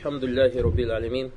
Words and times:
الحمد 0.00 0.24
لله 0.24 0.62
رب 0.62 0.80
العالمين 0.80 1.30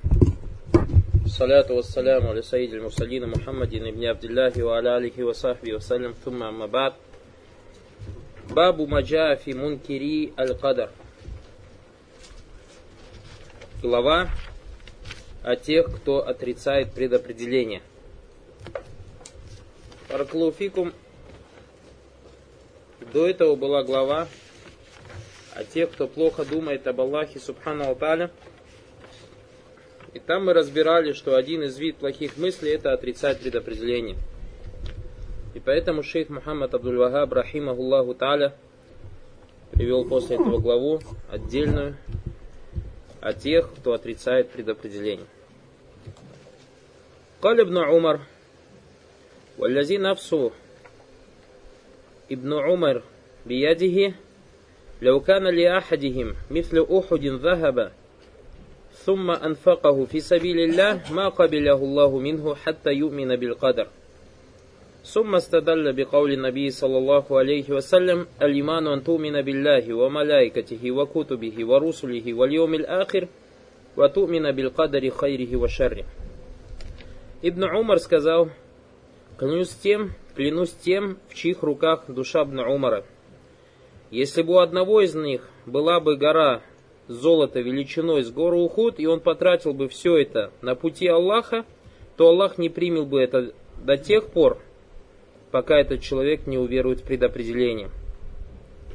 الصلاة 1.25 1.71
والسلام 1.71 2.27
على 2.27 2.41
سيد 2.41 2.73
المرسلين 2.73 3.27
محمد 3.27 3.69
بن 3.69 4.05
عبد 4.05 4.23
الله 4.23 4.63
وعلى 4.63 4.97
آله 4.97 5.23
وصحبه 5.23 5.73
وسلم 5.73 6.11
ثم 6.25 6.43
أما 6.43 6.65
بعد 6.65 6.93
باب 8.55 8.81
ما 8.81 9.01
جاء 9.01 9.35
في 9.35 9.53
منكري 9.53 10.33
القدر 10.39 10.89
Глава 13.81 14.29
о 15.43 15.55
тех, 15.57 15.93
кто 15.97 16.25
отрицает 16.25 16.93
предопределение. 16.93 17.81
Параклауфикум. 20.07 20.93
До 23.13 23.27
этого 23.27 23.57
была 23.57 23.83
глава 23.83 24.29
о 25.53 25.65
тех, 25.65 25.91
кто 25.91 26.07
плохо 26.07 26.45
думает 26.45 26.87
об 26.87 27.01
Аллахе 27.01 27.39
Субхану 27.39 27.83
Алталя. 27.89 28.31
И 30.14 30.18
там 30.18 30.46
мы 30.46 30.52
разбирали, 30.52 31.12
что 31.12 31.36
один 31.36 31.62
из 31.62 31.78
вид 31.78 31.96
плохих 31.96 32.36
мыслей 32.36 32.72
это 32.72 32.92
отрицать 32.92 33.40
предопределение. 33.40 34.16
И 35.54 35.60
поэтому 35.60 36.02
шейх 36.02 36.28
Мухаммад 36.28 36.74
Абдул 36.74 36.96
Вахаб, 36.96 37.32
рахимахуллаху 37.32 38.14
та'аля, 38.14 38.54
привел 39.72 40.04
после 40.08 40.36
этого 40.36 40.58
главу 40.58 41.00
отдельную 41.30 41.96
о 43.20 43.32
тех, 43.32 43.70
кто 43.74 43.92
отрицает 43.92 44.50
предопределение. 44.50 45.26
قال 47.40 47.60
ابن 47.60 47.78
عمر 47.78 48.20
والذي 49.58 49.98
نفسه 49.98 50.50
ابن 52.30 52.52
عمر 52.52 53.02
بيده 53.46 54.14
لو 55.02 55.20
كان 55.20 55.44
لأحدهم 55.44 56.34
مثل 56.50 56.86
أحد 56.98 57.24
ذهب 57.24 57.92
ثم 59.02 59.30
أنفقه 59.30 60.04
في 60.04 60.20
سبيل 60.20 60.58
الله 60.60 61.12
ما 61.12 61.28
قبله 61.28 61.74
الله 61.74 62.18
منه 62.18 62.54
حتى 62.54 62.90
يؤمن 62.90 63.36
بالقدر 63.36 63.86
ثم 65.04 65.34
استدل 65.34 65.92
بقول 65.92 66.32
النبي 66.32 66.70
صلى 66.70 66.98
الله 66.98 67.38
عليه 67.38 67.70
وسلم 67.70 68.26
الإيمان 68.42 68.86
أن 68.86 69.04
تؤمن 69.04 69.42
بالله 69.42 69.94
وملائكته 69.94 70.90
وكتبه 70.90 71.66
ورسله 71.66 72.34
واليوم 72.34 72.74
الآخر 72.74 73.28
وتؤمن 73.96 74.52
بالقدر 74.52 75.10
خيره 75.10 75.56
وشره 75.56 76.04
Ибн 77.40 77.62
Умар 77.70 78.00
сказал, 78.00 78.50
клянусь 79.38 79.70
тем, 79.70 80.12
клянусь 80.34 80.72
тем, 80.72 81.18
в 81.28 81.34
чьих 81.34 81.62
руках 81.62 82.04
душа 82.08 82.42
Ибн 82.42 82.58
Умара. 82.58 83.04
Если 84.10 84.42
бы 84.42 84.54
у 84.54 84.58
одного 84.58 85.02
из 85.02 85.14
них 85.14 85.48
была 85.64 86.00
бы 86.00 86.16
гора 86.16 86.62
золота 87.07 87.59
величиной 87.59 88.23
с 88.23 88.31
гору 88.31 88.59
Ухуд, 88.59 88.99
и 88.99 89.05
он 89.05 89.19
потратил 89.19 89.73
бы 89.73 89.87
все 89.87 90.17
это 90.17 90.51
на 90.61 90.75
пути 90.75 91.07
Аллаха, 91.07 91.65
то 92.17 92.29
Аллах 92.29 92.57
не 92.57 92.69
принял 92.69 93.05
бы 93.05 93.21
это 93.21 93.53
до 93.83 93.97
тех 93.97 94.27
пор, 94.27 94.59
пока 95.51 95.79
этот 95.79 96.01
человек 96.01 96.47
не 96.47 96.57
уверует 96.57 97.01
в 97.01 97.03
предопределение. 97.03 97.89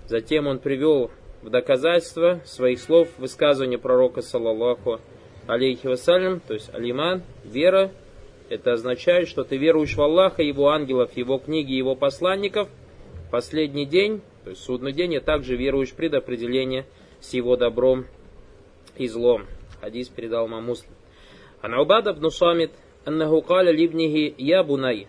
Затем 0.07 0.47
он 0.47 0.59
привел 0.59 1.11
в 1.43 1.51
доказательство 1.51 2.41
своих 2.45 2.81
слов 2.81 3.09
высказывание 3.19 3.79
пророка, 3.79 4.23
саллаллаху 4.23 5.01
алейхи 5.47 5.87
вассалям, 5.87 6.41
то 6.41 6.55
есть 6.55 6.73
алиман, 6.75 7.23
вера, 7.45 7.91
это 8.49 8.73
означает, 8.73 9.29
что 9.29 9.45
ты 9.45 9.57
веруешь 9.57 9.97
в 9.97 10.01
Аллаха, 10.01 10.43
Его 10.43 10.71
ангелов, 10.71 11.17
Его 11.17 11.39
книги, 11.39 11.73
Его 11.73 11.95
посланников, 11.95 12.69
последний 13.31 13.85
день, 13.87 14.23
то 14.45 14.51
есть 14.51 14.63
судный 14.63 14.93
день, 14.93 15.15
и 15.15 15.21
также 15.21 15.57
веруешь 15.57 15.91
в 15.91 15.95
предопределение 15.95 16.87
с 17.20 17.34
Его 17.34 17.56
добром 17.56 18.06
и 18.98 19.08
злом. 19.08 19.46
Хадис 19.82 20.10
передал 20.10 20.48
Ма 20.48 20.62
Муслим. 20.62 20.92
عن 21.64 21.74
عبادة 21.74 22.12
بن 22.12 22.30
صامت 22.30 22.70
أنه 23.08 23.42
قال 23.42 23.66
لابنه 23.66 24.32
يا 24.40 24.62
بني 24.62 25.08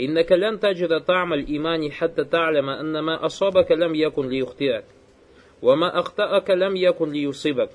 إنك 0.00 0.32
لن 0.32 0.60
تجد 0.60 1.00
طعم 1.00 1.32
الإيمان 1.32 1.92
حتى 1.92 2.24
تعلم 2.24 2.68
أن 2.68 2.98
ما 2.98 3.26
أصابك 3.26 3.72
لم 3.72 3.94
يكن 3.94 4.28
ليخطئك 4.28 4.84
وما 5.62 5.98
أخطأك 5.98 6.50
لم 6.50 6.76
يكن 6.76 7.10
ليصيبك 7.12 7.70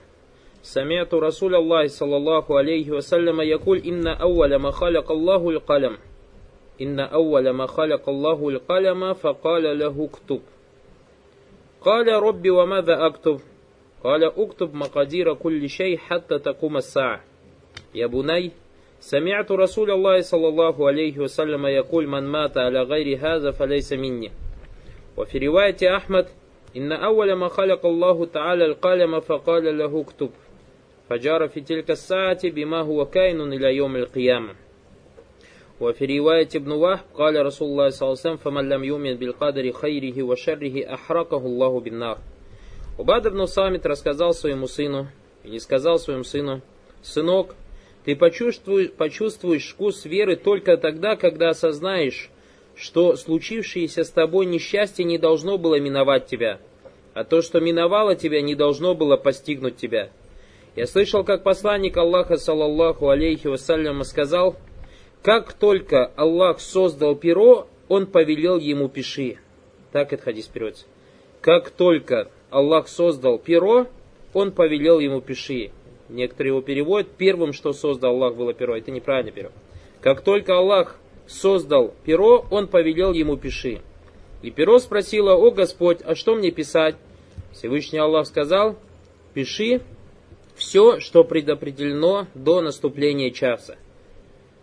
سمعت 0.61 1.13
رسول 1.13 1.55
الله 1.55 1.87
صلى 1.87 2.17
الله 2.17 2.57
عليه 2.57 2.91
وسلم 2.91 3.41
يقول 3.41 3.77
إن 3.77 4.07
أول 4.07 4.55
ما 4.55 4.71
خلق 4.71 5.11
الله 5.11 5.49
القلم 5.49 5.97
إن 6.81 6.99
أول 6.99 7.49
ما 7.49 7.65
خلق 7.65 8.09
الله 8.09 8.49
القلم 8.49 9.13
فقال 9.13 9.79
له 9.79 10.09
اكتب 10.11 10.41
قال 11.84 12.08
ربي 12.08 12.50
وماذا 12.50 13.06
أكتب؟ 13.06 13.40
قال 14.04 14.24
اكتب 14.24 14.74
مقادير 14.74 15.34
كل 15.34 15.68
شيء 15.68 15.96
حتى 15.96 16.38
تقوم 16.38 16.76
الساعة. 16.76 17.24
يا 17.94 18.06
بني 18.06 18.50
سمعت 19.00 19.52
رسول 19.52 19.90
الله 19.90 20.20
صلى 20.20 20.48
الله 20.48 20.86
عليه 20.86 21.18
وسلم 21.18 21.66
يقول 21.66 22.06
من 22.06 22.22
مات 22.22 22.58
على 22.58 22.82
غير 22.82 23.18
هذا 23.18 23.50
فليس 23.50 23.92
مني. 23.92 24.30
وفي 25.16 25.38
رواية 25.38 25.96
أحمد 25.96 26.26
إن 26.76 26.92
أول 26.92 27.32
ما 27.32 27.48
خلق 27.48 27.86
الله 27.86 28.26
تعالى 28.26 28.64
القلم 28.64 29.20
فقال 29.20 29.78
له 29.78 30.00
اكتب. 30.00 30.30
فجار 31.10 31.48
في 31.48 31.60
تلك 31.60 31.90
الساعة 31.90 32.50
بما 32.50 32.80
هو 32.80 33.04
كائن 33.04 33.40
إلى 33.52 33.76
يوم 33.76 33.96
القيامة. 33.96 34.54
وفي 35.83 36.19
رواية 36.19 36.49
ابن 36.55 36.71
وهب 36.71 36.99
قال 37.15 37.45
رسول 37.45 37.69
الله 37.69 37.89
صلى 37.89 38.07
الله 38.07 38.19
عليه 38.19 38.29
وسلم 38.29 38.37
فمن 38.37 38.69
لم 38.69 38.83
يؤمن 38.83 39.13
بالقدر 39.13 39.71
خيره 39.71 40.23
وشره 40.23 40.93
أحرقه 40.93 41.37
الله 41.37 41.79
بالنار 41.79 42.17
Убад 42.97 43.25
ибн 43.27 43.47
Самит 43.47 43.85
рассказал 43.85 44.33
своему 44.33 44.67
сыну, 44.67 45.07
или 45.45 45.57
сказал 45.57 45.99
своему 45.99 46.25
сыну, 46.25 46.61
«Сынок, 47.01 47.55
ты 48.03 48.13
почувствуешь, 48.13 48.91
почувствуешь 48.91 49.69
вкус 49.71 50.03
веры 50.03 50.35
только 50.35 50.75
тогда, 50.75 51.15
когда 51.15 51.51
осознаешь, 51.51 52.29
что 52.75 53.15
случившееся 53.15 54.03
с 54.03 54.09
тобой 54.09 54.47
несчастье 54.47 55.05
не 55.05 55.17
должно 55.17 55.57
было 55.57 55.79
миновать 55.79 56.25
тебя, 56.25 56.59
а 57.13 57.23
то, 57.23 57.41
что 57.41 57.61
миновало 57.61 58.15
тебя, 58.15 58.41
не 58.41 58.55
должно 58.55 58.95
было 58.95 59.15
постигнуть 59.15 59.77
тебя. 59.77 60.09
Я 60.75 60.85
слышал, 60.85 61.23
как 61.23 61.43
посланник 61.43 61.95
Аллаха, 61.95 62.37
саллаллаху 62.37 63.09
алейхи 63.09 63.47
вассаляма, 63.47 64.03
сказал, 64.03 64.55
как 65.24 65.54
только 65.54 66.12
Аллах 66.16 66.60
создал 66.60 67.16
перо, 67.16 67.66
он 67.88 68.06
повелел 68.06 68.58
ему 68.58 68.90
пиши. 68.90 69.38
Так 69.90 70.12
это 70.12 70.22
хадис 70.22 70.48
переводится. 70.48 70.84
Как 71.40 71.70
только 71.70 72.30
Аллах 72.50 72.88
создал 72.88 73.38
перо, 73.38 73.86
он 74.34 74.52
повелел 74.52 74.98
ему 74.98 75.22
пиши. 75.22 75.70
Некоторые 76.10 76.50
его 76.50 76.60
переводят, 76.60 77.08
первым, 77.12 77.54
что 77.54 77.72
создал 77.72 78.16
Аллах, 78.16 78.36
было 78.36 78.52
перо. 78.52 78.76
Это 78.76 78.90
неправильный 78.90 79.32
перо. 79.32 79.50
Как 80.02 80.20
только 80.20 80.58
Аллах 80.58 80.98
создал 81.26 81.94
перо, 82.04 82.44
он 82.50 82.66
повелел 82.66 83.14
ему 83.14 83.38
пиши. 83.38 83.80
И 84.42 84.50
перо 84.50 84.78
спросило, 84.78 85.32
о 85.32 85.50
Господь, 85.50 86.00
а 86.04 86.14
что 86.14 86.34
мне 86.34 86.50
писать? 86.50 86.96
Всевышний 87.50 87.98
Аллах 87.98 88.26
сказал, 88.26 88.76
пиши 89.32 89.80
все, 90.54 91.00
что 91.00 91.24
предопределено 91.24 92.26
до 92.34 92.60
наступления 92.60 93.30
часа. 93.30 93.78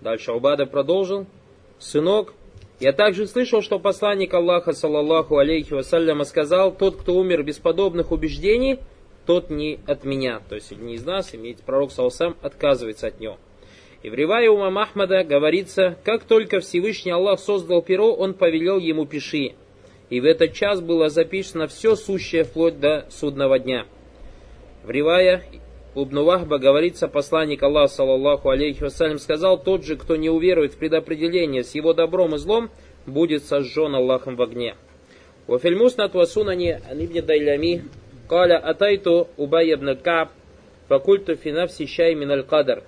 Дальше 0.02 0.32
Убада 0.32 0.66
продолжил, 0.66 1.28
сынок, 1.78 2.34
я 2.80 2.94
также 2.94 3.28
слышал, 3.28 3.62
что 3.62 3.78
посланник 3.78 4.34
Аллаха, 4.34 4.74
саллаллаху 4.74 5.38
алейхи 5.38 5.74
вассаляма, 5.74 6.24
сказал, 6.24 6.72
тот, 6.72 6.96
кто 6.96 7.14
умер 7.14 7.44
без 7.44 7.60
подобных 7.60 8.12
убеждений, 8.12 8.80
тот 9.28 9.52
не 9.52 9.80
от 9.86 10.04
меня. 10.04 10.42
То 10.50 10.56
есть 10.56 10.72
не 10.72 10.96
из 10.96 11.06
нас, 11.06 11.36
имеет 11.36 11.62
пророк 11.62 11.92
Саусам 11.92 12.36
отказывается 12.42 13.06
от 13.06 13.20
него. 13.20 13.38
И 14.02 14.10
в 14.10 14.16
Ривае 14.16 14.50
Умам 14.50 14.80
Ахмада 14.80 15.24
говорится, 15.24 15.96
как 16.04 16.24
только 16.24 16.60
Всевышний 16.60 17.12
Аллах 17.12 17.40
создал 17.40 17.84
перо, 17.84 18.16
он 18.16 18.34
повелел 18.34 18.80
ему 18.80 19.06
пиши. 19.06 19.54
И 20.10 20.20
в 20.20 20.26
этот 20.26 20.54
час 20.54 20.82
было 20.82 21.10
записано 21.10 21.68
все 21.68 21.96
сущее 21.96 22.46
вплоть 22.46 22.80
до 22.80 23.06
судного 23.12 23.60
дня. 23.60 23.86
В 24.84 24.90
Ривае 24.90 25.44
Убну 25.95 26.25
Вахба 26.25 26.59
говорится, 26.59 27.09
посланник 27.09 27.63
Аллаха, 27.63 27.95
саллаллаху 27.95 28.51
алейхи 28.51 28.83
вассалям, 28.83 29.19
сказал, 29.19 29.59
тот 29.59 29.85
же, 29.85 29.97
кто 29.97 30.17
не 30.17 30.29
уверует 30.29 30.75
в 30.75 30.79
предопределение 30.79 31.65
с 31.65 31.75
его 31.75 31.95
добром 31.95 32.35
и 32.35 32.39
злом, 32.39 32.71
будет 33.07 33.45
сожжен 33.45 33.95
Аллахом 33.95 34.37
в 34.37 34.43
огне. 34.43 34.75
وفي 35.49 35.69
المسند 35.69 36.17
وسنن 36.17 36.63
عن 36.91 37.01
ابن 37.01 37.27
ديلمي 37.27 37.83
قال 38.29 38.53
أتيت 38.53 39.07
أبي 39.39 39.77
بن 39.77 39.89
الكعب 39.89 40.29
فقلت 40.89 41.31
في 41.31 41.53
نفسي 41.53 41.87
شيء 41.87 42.15
من 42.15 42.31
القدر 42.33 42.83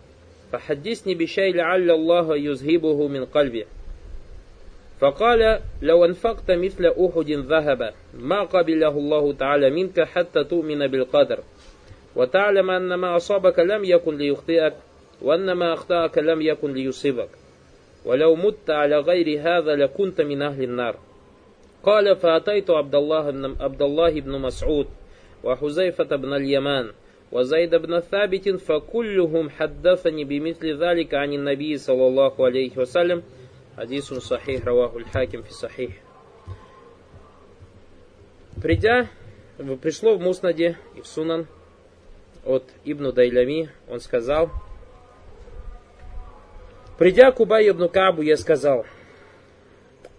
فحدثني 0.53 1.15
بشيء 1.15 1.55
لعل 1.55 1.91
الله 1.91 2.37
يذهبه 2.37 3.09
من 3.09 3.25
قلبي 3.25 3.65
فقال 5.00 5.61
لو 5.82 6.05
أنفقت 6.05 6.50
مثل 6.50 6.87
أحد 6.87 7.31
ذهب 7.31 7.93
ما 8.15 8.43
قبله 8.43 8.88
الله 8.88 9.32
تعالى 9.32 9.70
منك 9.70 10.00
حتى 10.00 10.44
تؤمن 10.44 10.87
بالقدر 10.87 11.41
وتعلم 12.17 12.70
أن 12.70 12.94
ما 12.94 13.17
أصابك 13.17 13.59
لم 13.59 13.85
يكن 13.85 14.17
ليخطئك 14.17 14.75
وأن 15.23 15.53
ما 15.53 15.73
أخطأك 15.73 16.19
لم 16.19 16.43
يكن 16.43 16.73
ليصيبك 16.73 17.29
ولو 18.05 18.35
مت 18.35 18.70
على 18.70 18.99
غير 18.99 19.41
هذا 19.41 19.76
لكنت 19.76 20.20
من 20.20 20.43
أهل 20.43 20.62
النار 20.62 20.97
قال 21.82 22.17
فأتيت 22.17 22.70
عبد 22.70 22.94
الله 22.94 23.31
بن 23.31 23.56
عبد 23.61 23.82
الله 23.82 24.20
بن 24.20 24.41
مسعود 24.41 24.87
وحذيفة 25.44 26.17
بن 26.17 26.32
اليمان 26.32 26.91
وزيد 27.32 27.75
بن 27.75 28.00
ثابت 28.00 28.49
فكلهم 28.49 29.50
حدثني 29.50 30.25
بمثل 30.25 30.85
ذلك 30.85 31.15
عن 31.15 31.32
النبي 31.32 31.76
صلى 31.76 32.06
الله 32.06 32.32
عليه 32.44 32.79
وسلم 32.79 33.23
حديث 33.79 34.12
صحيح 34.12 34.67
رواه 34.67 34.97
الحاكم 34.97 35.43
في 35.43 35.53
صحيح 35.53 35.91
Придя, 38.61 39.09
пришло 39.81 40.17
в 40.17 40.20
Муснаде 40.20 40.76
и 40.97 41.00
в 41.00 41.06
Сунан 41.06 41.47
от 42.45 42.69
Ибну 42.84 43.12
Дайлями, 43.12 43.69
он 43.90 44.00
сказал, 44.00 44.51
Придя 46.98 47.31
к 47.31 47.40
Убай 47.40 47.69
ибн 47.69 47.88
Кабу, 47.90 48.22
я 48.22 48.38
сказал, 48.38 48.86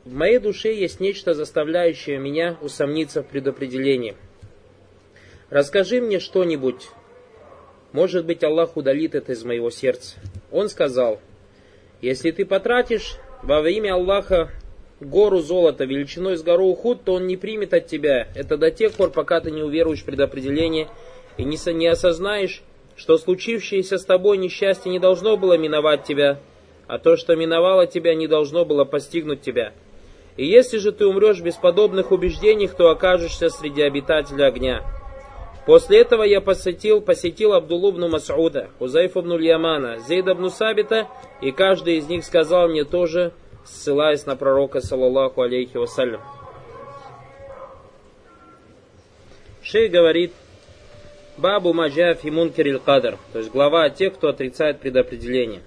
в 0.05 0.13
моей 0.13 0.39
душе 0.39 0.75
есть 0.75 1.01
нечто, 1.01 1.33
заставляющее 1.33 2.19
меня 2.19 2.59
усомниться 2.61 3.23
в 3.23 3.27
предопределении. 3.27 4.17
Расскажи 5.51 6.01
мне 6.01 6.19
что-нибудь. 6.19 6.89
Может 7.93 8.27
быть, 8.27 8.43
Аллах 8.43 8.77
удалит 8.77 9.15
это 9.15 9.33
из 9.33 9.45
моего 9.45 9.71
сердца. 9.71 10.17
Он 10.51 10.69
сказал, 10.69 11.21
если 12.03 12.33
ты 12.33 12.45
потратишь 12.45 13.19
во 13.43 13.67
имя 13.69 13.95
Аллаха 13.95 14.51
гору 15.01 15.39
золота 15.39 15.85
величиной 15.85 16.37
с 16.37 16.43
гору 16.43 16.67
Ухуд, 16.67 17.05
то 17.05 17.15
он 17.15 17.27
не 17.27 17.37
примет 17.37 17.73
от 17.73 17.87
тебя. 17.87 18.29
Это 18.35 18.59
до 18.59 18.71
тех 18.71 18.93
пор, 18.93 19.11
пока 19.11 19.41
ты 19.41 19.51
не 19.53 19.63
уверуешь 19.63 20.03
в 20.03 20.05
предопределение 20.05 20.89
и 21.37 21.45
не, 21.45 21.59
не 21.73 21.87
осознаешь, 21.87 22.63
что 22.97 23.19
случившееся 23.19 23.99
с 23.99 24.05
тобой 24.05 24.39
несчастье 24.39 24.91
не 24.91 24.99
должно 24.99 25.37
было 25.37 25.59
миновать 25.59 26.05
тебя, 26.05 26.39
а 26.87 26.99
то, 26.99 27.17
что 27.17 27.35
миновало 27.35 27.87
тебя, 27.87 28.15
не 28.15 28.29
должно 28.29 28.65
было 28.65 28.85
постигнуть 28.85 29.41
тебя. 29.41 29.73
И 30.37 30.47
если 30.47 30.79
же 30.79 30.93
ты 30.93 31.07
умрешь 31.07 31.41
без 31.41 31.55
подобных 31.55 32.13
убеждений, 32.13 32.69
то 32.69 32.91
окажешься 32.91 33.49
среди 33.49 33.83
обитателей 33.83 34.47
огня. 34.47 34.83
После 35.67 36.01
этого 36.01 36.25
я 36.25 36.41
посетил, 36.41 37.01
посетил 37.01 37.55
Абдуллу 37.55 37.93
ибн 37.93 38.15
Мас'уда, 38.15 38.69
Хузайф 38.79 39.17
ибн 39.17 39.39
Ямана, 39.41 39.99
Зейд 39.99 40.27
Сабита, 40.53 41.09
и 41.41 41.53
каждый 41.53 41.97
из 41.97 42.09
них 42.09 42.25
сказал 42.25 42.69
мне 42.69 42.85
тоже, 42.85 43.33
ссылаясь 43.65 44.27
на 44.27 44.37
пророка, 44.37 44.81
саллаллаху 44.81 45.41
алейхи 45.41 45.79
вассалям. 45.79 46.21
Шей 49.63 49.89
говорит, 49.89 50.33
Бабу 51.38 51.74
Маджаф 51.74 52.26
и 52.26 52.32
Мункер 52.32 52.80
Кадр, 52.80 53.18
то 53.32 53.40
есть 53.40 53.52
глава 53.52 53.90
тех, 53.90 54.14
кто 54.14 54.28
отрицает 54.30 54.80
предопределение. 54.80 55.62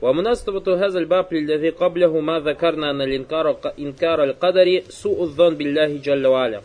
ومناسبة 0.00 0.86
هذا 0.86 0.98
الباب 0.98 1.34
للذي 1.34 1.70
قبله 1.70 2.20
ما 2.20 2.40
ذكرنا 2.40 2.90
أن 2.90 3.02
الإنكار 3.02 3.58
إنكار 3.78 4.24
القدر 4.24 4.82
سوء 4.88 5.22
الظن 5.22 5.54
بالله 5.56 5.96
جل 5.98 6.26
وعلا. 6.26 6.62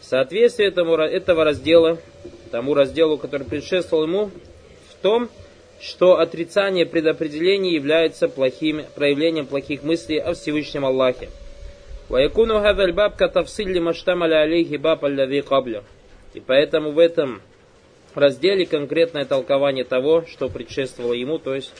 Соответствие 0.00 0.68
этому, 0.68 0.96
этого 0.96 1.44
раздела, 1.44 1.98
тому 2.50 2.74
разделу, 2.74 3.18
который 3.18 3.46
предшествовал 3.46 4.04
ему, 4.04 4.30
в 4.88 5.02
том, 5.02 5.28
что 5.78 6.18
отрицание 6.18 6.86
предопределений 6.86 7.74
является 7.74 8.28
плохим, 8.28 8.82
проявлением 8.94 9.46
плохих 9.46 9.82
мыслей 9.82 10.18
о 10.18 10.32
Всевышнем 10.32 10.84
Аллахе. 10.84 11.28
ويكون 12.10 12.50
هذا 12.50 12.84
الباب 12.84 13.10
كتفصيل 13.10 13.72
لما 13.72 13.90
اشتمل 13.90 14.32
عليه 14.32 14.78
باب 14.78 15.04
الذي 15.04 15.40
قبله. 15.40 15.82
И 16.34 16.40
поэтому 16.40 16.92
в 16.92 16.98
этом 16.98 17.40
разделе 18.14 18.66
конкретное 18.66 19.24
толкование 19.24 19.84
того, 19.84 20.24
что 20.26 20.48
предшествовало 20.48 21.12
ему, 21.12 21.38
то 21.38 21.54
есть 21.54 21.72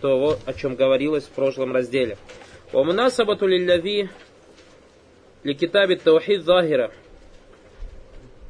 того, 0.00 0.36
о 0.46 0.52
чем 0.52 0.74
говорилось 0.74 1.24
в 1.24 1.30
прошлом 1.30 1.72
разделе. 1.72 2.16
ومناسبة 2.72 3.38
للذي 3.46 4.08
لكتاب 5.44 5.90
التوحيد 5.90 6.40
ظاهرة 6.40 6.90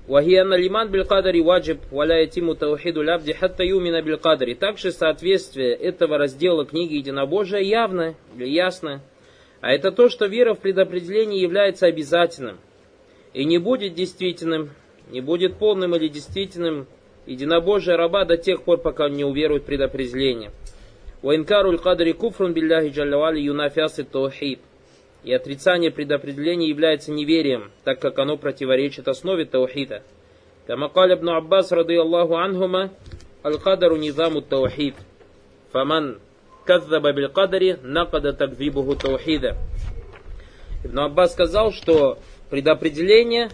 وهي 0.08 0.42
أن 0.42 0.52
الإيمان 0.52 0.88
بالقدر 0.88 1.32
واجب 1.42 1.78
ولا 1.92 2.20
يتم 2.20 2.52
توحيد 2.52 2.98
العبد 2.98 3.32
حتى 3.32 3.64
يؤمن 3.64 4.00
بالقدر. 4.00 4.54
Также 4.54 4.92
соответствие 4.92 5.74
этого 5.74 6.18
раздела 6.18 6.64
книги 6.64 6.94
Единобожия 6.94 7.60
явно 7.60 8.14
или 8.36 8.48
ясно. 8.48 9.02
А 9.60 9.72
это 9.72 9.92
то, 9.92 10.08
что 10.08 10.26
вера 10.26 10.54
в 10.54 10.60
предопределение 10.60 11.40
является 11.40 11.86
обязательным 11.86 12.58
и 13.32 13.44
не 13.44 13.58
будет 13.58 13.94
действительным, 13.94 14.70
не 15.10 15.20
будет 15.20 15.56
полным 15.56 15.96
или 15.96 16.08
действительным 16.08 16.86
единобожие 17.29 17.95
раба 17.95 18.25
до 18.25 18.37
тех 18.37 18.63
пор, 18.63 18.79
пока 18.79 19.05
он 19.05 19.13
не 19.13 19.23
уверует 19.23 19.63
в 19.63 19.65
предопределение. 19.65 20.51
Ваинкаруль 21.21 21.77
кадри 21.77 22.13
куфрун 22.13 22.53
билляхи 22.53 22.89
джаллавали 22.89 23.39
юнафиасы 23.39 24.03
таухид. 24.03 24.59
И 25.23 25.33
отрицание 25.33 25.91
предопределения 25.91 26.69
является 26.69 27.11
неверием, 27.11 27.71
так 27.83 27.99
как 27.99 28.17
оно 28.19 28.37
противоречит 28.37 29.07
основе 29.07 29.45
таухида. 29.45 30.01
Камакаль 30.65 31.13
ибн 31.13 31.29
Аббас, 31.29 31.71
рады 31.71 31.97
Аллаху 31.97 32.35
анхума, 32.35 32.91
аль-кадару 33.43 33.97
низаму 33.97 34.41
таухид. 34.41 34.95
Фаман 35.71 36.19
каззаба 36.65 37.11
биль 37.11 37.27
кадари 37.27 37.77
накада 37.83 38.33
такзибуху 38.33 38.95
таухида. 38.95 39.57
Ибн 40.85 40.99
Аббас 40.99 41.33
сказал, 41.33 41.73
что 41.73 42.17
предопределение 42.49 43.49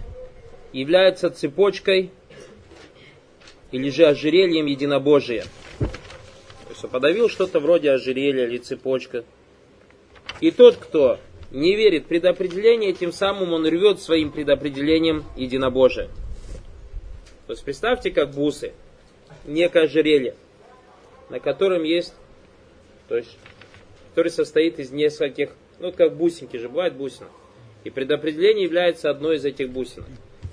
является 0.71 1.29
цепочкой 1.29 2.11
или 3.71 3.89
же 3.89 4.05
ожерельем 4.05 4.65
единобожия 4.65 5.45
что 6.77 6.87
подавил 6.87 7.29
что-то 7.29 7.59
вроде 7.59 7.91
ожерелья 7.91 8.45
или 8.45 8.57
цепочка. 8.57 9.23
И 10.41 10.51
тот, 10.51 10.75
кто 10.75 11.19
не 11.51 11.75
верит 11.75 12.03
в 12.03 12.07
предопределение, 12.07 12.93
тем 12.93 13.11
самым 13.11 13.53
он 13.53 13.65
рвет 13.65 14.01
своим 14.01 14.31
предопределением 14.31 15.23
единобожие. 15.37 16.09
То 17.47 17.53
есть 17.53 17.63
представьте, 17.63 18.11
как 18.11 18.31
бусы, 18.31 18.73
некое 19.45 19.83
ожерелье, 19.83 20.35
на 21.29 21.39
котором 21.39 21.83
есть, 21.83 22.13
то 23.07 23.15
есть, 23.17 23.37
который 24.09 24.31
состоит 24.31 24.79
из 24.79 24.91
нескольких, 24.91 25.51
ну 25.79 25.91
как 25.91 26.15
бусинки 26.15 26.57
же, 26.57 26.67
бывает 26.67 26.95
бусина. 26.95 27.29
И 27.83 27.89
предопределение 27.89 28.63
является 28.63 29.09
одной 29.09 29.37
из 29.37 29.45
этих 29.45 29.69
бусин. 29.69 30.03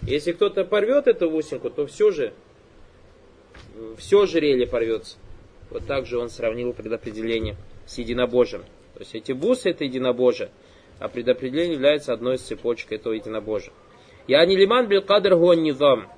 Если 0.02 0.32
кто-то 0.32 0.64
порвет 0.64 1.06
эту 1.06 1.30
бусинку, 1.30 1.70
то 1.70 1.86
все 1.86 2.10
же, 2.10 2.34
все 3.98 4.22
ожерелье 4.22 4.66
порвется. 4.66 5.16
Вот 5.70 5.86
так 5.86 6.06
же 6.06 6.18
он 6.18 6.28
сравнил 6.28 6.72
предопределение 6.72 7.56
с 7.86 7.98
единобожием. 7.98 8.62
То 8.94 9.00
есть 9.00 9.14
эти 9.14 9.32
бусы 9.32 9.70
это 9.70 9.84
единобожие, 9.84 10.50
а 10.98 11.08
предопределение 11.08 11.74
является 11.74 12.12
одной 12.12 12.36
из 12.36 12.42
цепочек 12.42 12.92
этого 12.92 13.14
единобожия. 13.14 13.72
Я 14.26 14.44
не 14.44 14.56
лиман 14.56 14.86
бил 14.86 15.02
кадр 15.02 15.36
гуан 15.36 15.62
низам. 15.62 16.08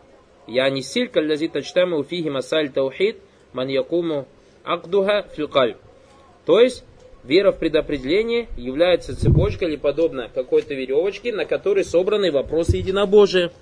Я 0.46 0.68
не 0.68 0.82
силь 0.82 1.08
каллази 1.08 1.48
тачтаму 1.48 2.02
фиги 2.02 2.28
масаль 2.28 2.70
таухид 2.70 3.18
ман 3.52 3.68
якуму 3.68 4.26
акдуха 4.62 5.26
филкаль. 5.34 5.76
То 6.44 6.60
есть 6.60 6.84
вера 7.22 7.52
в 7.52 7.58
предопределение 7.58 8.48
является 8.56 9.18
цепочкой 9.18 9.68
или 9.68 9.76
подобно 9.76 10.30
какой-то 10.34 10.74
веревочке, 10.74 11.32
на 11.32 11.46
которой 11.46 11.84
собраны 11.84 12.30
вопросы 12.30 12.76
единобожия, 12.76 13.52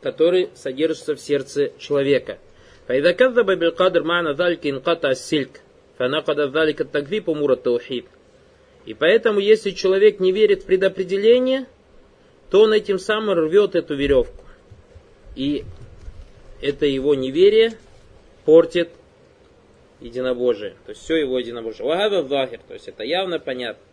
которые 0.00 0.50
содержатся 0.54 1.14
в 1.14 1.20
сердце 1.20 1.72
человека. 1.78 2.38
فإذا 2.87 3.11
كذب 3.11 3.45
بالقدر 3.45 4.03
معنى 4.03 4.31
ذلك 4.33 4.67
انقطع 4.67 5.09
السلك 5.09 5.61
فنقض 5.99 6.57
ذلك 6.57 6.81
التكذيب 6.81 7.29
أمور 7.29 7.53
التوحيد 7.53 8.05
и 8.85 8.95
поэтому, 8.95 9.39
если 9.39 9.69
человек 9.69 10.19
не 10.19 10.31
верит 10.31 10.63
в 10.63 10.65
предопределение, 10.65 11.67
то 12.49 12.61
он 12.63 12.73
этим 12.73 12.97
самым 12.97 13.37
рвет 13.37 13.75
эту 13.75 13.93
веревку. 13.95 14.43
И 15.35 15.63
это 16.59 16.87
его 16.87 17.13
неверие 17.13 17.73
портит 18.45 18.89
единобожие. 20.01 20.75
То 20.85 20.91
есть 20.91 21.03
все 21.03 21.17
его 21.17 21.37
единобожие. 21.37 21.85
Вагада 21.85 22.27
захир, 22.27 22.61
то 22.67 22.73
есть 22.73 22.87
это 22.87 23.03
явно 23.03 23.37
понятно. 23.37 23.83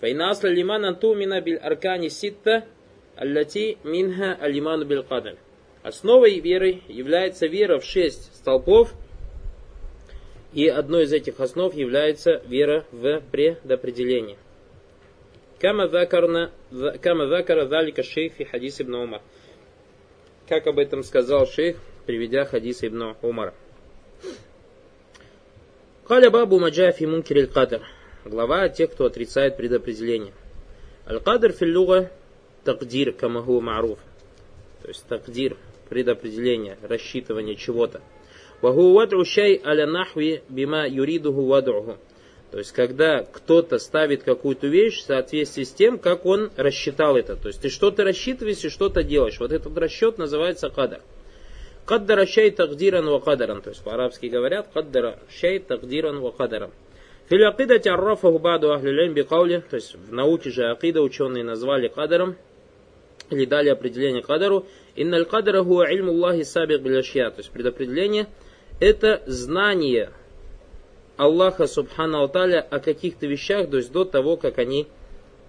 Файнасла 0.00 0.48
лиман 0.48 0.84
антумина 0.84 1.40
биль 1.40 1.56
аркани 1.56 2.08
ситта 2.08 2.66
аллати 3.16 3.78
минха 3.82 4.34
алиману 4.34 4.84
биль 4.84 5.02
кадар. 5.02 5.36
Основой 5.81 6.39
веры 6.39 6.81
является 6.87 7.47
вера 7.47 7.79
в 7.79 7.85
шесть 7.85 8.35
столпов, 8.35 8.93
и 10.53 10.67
одной 10.67 11.03
из 11.03 11.13
этих 11.13 11.39
основ 11.39 11.73
является 11.73 12.41
вера 12.47 12.85
в 12.91 13.21
предопределение. 13.31 14.37
Кама 15.59 15.87
закара 15.87 16.51
залика 17.67 18.03
шейх 18.03 18.39
и 18.39 18.43
хадис 18.43 18.81
ибн 18.81 18.95
Умар. 18.95 19.21
Как 20.47 20.67
об 20.67 20.79
этом 20.79 21.03
сказал 21.03 21.47
шейх, 21.47 21.77
приведя 22.05 22.45
хадис 22.45 22.83
ибн 22.83 23.15
Умара. 23.21 23.53
Каля 26.07 26.31
бабу 26.31 26.59
маджафи 26.59 27.03
мункир 27.03 27.47
кадр. 27.47 27.83
Глава 28.25 28.67
тех, 28.69 28.91
кто 28.91 29.05
отрицает 29.05 29.55
предопределение. 29.55 30.33
Аль-кадр 31.07 31.51
филлюга 31.51 32.11
такдир, 32.63 33.13
камаху 33.13 33.61
маруф. 33.61 33.99
То 34.81 34.87
есть 34.87 35.05
такдир, 35.05 35.55
предопределение, 35.89 36.77
рассчитывание 36.81 37.55
чего-то. 37.55 38.01
Бима 40.49 40.87
юридуху 40.87 41.45
вадруху. 41.45 41.97
То 42.51 42.57
есть, 42.57 42.71
когда 42.71 43.23
кто-то 43.23 43.77
ставит 43.77 44.23
какую-то 44.23 44.67
вещь 44.67 44.97
в 44.99 45.01
соответствии 45.03 45.63
с 45.63 45.71
тем, 45.71 45.99
как 45.99 46.25
он 46.25 46.51
рассчитал 46.57 47.15
это. 47.15 47.35
То 47.35 47.49
есть, 47.49 47.61
ты 47.61 47.69
что-то 47.69 48.03
рассчитываешь 48.03 48.63
и 48.63 48.69
что-то 48.69 49.03
делаешь. 49.03 49.39
Вот 49.39 49.51
этот 49.51 49.77
расчет 49.77 50.17
называется 50.17 50.69
кадар. 50.69 51.01
Каддара 51.85 52.25
шей 52.25 52.51
тагдиран 52.51 53.07
ва 53.07 53.19
кадаран. 53.19 53.61
То 53.61 53.69
есть 53.69 53.83
по-арабски 53.83 54.27
говорят, 54.27 54.69
каддара 54.73 55.19
шей 55.29 55.59
тагдиран 55.59 56.19
ва 56.19 56.31
кадаран. 56.31 56.71
Фил 57.29 57.47
акидати 57.47 57.87
аррафаху 57.87 58.39
баду 58.39 58.75
бикаули, 58.77 59.63
то 59.69 59.75
есть 59.75 59.95
в 59.95 60.11
науке 60.11 60.49
же 60.49 60.65
акида 60.71 61.01
ученые 61.03 61.43
назвали 61.43 61.87
кадаром, 61.87 62.35
или 63.29 63.45
дали 63.45 63.69
определение 63.69 64.21
кадару. 64.21 64.65
Инналь 64.95 65.25
кадара 65.25 65.63
хуа 65.63 65.89
ильму 65.89 66.11
Аллахи 66.11 66.43
сабик 66.43 66.81
биляшья. 66.81 67.29
То 67.29 67.39
есть 67.39 67.51
предопределение 67.51 68.27
это 68.79 69.21
знание 69.25 70.11
Аллаха 71.17 71.67
Субхану 71.67 72.23
Аталя 72.23 72.61
о 72.61 72.79
каких-то 72.79 73.27
вещах, 73.27 73.69
то 73.69 73.77
есть 73.77 73.91
до 73.91 74.05
того, 74.05 74.37
как 74.37 74.57
они 74.57 74.87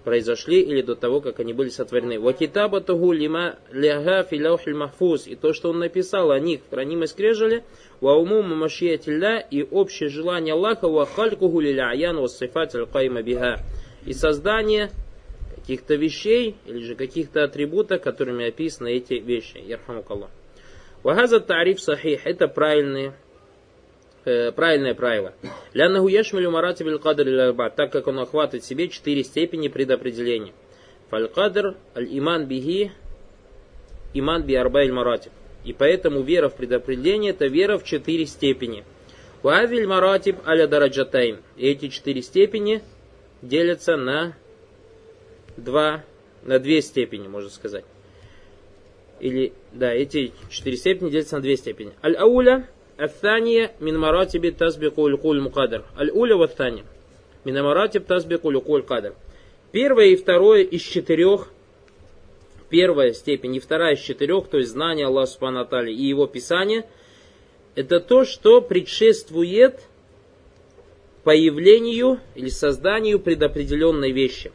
произошли 0.05 0.61
или 0.61 0.83
до 0.83 0.97
того, 0.97 1.21
как 1.21 1.41
они 1.41 1.53
были 1.53 1.69
сотворены. 1.69 2.19
Вакитаба 2.19 2.81
тугу 2.81 3.13
лима 3.13 3.57
ляга 3.71 4.25
филяухиль 4.25 4.75
махфуз. 4.75 5.27
И 5.27 5.37
то, 5.37 5.53
что 5.53 5.71
он 5.71 5.79
написал 5.79 6.31
о 6.31 6.41
них 6.41 6.61
в 6.63 6.71
хранимой 6.71 7.07
скрежеле, 7.07 7.65
ва 8.01 8.13
уму 8.13 8.43
мамашиятилля 8.43 9.39
и 9.39 9.63
общее 9.63 10.09
желание 10.09 10.55
Аллаха 10.55 10.89
ва 10.89 11.07
халькуху 11.07 11.61
лиляян 11.61 12.17
ва 12.19 12.29
сифат 12.29 12.75
аль 12.75 13.23
биха. 13.23 13.61
И 14.07 14.13
создание 14.13 14.91
каких-то 15.61 15.95
вещей 15.95 16.57
или 16.67 16.81
же 16.81 16.95
каких-то 16.95 17.45
атрибутов, 17.45 18.03
которыми 18.03 18.49
описаны 18.49 18.93
эти 18.93 19.15
вещи. 19.15 19.59
Ярхамукаллах. 19.59 20.31
Вагаза 21.03 21.41
тариф 21.41 21.81
сахих. 21.81 22.27
Это 22.27 22.49
правильные 22.49 23.15
э, 24.25 24.53
правильное 24.53 24.95
правило. 24.95 25.35
Ляннаху 25.73 26.09
яшмилю 26.09 26.51
марати 26.51 26.83
биль 26.83 26.99
кадр 26.99 27.55
так 27.77 27.93
как 27.93 28.07
он 28.07 28.19
охватывает 28.19 28.65
в 28.65 28.67
себе 28.67 28.89
четыре 28.89 29.25
степени 29.25 29.69
предопределения. 29.69 30.53
Фаль 31.11 31.29
кадр 31.29 31.77
аль 31.97 32.09
иман 32.11 32.47
биги 32.47 32.93
иман 34.15 34.43
би 34.43 34.55
арбайль 34.55 34.93
маратиб. 34.93 35.33
И 35.65 35.73
поэтому 35.73 36.23
вера 36.23 36.49
в 36.49 36.57
предопределение 36.57 37.33
это 37.33 37.47
вера 37.47 37.79
в 37.79 37.85
четыре 37.85 38.27
степени. 38.27 38.85
Вавиль 39.43 39.87
маратиб 39.87 40.37
аля 40.47 40.67
дараджатайн. 40.67 41.39
И 41.57 41.67
эти 41.67 41.89
четыре 41.89 42.23
степени 42.23 42.83
делятся 43.43 43.97
на 43.97 44.37
два, 45.60 46.04
на 46.44 46.60
две 46.60 46.82
степени, 46.82 47.28
можно 47.28 47.50
сказать. 47.50 47.86
Или, 49.20 49.54
да, 49.72 49.94
эти 49.94 50.34
четыре 50.50 50.78
степени 50.78 51.10
делятся 51.10 51.38
на 51.38 51.42
две 51.42 51.58
степени. 51.58 51.94
Аль-ауля 52.04 52.68
الثانية 53.00 53.72
من 53.82 53.98
مراتب 53.98 54.56
تسبق 54.58 55.00
لقول 55.00 55.38
المقدر 55.38 55.84
الأولى 56.00 56.34
والثانية 56.34 56.84
من 57.46 57.62
مراتب 57.62 58.08
تسبق 58.08 58.48
لقول 58.48 58.80
القدر 58.82 59.14
Первое 59.72 60.06
и 60.06 60.16
второе 60.16 60.64
из 60.64 60.82
четырех, 60.84 61.50
первая 62.70 63.12
степень 63.12 63.58
и 63.58 63.60
вторая 63.60 63.96
из 63.96 64.00
четырех, 64.00 64.48
то 64.48 64.58
есть 64.58 64.72
знание 64.72 65.08
Аллаха 65.08 65.32
Субхану 65.32 65.66
и 65.84 66.02
его 66.02 66.28
Писание, 66.28 66.86
это 67.76 68.00
то, 68.00 68.24
что 68.24 68.62
предшествует 68.62 69.82
появлению 71.26 72.22
или 72.36 72.48
созданию 72.48 73.20
предопределенной 73.20 74.14
вещи. 74.14 74.54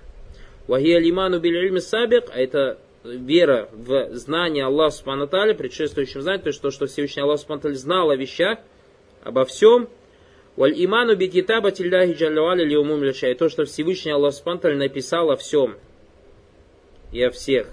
Вахия 0.67 0.99
лиману 0.99 1.39
биль 1.39 1.79
сабик, 1.79 2.25
а 2.33 2.39
это 2.39 2.79
вера 3.03 3.69
в 3.71 4.13
знание 4.15 4.65
Аллаха 4.65 4.95
Субхану 4.95 5.27
Таля, 5.27 5.53
предшествующем 5.53 6.21
знанию, 6.21 6.43
то 6.43 6.49
есть 6.49 6.61
то, 6.61 6.71
что 6.71 6.87
Всевышний 6.87 7.21
Аллах 7.21 7.39
Субхану 7.39 7.75
знал 7.75 8.09
о 8.09 8.15
вещах, 8.15 8.59
обо 9.23 9.45
всем, 9.45 9.89
Валь 10.55 10.73
иману 10.73 11.15
би 11.15 11.27
китаба 11.27 11.71
тилляхи 11.71 12.13
джаллавали 12.13 12.63
ли 12.63 12.77
умум 12.77 13.03
и 13.03 13.33
то, 13.33 13.49
что 13.49 13.65
Всевышний 13.65 14.11
Аллах 14.11 14.33
Субхану 14.33 14.77
написал 14.77 15.29
о 15.29 15.35
всем 15.35 15.75
и 17.11 17.21
о 17.21 17.29
всех. 17.29 17.67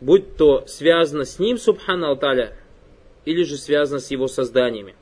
Будь 0.00 0.36
то 0.36 0.66
связано 0.66 1.24
с 1.24 1.38
ним, 1.38 1.58
Субхану 1.58 2.14
Таля, 2.16 2.56
или 3.24 3.42
же 3.44 3.56
связано 3.56 4.00
с 4.00 4.10
его 4.10 4.26
созданиями. 4.26 4.94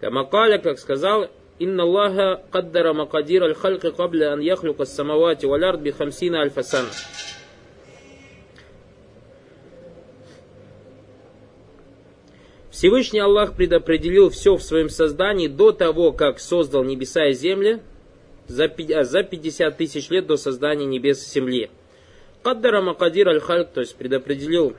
Камакаля, 0.00 0.58
как 0.58 0.78
сказал, 0.78 1.30
Инна 1.58 1.84
Аллаха 1.84 2.42
каддара 2.50 2.92
макадир 2.92 3.42
аль-хальки 3.44 3.90
кабля 3.90 4.32
ан 4.32 4.40
яхлюка 4.40 4.84
самавати 4.84 5.46
валярд 5.46 5.80
би 5.80 5.90
хамсина 5.90 6.40
аль-фасана. 6.40 6.88
Всевышний 12.70 13.20
Аллах 13.20 13.54
предопределил 13.56 14.28
все 14.28 14.54
в 14.54 14.62
своем 14.62 14.90
создании 14.90 15.48
до 15.48 15.72
того, 15.72 16.12
как 16.12 16.38
создал 16.38 16.84
небеса 16.84 17.24
и 17.28 17.32
земли, 17.32 17.80
за 18.48 18.68
50 18.68 19.76
тысяч 19.78 20.10
лет 20.10 20.26
до 20.26 20.36
создания 20.36 20.84
небес 20.84 21.26
и 21.26 21.30
земли. 21.30 21.70
Каддара 22.42 22.82
Макадир 22.82 23.28
Аль-Хальк, 23.28 23.70
то 23.72 23.80
есть 23.80 23.96
предопределил 23.96 24.76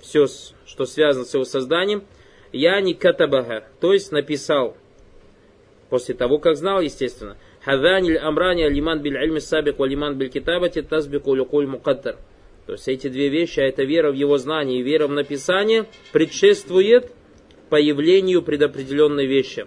все, 0.00 0.26
что 0.66 0.84
связано 0.84 1.24
с 1.24 1.32
его 1.32 1.44
созданием, 1.44 2.04
я 2.52 2.78
не 2.82 2.92
катабаха, 2.92 3.64
то 3.80 3.94
есть 3.94 4.12
написал, 4.12 4.76
после 5.92 6.14
того, 6.14 6.38
как 6.38 6.56
знал, 6.56 6.80
естественно, 6.80 7.36
Хазаниль 7.62 8.16
Амрани 8.16 8.62
Алиман 8.62 9.02
биль 9.02 9.18
Альми 9.18 9.40
Сабик 9.40 9.78
Валиман 9.78 10.16
биль 10.16 10.30
Китабати 10.30 10.80
Тазбику 10.80 11.34
Люкуль 11.34 11.66
Мукаддар. 11.66 12.16
То 12.64 12.72
есть 12.72 12.88
эти 12.88 13.08
две 13.08 13.28
вещи, 13.28 13.60
а 13.60 13.64
это 13.64 13.82
вера 13.82 14.10
в 14.10 14.14
его 14.14 14.38
знание 14.38 14.80
и 14.80 14.82
вера 14.82 15.06
в 15.06 15.12
написание, 15.12 15.84
предшествует 16.10 17.12
появлению 17.68 18.40
предопределенной 18.40 19.26
вещи. 19.26 19.66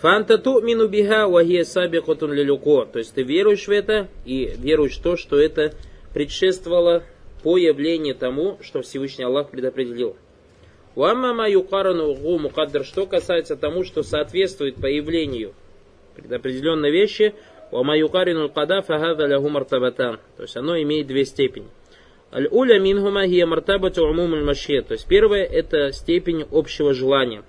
Фанта 0.00 0.38
ту'мину 0.38 0.88
биха 0.88 1.28
вахия 1.28 1.62
сабикатун 1.62 2.32
лилюко. 2.32 2.86
То 2.86 2.98
есть 2.98 3.14
ты 3.14 3.22
веруешь 3.22 3.68
в 3.68 3.70
это 3.70 4.08
и 4.24 4.50
веруешь 4.58 4.98
в 4.98 5.02
то, 5.02 5.16
что 5.16 5.38
это 5.38 5.72
предшествовало 6.12 7.04
появлению 7.44 8.16
тому, 8.16 8.58
что 8.60 8.82
Всевышний 8.82 9.24
Аллах 9.24 9.50
предопределил. 9.50 10.16
Уамма 10.96 11.46
юкарану 11.50 12.14
гу 12.14 12.38
мукаддар. 12.38 12.82
Что 12.84 13.06
касается 13.06 13.54
тому, 13.56 13.84
что 13.84 14.02
соответствует 14.02 14.76
появлению 14.76 15.52
предопределенной 16.14 16.90
вещи, 16.90 17.34
уамма 17.70 17.98
юкарину 17.98 18.48
када 18.48 18.80
фахада 18.80 19.26
лягу 19.26 19.50
мартабатан. 19.50 20.18
То 20.38 20.44
есть 20.44 20.56
оно 20.56 20.80
имеет 20.80 21.06
две 21.06 21.26
степени. 21.26 21.68
Аль-уля 22.32 22.80
минхума 22.80 23.26
хия 23.26 23.46
мартабату 23.46 24.06
умум 24.06 24.34
аль 24.34 24.56
То 24.56 24.94
есть 24.94 25.06
первое 25.06 25.44
это 25.44 25.92
степень 25.92 26.46
общего 26.50 26.94
желания. 26.94 27.44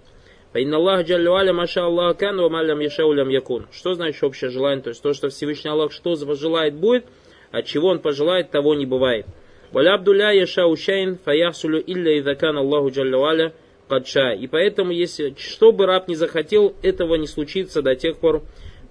Фаинна 0.52 0.76
Аллах 0.76 1.06
джаллю 1.06 1.34
аля 1.36 1.54
маша 1.54 1.86
Аллах 1.86 2.18
кан 2.18 2.38
ва 2.38 2.50
малям 2.50 2.80
яшаулям 2.82 3.30
якун. 3.30 3.68
Что 3.72 3.94
значит 3.94 4.22
общее 4.24 4.50
желание? 4.50 4.84
То 4.84 4.90
есть 4.90 5.02
то, 5.02 5.14
что 5.14 5.30
Всевышний 5.30 5.70
Аллах 5.70 5.94
что 5.94 6.18
пожелает 6.18 6.74
будет, 6.74 7.06
а 7.52 7.62
чего 7.62 7.88
он 7.88 8.00
пожелает, 8.00 8.52
того 8.52 8.76
не 8.76 8.86
бывает. 8.86 9.26
Валя 9.72 9.96
Абдулля 9.96 10.32
Яша 10.32 10.66
Ушайн 10.66 11.18
Фаясулю 11.26 11.84
Илля 11.86 12.20
Идакан 12.20 12.58
Аллаху 12.58 12.90
Джаллаваля 12.90 13.54
Кадша. 13.90 14.32
И 14.32 14.48
поэтому, 14.48 14.92
если, 14.92 15.36
что 15.38 15.74
бы 15.74 15.86
раб 15.86 16.08
не 16.08 16.16
захотел, 16.16 16.74
этого 16.82 17.16
не 17.16 17.28
случится 17.28 17.82
до 17.82 17.96
тех 17.96 18.18
пор, 18.18 18.44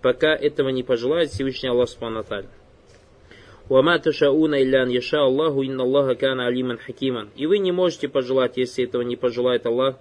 пока 0.03 0.35
этого 0.35 0.69
не 0.69 0.83
пожелает 0.83 1.31
Всевышний 1.31 1.71
Аллах 1.71 1.89
Субханаталь. 1.89 2.47
Вама 3.71 3.99
ташауна 3.99 4.57
яша 4.57 5.23
Аллаху 5.23 5.63
инна 5.63 5.85
Аллаха 5.85 6.15
кана 6.15 6.47
алиман 6.47 6.77
хакиман. 6.77 7.31
И 7.37 7.47
вы 7.47 7.59
не 7.59 7.73
можете 7.73 8.09
пожелать, 8.09 8.57
если 8.57 8.85
этого 8.85 9.03
не 9.03 9.17
пожелает 9.17 9.65
Аллах, 9.67 9.97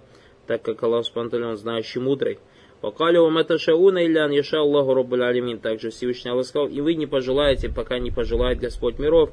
так 0.46 0.62
как 0.62 0.82
Аллах 0.82 1.06
Субханаталь, 1.06 1.42
Он 1.42 1.56
знающий 1.56 2.00
мудрый. 2.00 2.38
Вакали 2.82 3.16
вама 3.16 3.44
ташауна 3.44 3.98
яша 3.98 4.60
Аллаху 4.60 4.92
раббаль 4.92 5.24
алимин. 5.24 5.58
Также 5.58 5.88
Всевышний 5.88 6.30
Аллах 6.30 6.44
сказал, 6.44 6.68
и 6.68 6.82
вы 6.82 6.94
не 6.94 7.06
пожелаете, 7.06 7.70
пока 7.70 7.98
не 7.98 8.10
пожелает 8.10 8.60
Господь 8.60 8.98
миров. 8.98 9.30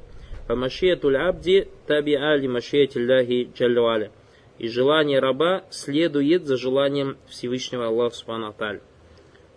Фамашиятуль 0.48 1.18
абди 1.18 1.68
таби 1.88 2.16
али 2.16 2.48
машият 2.48 2.98
Аллахи 2.98 3.50
джаллюаля. 3.56 4.12
И 4.60 4.68
желание 4.68 5.20
раба 5.20 5.64
следует 5.70 6.46
за 6.46 6.58
желанием 6.58 7.18
Всевышнего 7.28 7.88
Аллаха 7.88 8.16
Субхану 8.16 8.54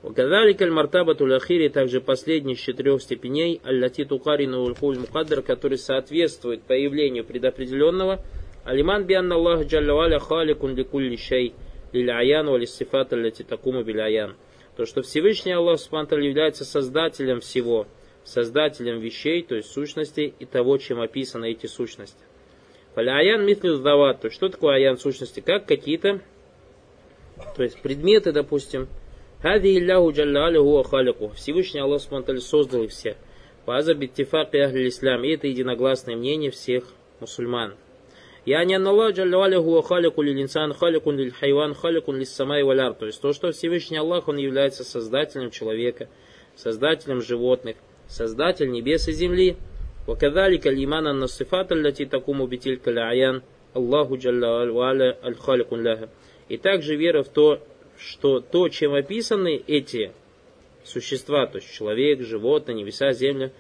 Вакадалик 0.03 0.63
аль-мартабату 0.63 1.27
ахири 1.35 1.69
также 1.69 2.01
последний 2.01 2.55
из 2.55 2.61
четырех 2.61 3.03
степеней 3.03 3.61
аллати 3.65 4.05
тукарину 4.05 4.63
улькуль 4.63 4.99
мукаддар, 4.99 5.43
который 5.43 5.79
соответствует 5.79 6.63
появлению 6.63 7.25
предопределенного. 7.25 8.21
Алиман 8.65 9.05
биан 9.05 9.33
Аллах 9.33 9.67
джаллаваля 9.67 10.21
халикун 10.21 10.77
ликулли 10.77 11.17
шей 11.17 11.55
лиль 11.93 12.13
вали 12.13 12.67
сифат 12.67 13.13
аллати 13.13 13.43
такуму 13.43 13.83
биляян. 13.83 14.37
То, 14.77 14.87
что 14.87 15.03
Всевышний 15.03 15.53
Аллах 15.53 15.81
Субтитры 15.81 16.25
является 16.25 16.65
создателем 16.65 17.41
всего, 17.41 17.87
создателем 18.27 19.01
вещей, 19.01 19.43
то 19.43 19.55
есть 19.55 19.71
сущностей 19.71 20.35
и 20.39 20.45
того, 20.45 20.77
чем 20.79 21.01
описаны 21.01 21.53
эти 21.53 21.67
сущности. 21.67 22.19
Аян 22.95 23.45
митню 23.45 23.75
сдават, 23.77 24.21
то 24.21 24.31
что 24.31 24.49
такое 24.49 24.77
аян 24.77 24.99
сущности? 24.99 25.41
Как 25.41 25.67
какие-то, 25.67 26.21
то 27.57 27.63
есть 27.63 27.81
предметы, 27.81 28.33
допустим, 28.33 28.89
Хади 29.43 29.79
Илляху 29.79 30.13
Джалля 30.13 30.61
Хуа 30.61 30.83
Халику. 30.83 31.29
Всевышний 31.37 31.81
Аллах 31.81 32.01
Субтитры 32.01 32.41
создал 32.41 32.83
их 32.83 32.91
всех. 32.91 33.17
Фаза 33.67 33.95
биттифаки 33.95 34.57
ахли 34.57 34.89
ислам. 34.89 35.25
И 35.25 35.35
это 35.35 35.47
единогласное 35.47 36.17
мнение 36.17 36.51
всех 36.51 36.85
мусульман. 37.21 37.75
Я 38.47 38.65
не 38.65 38.75
Аллах 38.75 39.15
Джалля 39.15 39.61
Хуа 39.61 39.83
Халику 39.83 40.23
лил 40.23 40.41
инсан, 40.41 40.73
халику 40.73 41.11
лил 41.11 41.33
хайван, 41.33 41.75
халику 41.75 42.13
лил 42.13 42.25
самай 42.25 42.63
валяр. 42.63 42.95
То 42.95 43.07
есть 43.07 43.21
то, 43.21 43.33
что 43.33 43.53
Всевышний 43.53 43.99
Аллах, 43.99 44.29
он 44.29 44.39
является 44.39 44.85
создателем 44.85 45.51
человека, 45.51 46.09
создателем 46.55 47.21
животных, 47.21 47.77
создатель 48.08 48.70
небес 48.72 49.08
и 49.08 49.12
земли. 49.12 49.58
وكذلك 50.08 50.68
الإيمان 50.68 51.08
أن 51.08 51.24
الصفات 51.24 51.72
التي 51.72 52.06
تقوم 52.06 52.46
بتلك 52.46 52.88
الأعيان 52.88 53.42
Аллаху 53.74 54.18
Джалля 54.18 54.72
Валя 54.72 55.18
Аль-Халикун 55.24 55.82
Ляха. 55.82 56.10
И 56.50 56.58
также 56.58 56.96
вера 56.96 57.24
в 57.24 57.30
то, 57.30 57.62
что 57.98 58.40
то, 58.40 58.68
чем 58.70 58.94
описаны 58.94 59.62
эти 59.68 60.12
существа, 60.84 61.46
то 61.48 61.58
есть 61.60 61.72
человек, 61.72 62.22
животное, 62.22 62.76
небеса, 62.76 63.14
земля, 63.14 63.52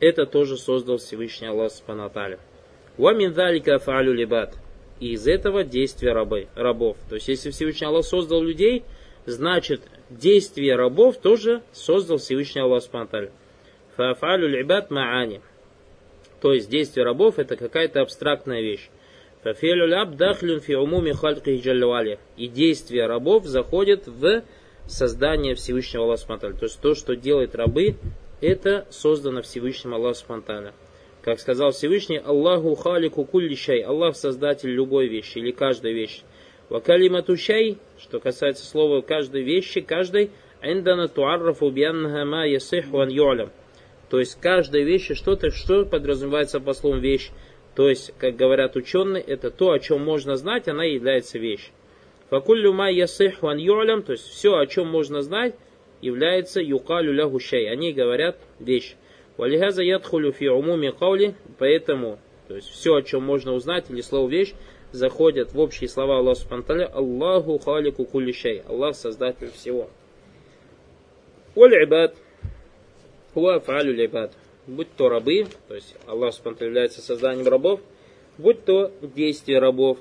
это 0.00 0.26
тоже 0.26 0.56
создал 0.56 0.98
Всевышний 0.98 1.48
Аллах 1.48 1.70
Субханаталя. 1.72 2.38
Уамин 2.98 3.32
далика 3.32 3.78
фаалю 3.78 4.12
либат. 4.12 4.54
И 4.98 5.12
из 5.12 5.28
этого 5.28 5.62
действия 5.62 6.12
рабы, 6.12 6.48
рабов. 6.54 6.96
То 7.08 7.16
есть, 7.16 7.28
если 7.28 7.50
Всевышний 7.50 7.86
Аллах 7.86 8.04
создал 8.04 8.42
людей, 8.42 8.82
значит, 9.26 9.82
действия 10.08 10.74
рабов 10.74 11.18
тоже 11.18 11.62
создал 11.72 12.16
Всевышний 12.16 12.62
Аллах 12.62 12.82
Субханаталя. 12.82 13.30
Фаафалю 14.01 14.47
либат 14.47 14.89
маани. 14.89 15.41
То 16.41 16.53
есть, 16.53 16.69
действие 16.69 17.05
рабов 17.05 17.37
это 17.37 17.55
какая-то 17.55 18.01
абстрактная 18.01 18.61
вещь. 18.61 18.89
Фафелю 19.43 19.85
ляб 19.85 20.15
дахлюн 20.15 20.59
фи 20.59 20.73
умуми 20.75 21.11
хальки 21.11 21.51
И 22.37 22.47
действия 22.47 23.05
рабов 23.05 23.45
заходят 23.45 24.07
в 24.07 24.43
создание 24.87 25.53
Всевышнего 25.53 26.05
Аллаха. 26.05 26.37
То 26.39 26.65
есть 26.65 26.81
то, 26.81 26.95
что 26.95 27.15
делают 27.15 27.53
рабы, 27.53 27.97
это 28.41 28.87
создано 28.89 29.43
Всевышним 29.43 29.93
Аллахом 29.93 30.41
Субтитры. 30.41 30.73
Как 31.21 31.39
сказал 31.39 31.69
Всевышний, 31.69 32.17
Аллаху 32.17 32.73
халику 32.73 33.23
кулли 33.25 33.55
Аллах 33.83 34.15
создатель 34.15 34.71
любой 34.71 35.07
вещи 35.09 35.37
или 35.37 35.51
каждой 35.51 35.93
вещи. 35.93 36.21
Вакалимату 36.69 37.37
шай, 37.37 37.77
что 37.99 38.19
касается 38.19 38.65
слова 38.65 39.01
каждой 39.01 39.43
вещи, 39.43 39.81
каждой, 39.81 40.31
индана 40.63 41.07
туаррафу 41.07 41.69
бианнаха 41.69 42.25
ма 42.25 42.47
ясиху 42.47 42.99
ан 42.99 43.09
ю'лям. 43.09 43.51
То 44.11 44.19
есть 44.19 44.37
каждая 44.41 44.83
вещь, 44.83 45.09
что-то, 45.13 45.51
что 45.51 45.85
подразумевается 45.85 46.59
по 46.59 46.73
словам 46.73 46.99
вещь, 46.99 47.31
то 47.75 47.87
есть, 47.87 48.13
как 48.17 48.35
говорят 48.35 48.75
ученые, 48.75 49.23
это 49.23 49.51
то, 49.51 49.71
о 49.71 49.79
чем 49.79 50.03
можно 50.03 50.35
знать, 50.35 50.67
она 50.67 50.83
является 50.83 51.39
вещь. 51.39 51.71
Факуллю 52.29 52.73
ма 52.73 52.91
ясих 52.91 53.41
ван 53.41 53.57
ю'лям, 53.57 54.01
то 54.01 54.11
есть 54.11 54.27
все, 54.27 54.57
о 54.57 54.67
чем 54.67 54.87
можно 54.87 55.21
знать, 55.21 55.55
является 56.01 56.59
юкалю 56.59 57.13
лягу 57.13 57.39
шай. 57.39 57.67
Они 57.67 57.93
говорят 57.93 58.37
вещь. 58.59 58.95
Валихаза 59.37 59.81
ядхулю 59.81 60.33
фи 60.33 60.49
умуми 60.49 60.89
каули, 60.91 61.35
поэтому, 61.57 62.19
то 62.49 62.55
есть 62.57 62.67
все, 62.67 62.95
о 62.95 63.01
чем 63.03 63.23
можно 63.23 63.53
узнать, 63.53 63.85
или 63.89 64.01
слово 64.01 64.29
вещь, 64.29 64.53
заходят 64.91 65.53
в 65.53 65.59
общие 65.59 65.87
слова 65.87 66.17
Аллаха 66.17 66.41
Субтитры 66.41 66.83
Аллаху 66.83 67.57
халику 67.59 68.03
кулли 68.03 68.33
шай. 68.33 68.61
Аллах 68.67 68.93
создатель 68.93 69.51
всего. 69.51 69.89
Валь 71.55 71.81
ибад. 71.85 72.17
Хуа 73.33 73.59
фалю 73.59 73.93
либад 73.93 74.33
будь 74.67 74.93
то 74.95 75.09
рабы, 75.09 75.47
то 75.67 75.75
есть 75.75 75.95
Аллах 76.07 76.33
Субтитры 76.33 76.67
является 76.67 77.01
созданием 77.01 77.47
рабов, 77.47 77.79
будь 78.37 78.63
то 78.65 78.91
действия 79.01 79.59
рабов, 79.59 79.97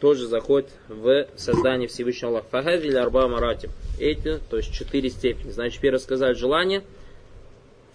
тоже 0.00 0.26
заходит 0.26 0.70
в 0.88 1.26
создание 1.36 1.88
Всевышнего 1.88 2.32
Аллаха. 2.32 2.48
Фахади 2.50 2.86
или 2.86 2.96
арба 2.96 3.26
маратим. 3.26 3.70
Эти, 3.98 4.38
то 4.48 4.56
есть 4.56 4.72
четыре 4.72 5.10
степени. 5.10 5.50
Значит, 5.50 5.80
первое 5.80 5.98
сказали 5.98 6.34
желание, 6.34 6.84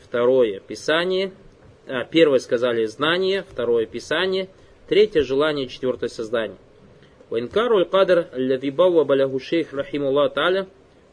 второе 0.01 0.59
писание, 0.59 1.31
а, 1.87 2.03
первое 2.03 2.39
сказали 2.39 2.85
знание, 2.85 3.45
второе 3.49 3.85
писание, 3.85 4.49
третье 4.89 5.21
желание, 5.23 5.67
четвертое 5.67 6.09
создание. 6.09 6.57
Ваинкару 7.29 7.77
аль-кадр 7.77 8.27
аллади 8.33 8.69
бавва 8.69 9.05
балягу 9.05 9.39
шейх 9.39 9.71
рахимуллах 9.71 10.33
та'аля 10.33 10.67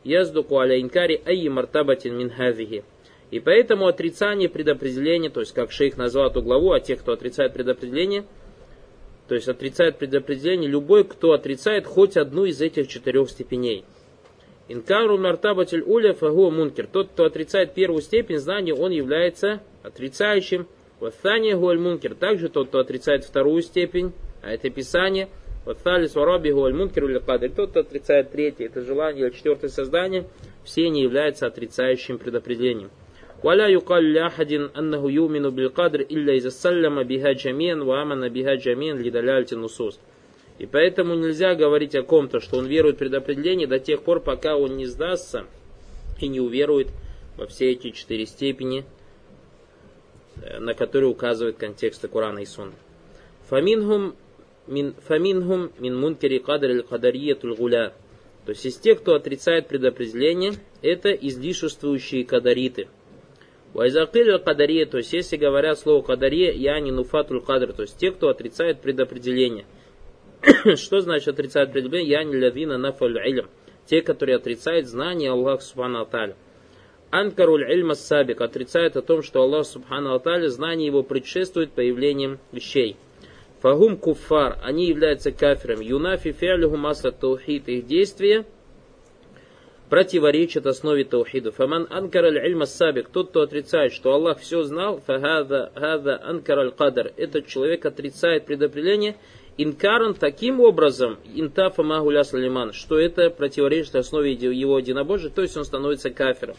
яздуку 0.05 0.59
аля 0.59 0.81
инкари 0.81 1.21
айи 1.25 1.49
мартабатин 1.49 2.17
мин 2.17 2.31
хазихи. 2.31 2.85
И 3.31 3.39
поэтому 3.39 3.87
отрицание 3.87 4.49
предопределения, 4.49 5.31
то 5.31 5.41
есть 5.41 5.53
как 5.53 5.71
шейх 5.71 5.97
назвал 5.97 6.31
эту 6.31 6.43
главу, 6.43 6.73
а 6.73 6.81
тех, 6.81 7.01
кто 7.01 7.13
отрицает 7.13 7.53
предопределение, 7.53 8.25
то 9.29 9.37
есть 9.37 9.49
отрицает 9.49 9.99
предопределение, 9.99 10.69
любой, 10.69 11.05
кто 11.05 11.33
отрицает 11.33 11.87
хоть 11.87 12.17
одну 12.17 12.45
из 12.45 12.61
этих 12.61 12.89
четырех 12.89 13.31
степеней. 13.31 13.85
Инкару 14.67 15.19
мартабатель 15.19 15.83
уля 15.83 16.15
фагу 16.15 16.51
мункер. 16.51 16.87
Тот, 16.87 17.09
кто 17.09 17.25
отрицает 17.25 17.75
первую 17.75 18.03
степень 18.03 18.39
знания, 18.39 18.73
он 18.73 18.93
является 18.93 19.61
отрицающим. 19.83 20.69
Ваthания 21.01 21.57
гуаль 21.57 21.79
мункер. 21.79 22.15
Также 22.15 22.49
тот, 22.49 22.69
кто 22.69 22.79
отрицает 22.79 23.25
вторую 23.25 23.63
степень, 23.63 24.13
а 24.43 24.53
это 24.53 24.71
писание. 24.71 25.29
Ваthали 25.70 26.08
свараби 26.08 26.52
гуаль 26.52 26.74
мункер 26.74 27.06
или 27.06 27.20
кадр. 27.20 27.50
Тот, 27.50 27.72
кто 27.72 27.80
отрицает 27.80 28.32
третье, 28.32 28.66
это 28.66 28.82
желание 28.82 29.28
или 29.28 29.34
четвертое 29.36 29.70
создание, 29.70 30.26
все 30.64 30.90
не 30.90 31.02
являются 31.02 31.48
отрицающим 31.48 32.18
предопределением. 32.18 32.90
ولا 33.44 33.68
يقال 33.68 34.14
لأحد 34.14 34.52
أنه 34.78 35.12
يؤمن 35.12 35.50
بالقدر 35.50 36.00
إلا 36.00 36.34
إذا 36.34 36.50
سلم 36.50 37.04
بها 37.04 37.32
جميعا 37.32 37.76
وآمن 37.76 38.30
بها 38.30 38.56
جميعا 38.56 38.96
لدلالة 38.96 39.48
النصوص. 39.52 40.00
И 40.58 40.66
поэтому 40.66 41.16
нельзя 41.16 41.54
говорить 41.54 41.96
о 41.96 42.04
ком-то, 42.04 42.40
что 42.40 42.58
он 42.58 42.66
верует 42.66 42.96
в 42.96 43.00
предопределение 43.00 43.68
до 43.68 43.78
тех 43.78 44.02
пор, 44.04 44.22
пока 44.22 44.56
он 44.56 44.78
не 44.78 44.86
сдастся 44.86 45.46
и 46.20 46.28
не 46.28 46.40
уверует 46.40 46.88
во 47.38 47.46
все 47.46 47.72
эти 47.72 47.92
четыре 47.92 48.26
степени, 48.26 48.86
э, 50.42 50.60
на 50.60 50.74
которые 50.74 51.10
указывает 51.10 51.58
контексты 51.58 52.08
Корана 52.08 52.40
и 52.40 52.46
Сунны. 52.46 52.74
Фаминхум 53.50 54.16
мин, 54.67 54.95
фаминхум 55.07 55.73
мин 55.79 55.99
мункери 55.99 56.39
кадр 56.39 56.83
кадариятуль 56.83 57.55
гуля. 57.55 57.93
То 58.47 58.53
есть 58.53 58.65
из 58.67 58.77
тех, 58.77 59.01
кто 59.01 59.15
отрицает 59.15 59.69
предопределение, 59.69 60.55
это 60.83 61.11
излишествующие 61.11 62.25
кадариты– 62.25 62.89
Вайзакилю 63.73 64.41
кадария, 64.41 64.85
то 64.85 64.99
есть 64.99 65.13
если 65.13 65.37
говорят 65.37 65.79
слово 65.79 66.03
кадария, 66.03 66.53
я 66.53 66.81
не 66.81 66.91
нуфатуль 66.91 67.41
кадр, 67.41 67.73
то 67.73 67.83
есть 67.83 67.97
те, 67.99 68.11
кто 68.11 68.29
отрицает 68.29 68.81
предопределение. 68.81 69.65
Что 70.77 71.01
значит 71.01 71.29
отрицает 71.29 71.73
предопределение? 71.73 72.11
Я 72.11 72.25
не 72.25 72.37
лавина 72.37 72.79
нафаль 72.79 73.17
илм. 73.29 73.49
Те, 73.87 74.03
которые 74.03 74.37
отрицают 74.37 74.87
знание 74.87 75.31
Аллаха 75.31 75.63
Субхану 75.63 76.01
Аталя. 76.01 76.37
Анкаруль 77.11 77.71
ильма 77.71 77.95
сабик 77.95 78.41
отрицает 78.41 78.97
о 78.97 79.03
том, 79.03 79.23
что 79.23 79.43
Аллах 79.43 79.67
Субхану 79.67 80.15
Аталя, 80.15 80.49
знание 80.49 80.87
его 80.87 81.03
предшествует 81.03 81.73
появлением 81.73 82.39
вещей. 82.53 82.97
Фагум 83.63 83.97
куфар, 83.97 84.59
они 84.63 84.87
являются 84.87 85.33
кафирами. 85.33 85.85
Юнафи 85.85 86.33
фиалюху 86.33 86.77
масла 86.77 87.13
таухид, 87.13 87.69
их 87.69 87.87
действия– 87.87 88.45
противоречит 89.91 90.67
основе 90.67 91.05
таухида. 91.05 91.51
Фаман 91.51 91.87
анкар 91.91 92.25
аль-ильма 92.25 92.65
сабик, 92.65 93.09
тот, 93.11 93.31
кто 93.31 93.43
отрицает, 93.43 93.93
что 93.93 94.15
Аллах 94.15 94.39
все 94.39 94.63
знал, 94.63 95.03
фагада 95.05 95.73
гада 95.75 96.21
анкар 96.23 96.61
аль-кадар, 96.61 97.13
этот 97.17 97.49
человек 97.49 97.85
отрицает 97.85 98.47
предопределение, 98.47 99.17
инкаран 99.59 100.15
таким 100.15 100.61
образом, 100.61 101.19
интафа 101.35 101.83
магуля 101.83 102.25
салиман, 102.25 102.73
что 102.73 102.99
это 102.99 103.29
противоречит 103.31 103.97
основе 103.97 104.33
его 104.33 104.79
единобожия, 104.79 105.31
то 105.31 105.43
есть 105.43 105.57
он 105.57 105.65
становится 105.65 106.11
кафиром. 106.11 106.57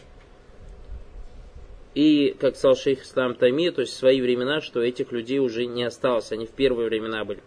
И, 1.94 2.34
как 2.40 2.56
сказал 2.56 2.76
шейх 2.76 3.02
Ислам 3.02 3.34
Тайми, 3.34 3.70
то 3.70 3.82
есть 3.82 3.92
в 3.92 3.96
свои 3.96 4.20
времена, 4.20 4.60
что 4.60 4.80
этих 4.80 5.12
людей 5.12 5.38
уже 5.38 5.66
не 5.66 5.84
осталось, 5.84 6.32
они 6.32 6.46
в 6.46 6.50
первые 6.50 6.88
времена 6.88 7.24
были. 7.24 7.40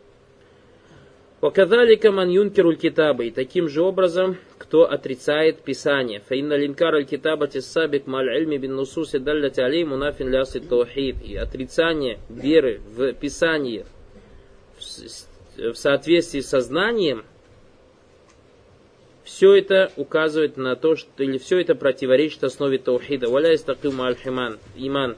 Показалика 1.39 2.11
ман 2.11 2.29
юнкеруль 2.29 2.77
китаба. 2.77 3.23
И 3.25 3.31
таким 3.31 3.67
же 3.67 3.83
образом, 3.83 4.37
кто 4.57 4.89
отрицает 4.89 5.61
Писание. 5.61 6.21
Фаинна 6.21 6.55
линкар 6.55 6.95
аль 6.95 7.05
китаба 7.05 7.47
тиссабик 7.47 8.07
маль 8.07 8.29
ильми 8.29 8.57
бин 8.57 8.75
нусуси 8.75 9.19
далляти 9.19 9.59
алей 9.59 9.83
мунафин 9.83 10.29
ляси 10.29 10.59
таухид. 10.59 11.17
И 11.23 11.35
отрицание 11.35 12.19
веры 12.29 12.81
в 12.95 13.13
Писание 13.13 13.85
в 15.57 15.75
соответствии 15.75 16.41
со 16.41 16.61
знанием, 16.61 17.25
все 19.25 19.55
это 19.55 19.91
указывает 19.97 20.55
на 20.55 20.75
то, 20.75 20.95
что 20.95 21.23
или 21.23 21.37
все 21.39 21.59
это 21.59 21.75
противоречит 21.75 22.43
основе 22.43 22.77
таухида. 22.77 23.27
Валя 23.27 23.55
истаким 23.55 23.99
аль 24.01 24.15
иман. 24.75 25.17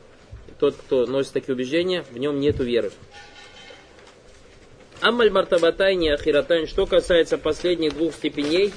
Тот, 0.59 0.75
кто 0.75 1.05
носит 1.05 1.33
такие 1.33 1.53
убеждения, 1.53 2.03
в 2.09 2.17
нем 2.17 2.39
нет 2.39 2.57
веры. 2.59 2.91
Амаль 5.01 5.29
мартабатайни 5.29 6.07
ахиратайн, 6.07 6.65
что 6.65 6.87
касается 6.87 7.37
последних 7.37 7.93
двух 7.93 8.13
степеней, 8.13 8.73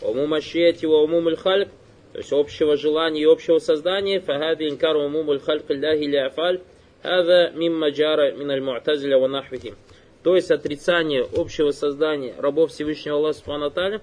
умумашет 0.00 0.82
его 0.82 1.02
умумуль 1.02 1.36
хальк, 1.36 1.68
то 2.12 2.18
есть 2.18 2.32
общего 2.32 2.76
желания 2.78 3.22
и 3.22 3.26
общего 3.26 3.58
создания, 3.58 4.20
фагади 4.20 4.68
инкар 4.68 4.96
умумуль 4.96 5.40
хальк 5.40 5.64
илляхи 5.68 6.04
или 6.04 6.16
афаль, 6.16 6.62
хада 7.02 7.50
мимма 7.54 7.90
джара 7.90 8.32
миналь 8.32 8.62
му'тазиля 8.62 9.18
ва 9.18 9.26
нахвихим. 9.26 9.76
То 10.22 10.36
есть 10.36 10.50
отрицание 10.50 11.26
общего 11.36 11.72
создания 11.72 12.34
рабов 12.38 12.70
Всевышнего 12.70 13.16
Аллаха 13.16 13.38
Субхану 13.38 14.00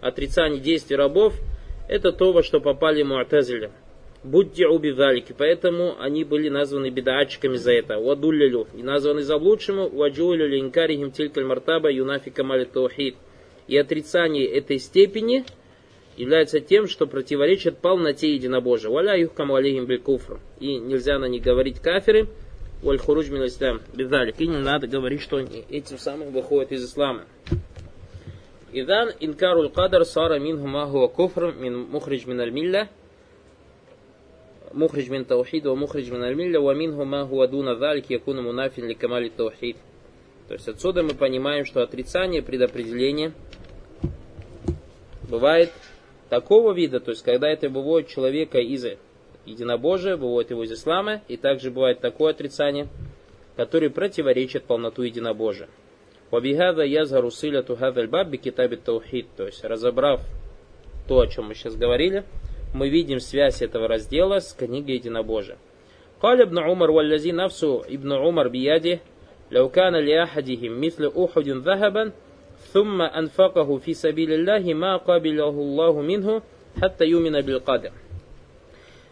отрицание 0.00 0.60
действий 0.60 0.96
рабов, 0.96 1.34
это 1.88 2.12
то, 2.12 2.32
во 2.32 2.42
что 2.42 2.60
попали 2.60 3.02
му'тазиля. 3.02 3.70
Будьте 4.24 4.66
убивалики, 4.66 5.32
поэтому 5.36 5.94
они 6.00 6.24
были 6.24 6.48
названы 6.48 6.90
бедачками 6.90 7.56
за 7.56 7.72
это. 7.72 7.98
Вадуллилю, 7.98 8.66
и 8.74 8.82
названы 8.82 9.22
заблудшему, 9.22 9.88
ваджулю 9.88 10.48
линкарихим 10.48 11.12
тилькаль 11.12 11.44
мартаба 11.44 11.90
юнафи 11.90 12.30
камали 12.30 12.64
таухид. 12.64 13.16
И 13.68 13.76
отрицание 13.76 14.46
этой 14.46 14.80
степени 14.80 15.44
является 16.16 16.60
тем, 16.60 16.88
что 16.88 17.06
противоречит 17.06 17.78
полноте 17.78 18.34
единобожия. 18.34 18.90
Валя 18.90 19.16
юхкам 19.16 19.52
алейхим 19.52 19.86
биль 19.86 20.02
И 20.58 20.78
нельзя 20.78 21.18
на 21.18 21.26
них 21.26 21.42
говорить 21.42 21.78
кафиры, 21.78 22.26
валь 22.82 22.98
хуруджи 22.98 23.32
мин 23.32 23.46
ислам. 23.46 23.80
И 23.96 24.46
не 24.46 24.58
надо 24.58 24.88
говорить, 24.88 25.22
что 25.22 25.36
они 25.36 25.64
этим 25.70 25.96
самым 25.98 26.32
выходят 26.32 26.72
из 26.72 26.84
ислама. 26.84 27.24
Идан 28.72 29.12
инкаруль 29.20 29.70
кадр 29.70 30.04
сара 30.04 30.38
минху 30.38 30.66
махуа 30.66 31.08
куфр 31.08 31.54
мин 31.58 31.88
мухридж 31.90 32.26
мин 32.26 32.40
аль-милля 32.40 32.88
мухридж 34.72 35.08
мин 35.08 35.24
таухид 35.24 35.64
ва 35.64 35.74
мухридж 35.74 36.10
мин 36.10 36.22
аль-милля 36.22 36.60
ва 36.60 36.74
минху 36.74 37.04
махуа 37.04 37.46
дуна 37.48 37.76
залик 37.76 38.10
якуна 38.10 38.42
мунафин 38.42 38.86
ли 38.86 38.94
камали 38.94 39.30
таухид. 39.30 39.78
То 40.48 40.54
есть 40.54 40.68
отсюда 40.68 41.02
мы 41.02 41.14
понимаем, 41.14 41.64
что 41.64 41.82
отрицание, 41.82 42.42
предопределения 42.42 43.32
бывает 45.30 45.72
такого 46.28 46.72
вида, 46.72 47.00
то 47.00 47.12
есть 47.12 47.22
когда 47.22 47.48
это 47.48 47.70
бывает 47.70 48.08
человека 48.08 48.58
из 48.58 48.84
единобожия, 49.46 50.18
бывает 50.18 50.50
его 50.50 50.64
из 50.64 50.72
ислама, 50.72 51.22
и 51.28 51.38
также 51.38 51.70
бывает 51.70 52.00
такое 52.00 52.32
отрицание, 52.32 52.88
которое 53.56 53.88
противоречит 53.88 54.64
полноту 54.64 55.02
единобожия. 55.02 55.68
Вабихада 56.31 56.83
язгару 56.83 57.29
силяту 57.31 57.75
хадальбаб 57.75 58.35
китаби 58.37 58.75
таухид, 58.75 59.27
то 59.37 59.45
есть 59.45 59.63
разобрав 59.63 60.21
то, 61.07 61.19
о 61.19 61.27
чем 61.27 61.45
мы 61.45 61.55
сейчас 61.55 61.75
говорили, 61.75 62.23
мы 62.73 62.89
видим 62.89 63.19
связь 63.19 63.61
этого 63.61 63.87
раздела 63.87 64.39
с 64.39 64.53
книгой 64.53 64.95
единобожия. 64.95 65.57
قال 66.23 66.41
ابن 66.41 66.57
عمر 66.57 66.91
والذي 66.91 67.31
نفسه 67.31 67.81
ابن 67.81 68.11
عمر 68.11 68.47
بيده 68.47 68.99
لو 69.51 69.69
كان 69.69 69.95
لأحدهم 69.95 70.81
مثل 70.81 71.11
أحد 71.17 71.49
ذهبا 71.49 72.11
ثم 72.73 73.01
أنفقه 73.01 73.77
في 73.77 73.93
سبيل 73.93 74.33
الله 74.33 74.73
ما 74.73 74.97
قبله 74.97 75.49
الله 75.49 76.01
منه 76.01 76.41
حتى 76.81 77.05
يؤمن 77.05 77.41
بالقدر 77.41 77.91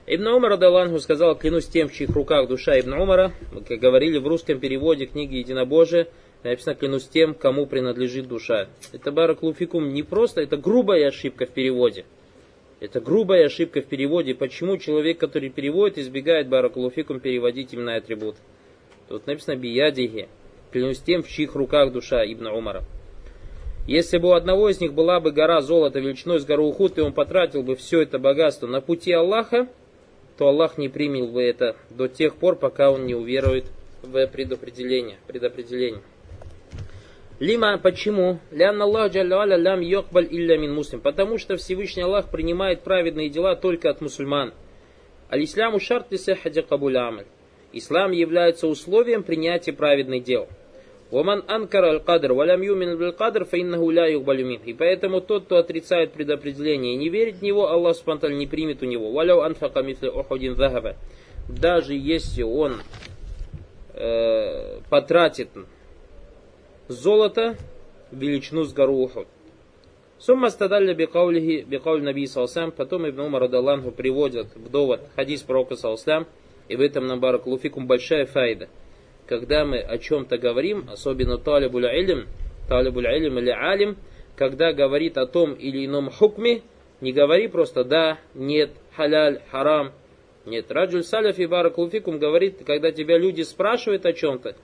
Ибн 0.07 0.27
Умар 0.27 0.51
Радаланху 0.51 0.99
сказал, 0.99 1.35
клянусь 1.37 1.67
тем, 1.67 1.87
в 1.87 1.93
чьих 1.93 2.09
руках 2.09 2.47
душа 2.47 2.77
Ибн 2.79 2.93
Умара, 2.93 3.33
мы 3.53 3.61
как 3.61 3.79
говорили 3.79 4.17
в 4.17 4.27
русском 4.27 4.59
переводе 4.59 5.05
книги 5.05 5.35
Единобожия, 5.35 6.07
написано, 6.50 6.74
клянусь 6.74 7.08
тем, 7.08 7.34
кому 7.34 7.66
принадлежит 7.66 8.28
душа. 8.28 8.68
Это 8.92 9.12
бараклуфикум 9.12 9.92
не 9.92 10.02
просто, 10.02 10.40
это 10.40 10.56
грубая 10.56 11.08
ошибка 11.08 11.46
в 11.46 11.50
переводе. 11.50 12.04
Это 12.78 13.00
грубая 13.00 13.46
ошибка 13.46 13.80
в 13.80 13.86
переводе. 13.86 14.34
Почему 14.34 14.76
человек, 14.76 15.18
который 15.18 15.48
переводит, 15.48 15.98
избегает 15.98 16.48
бараклуфикум 16.48 17.20
переводить 17.20 17.72
именно 17.72 17.96
атрибут? 17.96 18.36
Тут 19.08 19.26
написано 19.26 19.56
биядихи. 19.56 20.28
Клянусь 20.72 21.00
тем, 21.00 21.22
в 21.22 21.28
чьих 21.28 21.54
руках 21.54 21.92
душа 21.92 22.24
Ибн 22.24 22.48
Умара. 22.48 22.84
Если 23.86 24.18
бы 24.18 24.28
у 24.28 24.32
одного 24.32 24.68
из 24.68 24.80
них 24.80 24.92
была 24.92 25.20
бы 25.20 25.30
гора 25.30 25.60
золота 25.62 26.00
величиной 26.00 26.40
с 26.40 26.44
гору 26.44 26.64
Ухуд, 26.66 26.98
и 26.98 27.00
он 27.00 27.12
потратил 27.12 27.62
бы 27.62 27.76
все 27.76 28.02
это 28.02 28.18
богатство 28.18 28.66
на 28.66 28.80
пути 28.80 29.12
Аллаха, 29.12 29.68
то 30.36 30.48
Аллах 30.48 30.76
не 30.76 30.88
принял 30.88 31.28
бы 31.28 31.42
это 31.42 31.76
до 31.90 32.08
тех 32.08 32.34
пор, 32.34 32.56
пока 32.56 32.90
он 32.90 33.06
не 33.06 33.14
уверует 33.14 33.66
в 34.02 34.26
предопределение. 34.26 35.18
предопределение. 35.26 36.02
Лима, 37.38 37.76
почему? 37.76 38.38
Лян 38.50 38.80
Аллах 38.80 39.12
джалля 39.12 39.56
лям 39.56 39.80
йокбаль 39.80 40.26
илля 40.30 40.56
мин 40.56 40.74
муслим. 40.74 41.00
Потому 41.00 41.36
что 41.36 41.56
Всевышний 41.56 42.02
Аллах 42.02 42.30
принимает 42.30 42.80
праведные 42.80 43.28
дела 43.28 43.56
только 43.56 43.90
от 43.90 44.00
мусульман. 44.00 44.54
Аль-Исляму 45.30 45.78
шарт 45.78 46.10
ли 46.10 46.96
амаль. 46.96 47.26
Ислам 47.72 48.12
является 48.12 48.68
условием 48.68 49.22
принятия 49.22 49.74
праведных 49.74 50.22
дел. 50.22 50.48
Ваман 51.10 51.44
анкар 51.46 51.84
аль-кадр, 51.84 52.32
валям 52.32 52.62
юмин 52.62 53.00
аль-кадр, 53.02 53.44
фаиннаху 53.44 53.90
ля 53.90 54.06
юхбалюмин. 54.06 54.62
И 54.64 54.72
поэтому 54.72 55.20
тот, 55.20 55.44
кто 55.44 55.58
отрицает 55.58 56.12
предопределение 56.12 56.94
и 56.94 56.96
не 56.96 57.10
верит 57.10 57.36
в 57.36 57.42
него, 57.42 57.68
Аллах 57.68 57.96
спонтанно 57.96 58.34
не 58.34 58.46
примет 58.46 58.82
у 58.82 58.86
него. 58.86 59.12
Валяу 59.12 59.42
анфака 59.42 59.82
мифли 59.82 60.08
охудин 60.08 60.54
захаба. 60.54 60.96
Даже 61.48 61.92
если 61.92 62.42
он 62.42 62.80
э, 63.92 64.80
потратит 64.88 65.50
золото 66.88 67.56
величину 68.12 68.64
с 68.64 68.72
гору 68.72 68.94
Ухуд. 68.94 69.26
Сумма 70.18 70.50
стадалля 70.50 70.94
бикаулихи 70.94 71.64
бикауль 71.68 72.02
наби 72.02 72.26
салсам. 72.26 72.72
Потом 72.72 73.08
Ибн 73.08 73.20
Умар 73.20 73.42
Радаллаху 73.42 73.90
приводят 73.90 74.48
в 74.54 74.70
довод 74.70 75.00
хадис 75.14 75.42
пророка 75.42 75.76
салсам. 75.76 76.26
И 76.68 76.76
в 76.76 76.80
этом, 76.80 77.06
на 77.06 77.16
баракулуфикум, 77.16 77.86
большая 77.86 78.26
файда. 78.26 78.68
Когда 79.26 79.64
мы 79.64 79.78
о 79.78 79.98
чем-то 79.98 80.38
говорим, 80.38 80.88
особенно 80.90 81.38
талибуль 81.38 81.86
илм, 81.86 82.26
талибуль 82.68 83.06
илм 83.06 83.38
или 83.38 83.50
алим, 83.50 83.96
когда 84.36 84.72
говорит 84.72 85.16
о 85.18 85.26
том 85.26 85.52
или 85.52 85.86
ином 85.86 86.10
хукме, 86.10 86.62
не 87.00 87.12
говори 87.12 87.48
просто 87.48 87.84
да, 87.84 88.18
нет, 88.34 88.70
халяль, 88.96 89.42
харам. 89.50 89.92
Нет, 90.44 90.70
Раджуль 90.70 91.02
Саляф 91.02 91.38
и 91.38 91.46
Баракулфикум 91.46 92.18
говорит, 92.18 92.62
когда 92.64 92.92
тебя 92.92 93.18
люди 93.18 93.42
спрашивают 93.42 94.06
о 94.06 94.12
чем-то, 94.12 94.56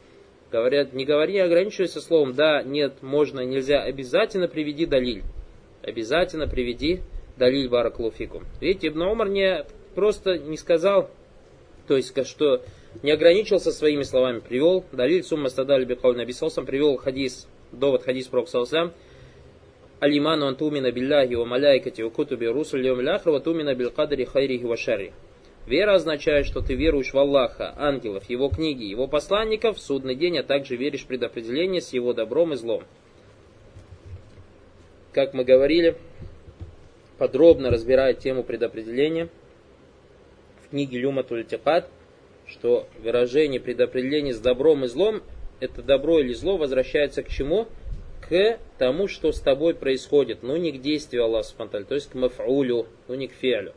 говорят, 0.52 0.92
не 0.92 1.04
говори, 1.04 1.38
ограничивайся 1.38 2.00
словом 2.00 2.34
да, 2.34 2.62
нет, 2.62 3.02
можно, 3.02 3.40
нельзя, 3.40 3.82
обязательно 3.82 4.46
приведи 4.46 4.86
далиль. 4.86 5.22
Обязательно 5.82 6.46
приведи 6.46 7.00
далиль 7.36 7.68
Баракулфикум. 7.68 8.44
Видите, 8.60 8.88
Ибн 8.88 9.02
Умар 9.02 9.28
не 9.28 9.64
просто 9.94 10.38
не 10.38 10.56
сказал, 10.56 11.10
то 11.88 11.96
есть, 11.96 12.14
что 12.26 12.62
не 13.02 13.10
ограничился 13.10 13.72
своими 13.72 14.02
словами, 14.02 14.40
привел, 14.40 14.84
Далиль 14.92 15.24
Сумма 15.24 15.48
Стадаль 15.48 15.84
Бихоль 15.86 16.16
Набисосам, 16.16 16.66
привел 16.66 16.96
хадис, 16.98 17.48
довод 17.72 18.04
хадис 18.04 18.26
Проксалсам, 18.26 18.92
Алиману 19.98 20.46
антумина 20.46 20.90
билляхи 20.92 21.34
ва 21.34 21.44
маляйкати 21.44 22.02
ва 22.02 22.10
кутуби 22.10 22.46
русуль 22.46 22.84
тумина 23.44 23.74
бил 23.74 23.90
кадри 23.90 24.24
хайрихи 24.24 24.64
ва 24.64 24.76
шарри. 24.76 25.12
Вера 25.66 25.94
означает, 25.94 26.46
что 26.46 26.60
ты 26.60 26.74
веруешь 26.74 27.12
в 27.12 27.18
Аллаха, 27.18 27.72
ангелов, 27.76 28.28
его 28.28 28.48
книги, 28.48 28.84
его 28.84 29.06
посланников, 29.06 29.76
в 29.76 29.80
судный 29.80 30.16
день, 30.16 30.38
а 30.38 30.42
также 30.42 30.76
веришь 30.76 31.02
в 31.02 31.06
предопределение 31.06 31.80
с 31.80 31.92
его 31.92 32.12
добром 32.12 32.52
и 32.52 32.56
злом. 32.56 32.82
Как 35.12 35.34
мы 35.34 35.44
говорили, 35.44 35.96
подробно 37.18 37.70
разбирая 37.70 38.14
тему 38.14 38.42
предопределения– 38.42 39.28
книге 40.72 41.00
Люматуль 41.00 41.44
Тикат, 41.44 41.86
что 42.46 42.86
выражение 42.98 43.60
предопределения 43.60 44.32
с 44.32 44.40
добром 44.40 44.86
и 44.86 44.88
злом, 44.88 45.22
это 45.60 45.82
добро 45.82 46.18
или 46.18 46.32
зло 46.32 46.56
возвращается 46.56 47.22
к 47.22 47.28
чему? 47.28 47.68
К 48.26 48.58
тому, 48.78 49.06
что 49.06 49.32
с 49.32 49.40
тобой 49.40 49.74
происходит, 49.74 50.42
но 50.42 50.56
не 50.56 50.72
к 50.72 50.80
действию 50.80 51.24
Аллаха 51.24 51.66
то 51.66 51.94
есть 51.94 52.08
к 52.08 52.14
мафаулю, 52.14 52.86
но 53.06 53.14
не 53.14 53.28
к 53.28 53.32
фиалю. 53.32 53.74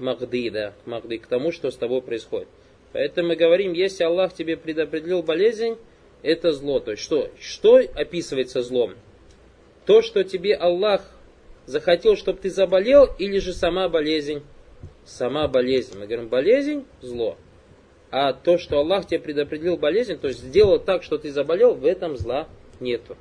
К 0.00 0.50
да, 0.50 0.72
к 0.82 0.86
махды, 0.86 1.18
к 1.18 1.26
тому, 1.26 1.52
что 1.52 1.70
с 1.70 1.76
тобой 1.76 2.02
происходит. 2.02 2.48
Поэтому 2.92 3.28
мы 3.28 3.36
говорим, 3.36 3.72
если 3.72 4.02
Аллах 4.02 4.32
тебе 4.32 4.56
предопределил 4.56 5.22
болезнь, 5.22 5.76
это 6.22 6.52
зло. 6.52 6.80
То 6.80 6.92
есть 6.92 7.02
что? 7.02 7.30
Что 7.38 7.76
описывается 7.76 8.62
злом? 8.62 8.94
То, 9.86 10.02
что 10.02 10.24
тебе 10.24 10.54
Аллах 10.54 11.02
захотел, 11.66 12.16
чтобы 12.16 12.40
ты 12.40 12.50
заболел, 12.50 13.08
или 13.18 13.38
же 13.38 13.52
сама 13.52 13.88
болезнь? 13.88 14.42
сама 15.04 15.48
болезнь. 15.48 15.98
Мы 15.98 16.06
говорим, 16.06 16.28
болезнь– 16.28 16.84
зло. 17.00 17.36
А 18.10 18.32
то, 18.32 18.58
что 18.58 18.78
Аллах 18.78 19.06
тебе 19.06 19.20
предопределил 19.20 19.76
болезнь, 19.76 20.16
то 20.16 20.28
есть 20.28 20.40
сделал 20.40 20.80
так, 20.80 21.02
что 21.02 21.18
ты 21.18 21.30
заболел, 21.30 21.74
в 21.74 21.84
этом 21.84 22.16
зла 22.16 22.48
нету. 22.80 23.16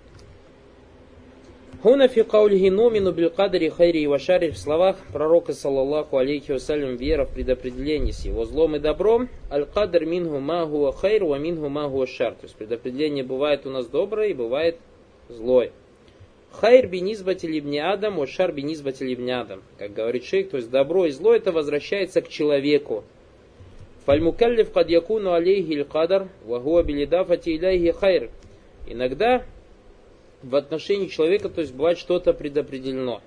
Хуна 1.82 2.10
фи 2.10 2.24
каулихи 2.24 2.70
номину 2.70 3.14
бил 3.14 3.30
кадри 3.30 3.70
хайри 3.70 4.04
и 4.04 4.08
в 4.52 4.58
словах 4.58 4.98
пророка 5.14 5.54
саллаллаху 5.54 6.18
алейхи 6.18 6.52
вассалям 6.52 6.98
вера 6.98 7.24
в 7.24 7.34
предопределении 7.34 8.12
с 8.12 8.26
его 8.26 8.44
злом 8.44 8.76
и 8.76 8.80
добром. 8.80 9.30
Аль 9.50 9.66
кадр 9.66 10.04
минху 10.04 10.40
ма 10.40 10.66
хуа 10.66 10.92
хайр 10.92 11.24
ва 11.24 11.36
минху 11.36 11.70
ма 11.70 11.88
хуа 11.88 12.06
шар. 12.06 12.34
То 12.34 12.48
есть 12.48 12.56
предопределение 12.56 13.24
бывает 13.24 13.66
у 13.66 13.70
нас 13.70 13.88
доброе 13.88 14.32
и 14.32 14.34
бывает 14.34 14.76
злое. 15.30 15.72
Хайр 16.52 16.88
бинизбати 16.88 17.46
либни 17.46 17.78
адам, 17.78 18.28
шар 18.28 18.52
бинизбати 18.52 19.04
либни 19.04 19.32
адам. 19.32 19.62
Как 19.78 19.94
говорит 19.94 20.26
шейх, 20.26 20.50
то 20.50 20.58
есть 20.58 20.70
добро 20.70 21.06
и 21.06 21.12
зло 21.12 21.34
это 21.34 21.54
возвращается 21.54 22.22
к 22.22 22.28
человеку. 22.28 23.06
Фальмукаллиф 24.06 24.74
кад 24.74 24.90
якуну 24.90 25.32
алейхи 25.32 25.72
иль 25.72 25.86
кадар, 25.86 26.28
вагуа 26.46 26.84
билидафати 26.84 27.56
иляйхи 27.56 27.94
хайр. 27.94 28.32
Иногда 28.86 29.46
в 30.44 30.56
отношении 30.56 31.08
человека, 31.08 31.50
то 31.50 31.62
есть 31.62 31.74
бывает 31.74 31.98
что-то 31.98 32.34
предопределено. 32.34 33.22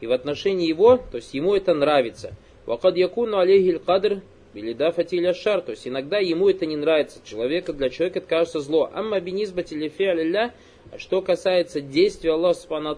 И 0.00 0.06
в 0.06 0.12
отношении 0.12 0.68
его, 0.68 0.96
то 0.96 1.16
есть 1.16 1.34
ему 1.34 1.54
это 1.54 1.74
нравится. 1.74 2.32
Вакад 2.66 2.96
якуну 2.96 3.38
алейхи 3.38 3.78
кадр, 3.78 4.20
билидафати 4.54 5.16
иля 5.16 5.34
шар. 5.34 5.60
То 5.60 5.72
есть 5.72 5.86
иногда 5.86 6.18
ему 6.18 6.48
это 6.48 6.66
не 6.66 6.76
нравится. 6.76 7.20
Человека, 7.24 7.72
для 7.72 7.90
человека 7.90 8.18
это 8.20 8.28
кажется 8.28 8.60
зло. 8.60 8.90
Амма 8.92 9.20
бинизбати 9.20 9.74
лифи 9.74 10.04
алилля, 10.04 10.54
а 10.90 10.98
что 10.98 11.22
касается 11.22 11.80
действий 11.80 12.30
Аллаха 12.30 12.60
Субхану 12.60 12.96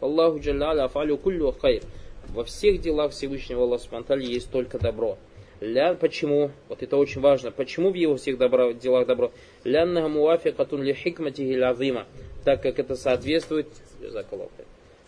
Аллаху 0.00 0.38
Джалляля 0.40 0.84
Афалю 0.84 1.16
Куллю 1.16 1.52
Хайр. 1.52 1.82
Во 2.28 2.44
всех 2.44 2.80
делах 2.80 3.12
Всевышнего 3.12 3.62
Аллаха 3.62 3.84
Субхану 3.84 4.20
есть 4.20 4.50
только 4.50 4.78
добро. 4.78 5.18
Ля, 5.60 5.94
почему? 5.94 6.50
Вот 6.68 6.82
это 6.82 6.96
очень 6.96 7.20
важно. 7.20 7.50
Почему 7.50 7.90
в 7.90 7.94
его 7.94 8.16
всех 8.16 8.36
добро, 8.36 8.72
делах 8.72 9.06
добро? 9.06 9.32
Ляннага 9.64 10.08
муафикатун 10.08 10.82
ли 10.82 10.92
хикмати 10.92 11.58
азима. 11.58 12.06
Так 12.44 12.62
как 12.62 12.78
это 12.78 12.94
соответствует 12.94 13.68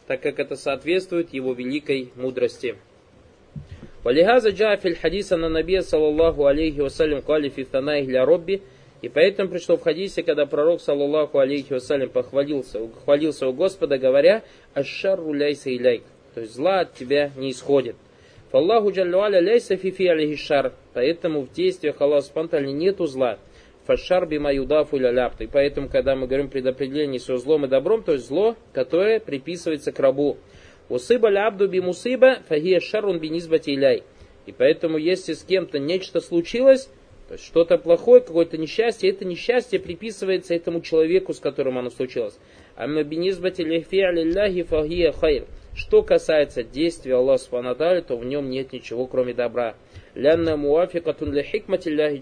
так 0.08 0.22
как 0.22 0.40
это 0.40 0.56
соответствует 0.56 1.34
его 1.34 1.52
великой 1.52 2.10
мудрости. 2.16 2.76
Валихаза 4.02 4.50
джафиль 4.50 4.96
хадиса 4.96 5.36
на 5.36 5.50
набия 5.50 5.82
саллаллаху 5.82 6.46
алейхи 6.46 6.80
вассалям 6.80 7.20
кали 7.20 7.50
фи 7.50 7.66
для 7.70 8.24
робби, 8.24 8.62
и 9.02 9.08
поэтому 9.10 9.50
пришло 9.50 9.76
в 9.76 9.82
хадисе, 9.82 10.22
когда 10.22 10.46
пророк, 10.46 10.80
саллаллаху 10.80 11.38
алейхи 11.38 11.74
вассалям, 11.74 12.08
похвалился, 12.08 12.80
хвалился 13.04 13.46
у 13.48 13.52
Господа, 13.52 13.98
говоря, 13.98 14.42
«Ашшарру 14.72 15.34
ляйса 15.34 15.70
иляйк», 15.70 16.04
то 16.34 16.40
есть 16.40 16.54
зла 16.54 16.80
от 16.80 16.94
тебя 16.94 17.30
не 17.36 17.50
исходит. 17.50 17.96
Фаллаху 18.50 18.92
джаллуаля 18.92 19.40
ляйса 19.40 19.76
фифи 19.76 20.04
алейхи 20.04 20.72
поэтому 20.94 21.42
в 21.42 21.52
действиях 21.52 22.00
Аллаха 22.00 22.26
спонтанно 22.26 22.68
нету 22.68 23.06
зла. 23.06 23.38
Фашар 23.86 24.26
бима 24.26 24.52
юдафу 24.52 24.96
ляляпту. 24.96 25.44
И 25.44 25.46
поэтому, 25.46 25.88
когда 25.88 26.16
мы 26.16 26.26
говорим 26.26 26.48
предопределение 26.48 27.20
со 27.20 27.36
злом 27.36 27.66
и 27.66 27.68
добром, 27.68 28.02
то 28.02 28.12
есть 28.12 28.26
зло, 28.26 28.56
которое 28.72 29.20
приписывается 29.20 29.92
к 29.92 30.00
рабу. 30.00 30.38
Усыба 30.88 31.28
лябду 31.28 31.68
би 31.68 31.80
мусыба 31.80 32.38
фагия 32.48 32.80
шарун 32.80 33.18
би 33.18 33.28
низбати 33.28 33.74
иляй. 33.74 34.02
И 34.46 34.52
поэтому, 34.52 34.96
если 34.96 35.34
с 35.34 35.42
кем-то 35.42 35.78
нечто 35.78 36.20
случилось, 36.20 36.88
то 37.28 37.34
есть 37.34 37.44
что-то 37.44 37.76
плохое, 37.76 38.22
какое-то 38.22 38.56
несчастье, 38.56 39.10
это 39.10 39.26
несчастье 39.26 39.78
приписывается 39.78 40.54
этому 40.54 40.80
человеку, 40.80 41.34
с 41.34 41.40
которым 41.40 41.76
оно 41.76 41.90
случилось. 41.90 42.38
Амма 42.76 43.02
бинизбати 43.02 43.60
лихи 43.60 44.62
фагия 44.62 45.12
хайр. 45.12 45.44
Что 45.77 46.03
касается 46.03 46.63
действия 46.63 47.15
Аллаха 47.15 47.43
Субхану 47.43 47.75
то 47.75 48.15
в 48.15 48.25
нем 48.25 48.49
нет 48.49 48.73
ничего, 48.73 49.07
кроме 49.07 49.33
добра. 49.33 49.75
Лянна 50.15 50.55
муафикатун 50.55 51.33
ли 51.33 51.43
хикмати 51.43 51.89
ляхи 51.89 52.21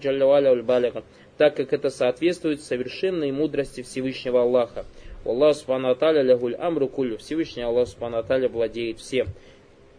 так 1.38 1.56
как 1.56 1.72
это 1.72 1.90
соответствует 1.90 2.60
совершенной 2.60 3.32
мудрости 3.32 3.82
Всевышнего 3.82 4.42
Аллаха. 4.42 4.84
Аллах 5.24 5.56
Субхану 5.56 5.90
Аталя 5.90 6.22
лягуль 6.22 6.54
амру 6.54 6.88
кулю. 6.88 7.18
Всевышний 7.18 7.62
Аллах 7.62 7.88
Субхану 7.88 8.18
Аталя 8.18 8.48
владеет 8.48 8.98
всем. 8.98 9.28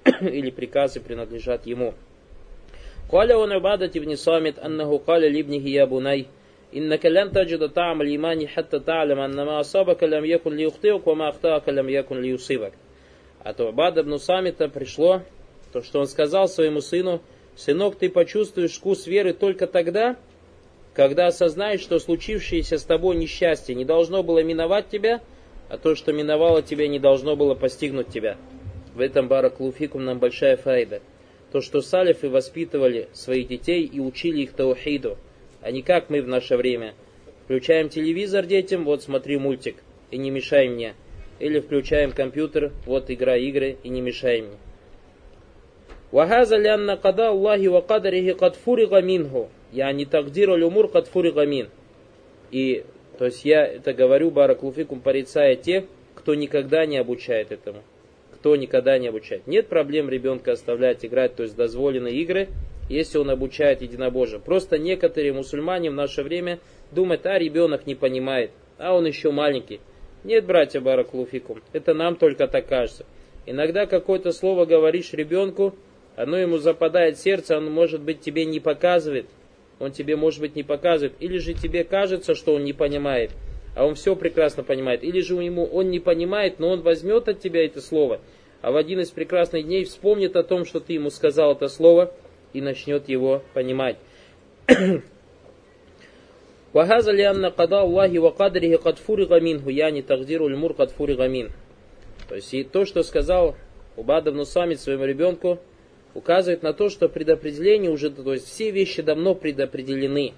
Или 0.21 0.51
приказы 0.51 0.99
принадлежат 0.99 1.65
ему. 1.65 1.93
قال 3.11 3.31
عن 3.31 3.51
عبادة 3.51 3.99
بن 3.99 4.15
صامت 4.15 4.59
أنه 4.59 4.97
قال 4.97 5.21
لابنه 5.21 5.69
يا 5.69 5.85
بني 5.85 6.25
إنك 6.75 7.05
لن 7.05 7.31
تجد 7.31 7.69
طعم 7.69 8.01
الإيمان 8.01 8.47
حتى 8.47 8.79
تعلم 8.79 9.19
أن 9.19 9.35
ما 9.35 9.59
أصابك 9.59 10.03
لم 10.03 10.25
يكن 10.25 10.55
ليخطئك 10.55 11.07
وما 11.07 11.29
أخطأك 11.29 11.69
لم 11.69 11.89
يكن 11.89 12.21
ليصيبك. 12.21 12.71
от 13.42 13.60
Убада 13.60 14.02
ибн 14.02 14.18
Самита 14.18 14.68
пришло 14.68 15.22
то, 15.72 15.82
что 15.82 16.00
он 16.00 16.06
сказал 16.06 16.48
своему 16.48 16.80
сыну, 16.80 17.20
«Сынок, 17.56 17.96
ты 17.96 18.08
почувствуешь 18.08 18.74
вкус 18.74 19.06
веры 19.06 19.32
только 19.32 19.66
тогда, 19.66 20.16
когда 20.94 21.26
осознаешь, 21.26 21.80
что 21.80 21.98
случившееся 21.98 22.78
с 22.78 22.84
тобой 22.84 23.16
несчастье 23.16 23.74
не 23.74 23.84
должно 23.84 24.22
было 24.22 24.42
миновать 24.42 24.88
тебя, 24.88 25.20
а 25.68 25.76
то, 25.76 25.94
что 25.94 26.12
миновало 26.12 26.62
тебя, 26.62 26.88
не 26.88 26.98
должно 26.98 27.36
было 27.36 27.54
постигнуть 27.54 28.08
тебя». 28.08 28.36
В 28.94 29.00
этом 29.00 29.28
Бараклуфикум 29.28 30.04
нам 30.04 30.18
большая 30.18 30.56
файда– 30.56 31.00
то, 31.52 31.60
что 31.60 31.80
салифы 31.80 32.28
воспитывали 32.28 33.08
своих 33.12 33.48
детей 33.48 33.84
и 33.84 34.00
учили 34.00 34.42
их 34.42 34.52
таухиду, 34.52 35.16
а 35.62 35.70
не 35.70 35.82
как 35.82 36.10
мы 36.10 36.20
в 36.22 36.28
наше 36.28 36.56
время. 36.56 36.94
Включаем 37.44 37.88
телевизор 37.88 38.44
детям, 38.44 38.84
вот 38.84 39.02
смотри 39.02 39.38
мультик, 39.38 39.76
и 40.10 40.18
не 40.18 40.30
мешай 40.30 40.68
мне 40.68 40.94
Или 41.39 41.59
включаем 41.59 42.11
компьютер, 42.11 42.71
вот 42.85 43.09
игра 43.09 43.35
игры, 43.37 43.77
и 43.83 43.89
не 43.89 44.01
мешай 44.01 44.41
мне. 44.41 44.57
وهذا 46.11 46.57
لأن 46.57 46.91
قضاء 46.91 47.31
الله 47.31 47.69
وقدره 47.69 48.33
قد 48.33 48.55
فرغ 48.55 49.01
منه 49.01 49.47
يعني 49.73 50.05
تقدير 50.05 50.55
الأمور 50.55 50.85
قد 50.85 51.07
فرغ 51.07 51.45
мин. 51.45 51.69
И, 52.51 52.85
то 53.17 53.25
есть 53.25 53.43
я 53.45 53.65
это 53.65 53.93
говорю, 53.93 54.29
Бараклуфикум, 54.29 55.01
порицая 55.01 55.55
тех, 55.55 55.85
кто 56.13 56.35
никогда 56.35 56.85
не 56.85 56.97
обучает 56.97 57.51
этому 57.51 57.81
кто 58.43 58.57
никогда 58.57 58.97
не 58.97 59.07
обучает. 59.07 59.47
Нет 59.47 59.69
проблем 59.69 60.09
ребенка 60.09 60.51
оставлять 60.51 61.05
играть, 61.05 61.33
то 61.33 61.43
есть 61.43 61.55
дозволенные 61.55 62.13
игры, 62.15 62.49
если 62.89 63.17
он 63.17 63.29
обучает 63.29 63.81
единобожие. 63.81 64.41
Просто 64.41 64.77
некоторые 64.77 65.31
мусульмане 65.31 65.91
в 65.91 65.93
наше 65.93 66.23
время 66.23 66.59
думают, 66.91 67.25
а 67.25 67.39
ребенок 67.39 67.87
не 67.87 67.95
понимает, 67.95 68.51
а 68.77 68.95
он 68.97 69.05
еще 69.05 69.31
маленький. 69.31 69.79
нет, 70.24 70.44
братья 70.46 70.80
Бараклуфикум, 70.80 71.62
это 71.72 71.94
нам 71.94 72.16
только 72.16 72.48
так 72.48 72.66
кажется. 72.66 73.06
Иногда 73.46 73.86
какое-то 73.86 74.32
слово 74.32 74.66
говоришь 74.66 75.12
ребенку, 75.12 75.74
оно 76.16 76.36
ему 76.36 76.58
западает 76.58 77.16
в 77.16 77.22
сердце, 77.22 77.56
он 77.56 77.70
может 77.70 78.02
быть 78.02 78.20
тебе 78.20 78.44
не 78.44 78.60
показывает, 78.60 79.26
он 79.78 79.92
тебе 79.92 80.16
может 80.16 80.40
быть 80.40 80.56
не 80.56 80.64
показывает, 80.64 81.14
или 81.20 81.38
же 81.38 81.54
тебе 81.54 81.84
кажется, 81.84 82.34
что 82.34 82.54
он 82.54 82.64
не 82.64 82.72
понимает– 82.72 83.30
а 83.78 83.86
он 83.86 83.94
все 83.94 84.16
прекрасно 84.16 84.64
понимает. 84.64 85.04
Или 85.04 85.20
же 85.20 85.34
ему 85.34 85.64
он 85.64 85.90
не 85.90 86.00
понимает, 86.00 86.58
но 86.58 86.70
он 86.70 86.82
возьмет 86.82 87.28
от 87.28 87.40
тебя 87.40 87.64
это 87.64 87.80
слово, 87.80 88.20
а 88.60 88.72
в 88.72 88.76
один 88.76 88.98
из 88.98 89.10
прекрасных 89.10 89.64
дней 89.66 89.84
вспомнит 89.84 90.34
о 90.34 90.42
том, 90.42 90.64
что 90.64 90.80
ты 90.80 90.94
ему 90.94 91.10
сказал 91.10 91.52
это 91.52 91.68
слово, 91.68 92.12
и 92.52 92.60
начнет 92.60 93.08
его 93.08 93.42
понимать. 93.54 93.96
وهذا 96.73 97.11
لأن 97.11 97.45
قضاء 97.45 97.85
الله 97.85 98.19
وقدره 98.19 98.75
قد 98.77 98.97
فرغ 98.97 99.39
منه 99.39 99.71
يعني 99.71 100.01
تقدير 100.01 100.47
الأمور 100.47 100.71
قد 100.71 100.89
فرغ 100.89 101.27
منه 101.27 101.49
то 102.27 102.35
есть 102.35 102.53
и 102.53 102.63
то, 102.63 102.85
что 102.85 103.03
сказал 103.03 103.55
Убадов 103.95 104.33
Нусамид 104.33 104.79
своему 104.79 105.05
ребенку, 105.05 105.59
указывает 106.13 106.63
на 106.63 106.73
то, 106.73 106.89
что 106.89 107.09
предопределение 107.09 107.91
уже, 107.91 108.09
то 108.09 108.33
есть 108.33 108.47
все 108.47 108.71
вещи 108.71 109.01
давно 109.01 109.35
предопределены. 109.35 110.33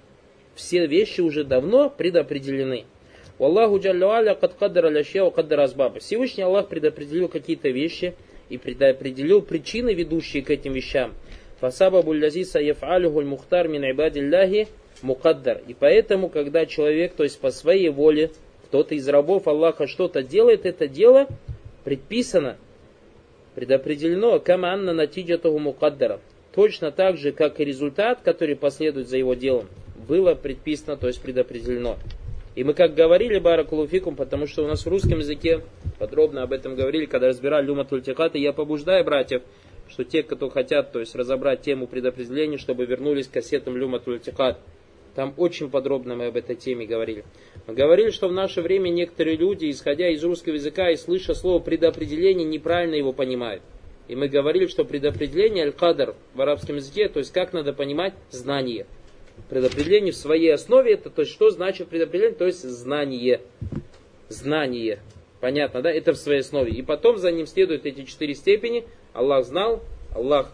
Все 0.54 0.86
вещи 0.86 1.20
уже 1.20 1.44
давно 1.44 1.90
предопределены. 1.90 2.84
Аллаху 3.38 3.78
Джаллуаля 3.78 4.34
кад 4.34 4.54
каддара 4.54 4.88
ляща 4.88 5.30
каддара 5.30 5.64
азбаба. 5.64 6.00
Всевышний 6.00 6.42
Аллах 6.42 6.68
предопределил 6.68 7.28
какие-то 7.28 7.68
вещи 7.68 8.14
и 8.48 8.56
предопределил 8.56 9.42
причины, 9.42 9.92
ведущие 9.92 10.42
к 10.42 10.50
этим 10.50 10.72
вещам. 10.72 11.14
Фасабабу 11.60 12.12
лязиса 12.12 12.58
яфалюхуль 12.58 13.26
мухтар 13.26 13.68
мин 13.68 13.90
ибадилляхи 13.90 14.68
мукаддар. 15.03 15.61
И 15.67 15.73
поэтому, 15.73 16.29
когда 16.29 16.65
человек, 16.65 17.13
то 17.13 17.23
есть 17.23 17.39
по 17.39 17.51
своей 17.51 17.89
воле, 17.89 18.31
кто-то 18.65 18.95
из 18.95 19.07
рабов 19.07 19.47
Аллаха 19.47 19.87
что-то 19.87 20.23
делает, 20.23 20.65
это 20.65 20.87
дело 20.87 21.27
предписано, 21.83 22.57
предопределено, 23.55 24.39
кама 24.39 24.69
анна 24.69 24.93
натиджатуху 24.93 25.59
мукаддара. 25.59 26.19
Точно 26.53 26.91
так 26.91 27.17
же, 27.17 27.31
как 27.31 27.59
и 27.59 27.65
результат, 27.65 28.21
который 28.21 28.55
последует 28.55 29.07
за 29.07 29.17
его 29.17 29.33
делом, 29.33 29.67
было 30.07 30.35
предписано, 30.35 30.97
то 30.97 31.07
есть 31.07 31.21
предопределено. 31.21 31.97
И 32.55 32.65
мы 32.65 32.73
как 32.73 32.95
говорили 32.95 33.39
Баракулуфикум, 33.39 34.15
потому 34.15 34.45
что 34.45 34.65
у 34.65 34.67
нас 34.67 34.85
в 34.85 34.89
русском 34.89 35.19
языке 35.19 35.61
подробно 35.99 36.43
об 36.43 36.51
этом 36.51 36.75
говорили, 36.75 37.05
когда 37.05 37.27
разбирали 37.27 37.65
Люматуль 37.65 38.01
Тихат, 38.01 38.35
и 38.35 38.41
я 38.41 38.51
побуждаю 38.51 39.05
братьев, 39.05 39.41
что 39.87 40.03
те, 40.03 40.21
кто 40.23 40.49
хотят, 40.49 40.91
то 40.91 40.99
есть 40.99 41.15
разобрать 41.15 41.61
тему 41.61 41.87
предопределения, 41.87 42.57
чтобы 42.57 42.85
вернулись 42.85 43.27
к 43.27 43.31
кассетам 43.31 43.77
Люматуль 43.77 44.19
Тихат. 44.19 44.59
Там 45.15 45.33
очень 45.37 45.69
подробно 45.69 46.15
мы 46.15 46.27
об 46.27 46.37
этой 46.37 46.55
теме 46.55 46.85
говорили. 46.85 47.25
Мы 47.67 47.73
говорили, 47.73 48.11
что 48.11 48.27
в 48.27 48.33
наше 48.33 48.61
время 48.61 48.89
некоторые 48.89 49.35
люди, 49.35 49.69
исходя 49.69 50.09
из 50.09 50.23
русского 50.23 50.53
языка 50.53 50.89
и 50.89 50.95
слыша 50.95 51.33
слово 51.33 51.59
предопределение, 51.59 52.45
неправильно 52.45 52.95
его 52.95 53.11
понимают. 53.11 53.61
И 54.07 54.15
мы 54.15 54.27
говорили, 54.27 54.67
что 54.67 54.85
предопределение 54.85 55.65
аль-кадр 55.65 56.15
в 56.33 56.41
арабском 56.41 56.77
языке, 56.77 57.07
то 57.09 57.19
есть 57.19 57.31
как 57.31 57.53
надо 57.53 57.73
понимать 57.73 58.13
знание– 58.29 58.85
предопределение 59.49 60.11
в 60.11 60.17
своей 60.17 60.53
основе, 60.53 60.93
это 60.93 61.09
то 61.09 61.21
есть 61.21 61.33
что 61.33 61.49
значит 61.49 61.89
предопределение, 61.89 62.37
то 62.37 62.45
есть 62.45 62.63
знание. 62.63 63.41
Знание. 64.29 64.99
Понятно, 65.39 65.81
да? 65.81 65.91
Это 65.91 66.13
в 66.13 66.17
своей 66.17 66.41
основе. 66.41 66.71
И 66.71 66.81
потом 66.81 67.17
за 67.17 67.31
ним 67.31 67.47
следуют 67.47 67.85
эти 67.85 68.05
четыре 68.05 68.35
степени. 68.35 68.85
Аллах 69.13 69.45
знал, 69.45 69.81
Аллах 70.13 70.51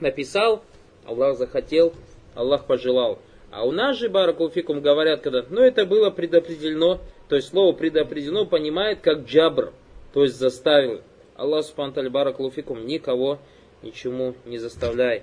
написал, 0.00 0.62
Аллах 1.04 1.36
захотел, 1.36 1.92
Аллах 2.34 2.66
пожелал. 2.66 3.18
А 3.50 3.66
у 3.66 3.72
нас 3.72 3.96
же, 3.96 4.08
Баракулфикум, 4.08 4.80
говорят, 4.80 5.22
когда, 5.22 5.44
ну 5.48 5.62
это 5.62 5.86
было 5.86 6.10
предопределено, 6.10 7.00
то 7.28 7.36
есть 7.36 7.48
слово 7.48 7.72
предопределено 7.72 8.44
понимает 8.44 9.00
как 9.00 9.24
джабр, 9.24 9.72
то 10.12 10.22
есть 10.22 10.36
заставил. 10.36 11.00
Аллах 11.36 11.64
Субхану 11.64 12.10
Баракулфикум 12.10 12.86
никого 12.86 13.38
ничему 13.82 14.34
не 14.44 14.58
заставляет. 14.58 15.22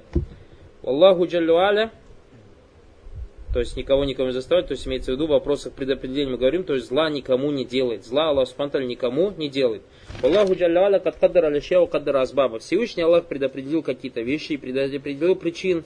Аллаху 0.81 1.27
Джаллю 1.27 1.57
Аля, 1.57 1.91
то 3.53 3.59
есть 3.59 3.77
никого 3.77 4.05
никому 4.05 4.27
не 4.27 4.33
заставлять, 4.33 4.67
то 4.67 4.73
есть 4.73 4.87
имеется 4.87 5.11
в 5.11 5.15
виду 5.15 5.27
в 5.27 5.29
вопросах 5.29 5.73
предопределения 5.73 6.31
мы 6.31 6.37
говорим, 6.37 6.63
то 6.63 6.73
есть 6.73 6.87
зла 6.87 7.09
никому 7.09 7.51
не 7.51 7.63
делает, 7.63 8.05
зла 8.05 8.29
Аллах 8.29 8.47
Субтитры 8.47 8.85
никому 8.85 9.31
не 9.31 9.49
делает. 9.49 9.81
Аллаху 10.23 10.55
Джалляля 10.55 10.99
кадкадара 10.99 11.49
лишеу 11.49 11.87
кадара 11.87 12.21
азбаба. 12.21 12.59
Всевышний 12.59 13.03
Аллах 13.03 13.25
предопределил 13.25 13.83
какие-то 13.83 14.21
вещи 14.21 14.53
и 14.53 14.57
предопределил 14.57 15.35
причин. 15.35 15.83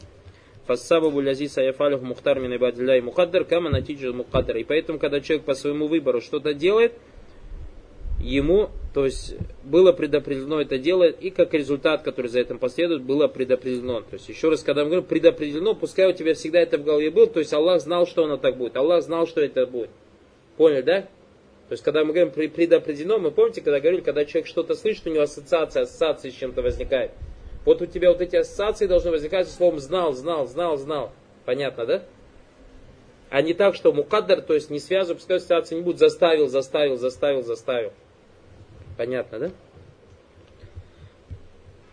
Фассабабу 0.70 1.20
лязиса 1.20 1.64
яфалюх 1.64 2.04
мухтар 2.04 2.40
мин 2.40 2.56
ибадилля 2.56 3.02
мухаддар 3.02 3.44
кама 3.44 3.72
натиджу 3.72 4.14
мухаддар. 4.14 4.58
И 4.58 4.64
поэтому, 4.64 5.00
когда 5.00 5.20
человек 5.20 5.44
по 5.44 5.56
своему 5.56 5.88
выбору 5.88 6.22
что-то 6.22 6.54
делает, 6.54 6.94
ему, 8.20 8.70
то 8.94 9.06
есть 9.06 9.34
было 9.64 9.94
предопределено 9.94 10.62
это 10.62 10.78
дело, 10.78 11.06
и 11.06 11.32
как 11.32 11.56
результат, 11.56 12.04
который 12.04 12.28
за 12.28 12.42
этим 12.42 12.60
последует, 12.60 13.02
было 13.02 13.28
предопределено. 13.28 14.02
То 14.02 14.14
есть 14.14 14.30
еще 14.30 14.50
раз, 14.50 14.62
когда 14.62 14.84
мы 14.84 14.92
говорим 14.92 15.08
предопределено, 15.08 15.74
пускай 15.74 16.08
у 16.08 16.14
тебя 16.14 16.36
всегда 16.36 16.60
это 16.60 16.78
в 16.78 16.84
голове 16.84 17.10
было, 17.10 17.26
то 17.26 17.40
есть 17.40 17.52
Аллах 17.52 17.82
знал, 17.82 18.06
что 18.06 18.26
оно 18.26 18.38
так 18.38 18.56
будет. 18.56 18.78
Аллах 18.78 19.02
знал, 19.02 19.26
что 19.26 19.42
это 19.42 19.66
будет. 19.66 19.90
Поняли, 20.56 20.84
да? 20.84 21.02
То 21.02 21.74
есть, 21.74 21.84
когда 21.84 22.06
мы 22.06 22.14
говорим 22.14 22.32
предопределено, 22.32 23.18
мы 23.18 23.32
помните, 23.32 23.62
когда 23.62 23.80
говорили, 23.80 24.02
когда 24.02 24.24
человек 24.24 24.46
что-то 24.46 24.76
слышит, 24.76 25.08
у 25.08 25.10
него 25.10 25.24
ассоциация, 25.24 25.82
ассоциация 25.82 26.30
с 26.30 26.36
чем-то 26.36 26.62
возникает. 26.62 27.10
Вот 27.70 27.84
у 27.84 27.86
тебя 27.86 28.10
вот 28.10 28.20
эти 28.20 28.36
ассоциации 28.36 28.88
должны 28.88 29.12
возникать 29.12 29.48
со 29.48 29.56
словом 29.56 29.78
знал, 29.78 30.14
знал, 30.14 30.48
знал, 30.48 30.76
знал. 30.78 31.12
Понятно, 31.46 31.86
да? 31.86 32.04
А 33.30 33.44
не 33.44 33.54
так, 33.54 33.76
что 33.76 33.94
мукаддар, 33.94 34.42
то 34.42 34.56
есть 34.56 34.72
не 34.72 34.80
связываю, 34.80 35.18
пускай 35.18 35.38
ассоциации 35.38 35.76
не 35.76 35.84
будет, 35.84 36.00
заставил, 36.00 36.48
заставил, 36.48 36.98
заставил, 36.98 37.44
заставил. 37.44 37.94
Понятно, 38.98 39.38
да? 39.38 39.52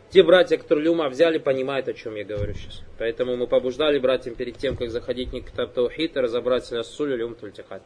Те 0.08 0.22
братья, 0.22 0.56
которые 0.56 0.86
Люма 0.86 1.10
взяли, 1.10 1.36
понимают, 1.36 1.88
о 1.88 1.92
чем 1.92 2.14
я 2.14 2.24
говорю 2.24 2.54
сейчас. 2.54 2.80
Поэтому 2.98 3.36
мы 3.36 3.46
побуждали 3.46 3.98
братьям 3.98 4.34
перед 4.34 4.56
тем, 4.56 4.78
как 4.78 4.88
заходить 4.88 5.34
не 5.34 5.42
к 5.42 5.50
Таптаухид, 5.50 6.16
разобраться 6.16 6.74
на 6.74 6.84
Сулю 6.84 7.18
Люм 7.18 7.34
Тультихат. 7.34 7.82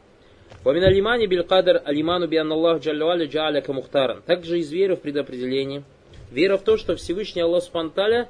Вамин 0.63 0.85
алимани 0.85 1.25
биль 1.25 1.41
алиману 1.41 2.29
би 2.29 2.37
анналлаху 2.37 2.79
джаллю 2.79 3.27
джааляка 3.27 3.73
мухтаран. 3.73 4.21
Также 4.21 4.59
из 4.59 4.71
веры 4.71 4.95
в 4.95 5.01
предопределение– 5.01 5.83
Вера 6.31 6.57
в 6.57 6.63
то, 6.63 6.77
что 6.77 6.95
Всевышний 6.95 7.41
Аллах 7.41 7.63
Спанталя 7.63 8.29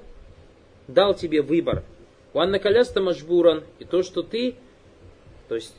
дал 0.87 1.13
тебе 1.13 1.43
выбор. 1.43 1.83
Ванна 2.33 2.57
коляста 2.57 2.99
мажбуран. 2.99 3.63
И 3.77 3.85
то, 3.85 4.01
что 4.01 4.23
ты, 4.23 4.55
то 5.47 5.55
есть 5.55 5.75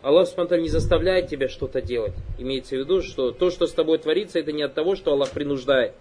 Аллах 0.00 0.28
Спанталь 0.28 0.62
не 0.62 0.70
заставляет 0.70 1.28
тебя 1.28 1.48
что-то 1.48 1.82
делать. 1.82 2.14
Имеется 2.38 2.76
в 2.76 2.78
виду, 2.78 3.02
что 3.02 3.32
то, 3.32 3.50
что 3.50 3.66
с 3.66 3.72
тобой 3.72 3.98
творится, 3.98 4.38
это 4.38 4.50
не 4.50 4.62
от 4.62 4.74
того, 4.74 4.96
что 4.96 5.12
Аллах 5.12 5.30
принуждает. 5.32 5.92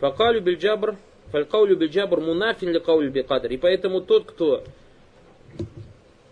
Факалю 0.00 0.40
бильджабр, 0.40 0.96
фалькаулю 1.30 1.76
бильджабр 1.76 2.20
мунафин 2.20 2.70
ли 2.70 2.80
каулю 2.80 3.10
бикадр. 3.10 3.52
И 3.52 3.56
поэтому 3.56 4.00
тот, 4.00 4.24
кто 4.24 4.64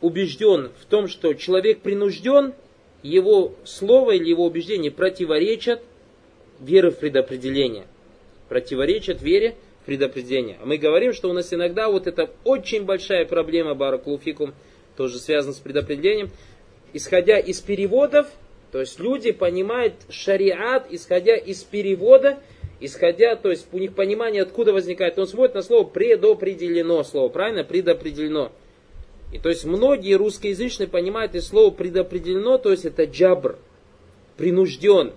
убежден 0.00 0.70
в 0.80 0.86
том, 0.86 1.06
что 1.06 1.32
человек 1.34 1.80
принужден, 1.80 2.54
его 3.02 3.54
слово 3.64 4.12
или 4.12 4.28
его 4.28 4.46
убеждение 4.46 4.90
противоречат 4.90 5.80
вере 6.58 6.90
в 6.90 6.98
предопределение. 6.98 7.86
Противоречат 8.54 9.20
вере 9.20 9.56
в 9.82 9.86
предопределение. 9.86 10.58
А 10.62 10.64
мы 10.64 10.76
говорим, 10.76 11.12
что 11.12 11.28
у 11.28 11.32
нас 11.32 11.52
иногда 11.52 11.88
вот 11.88 12.06
это 12.06 12.30
очень 12.44 12.84
большая 12.84 13.24
проблема 13.24 13.74
Баракулуфикум, 13.74 14.54
тоже 14.96 15.18
связана 15.18 15.54
с 15.54 15.58
предопределением. 15.58 16.30
Исходя 16.92 17.40
из 17.40 17.58
переводов, 17.58 18.28
то 18.70 18.78
есть 18.78 19.00
люди 19.00 19.32
понимают 19.32 19.94
шариат, 20.08 20.86
исходя 20.88 21.34
из 21.34 21.64
перевода, 21.64 22.38
исходя, 22.78 23.34
то 23.34 23.50
есть 23.50 23.66
у 23.72 23.78
них 23.78 23.92
понимание, 23.96 24.42
откуда 24.42 24.72
возникает. 24.72 25.18
Он 25.18 25.26
смотрит 25.26 25.56
на 25.56 25.62
слово 25.62 25.82
предопределено, 25.82 27.02
слово, 27.02 27.30
правильно? 27.30 27.64
Предопределено. 27.64 28.52
И 29.32 29.40
то 29.40 29.48
есть 29.48 29.64
многие 29.64 30.14
русскоязычные 30.14 30.86
понимают 30.86 31.34
из 31.34 31.48
слова 31.48 31.72
предопределено, 31.72 32.58
то 32.58 32.70
есть 32.70 32.84
это 32.84 33.02
джабр, 33.02 33.58
принужден. 34.36 35.12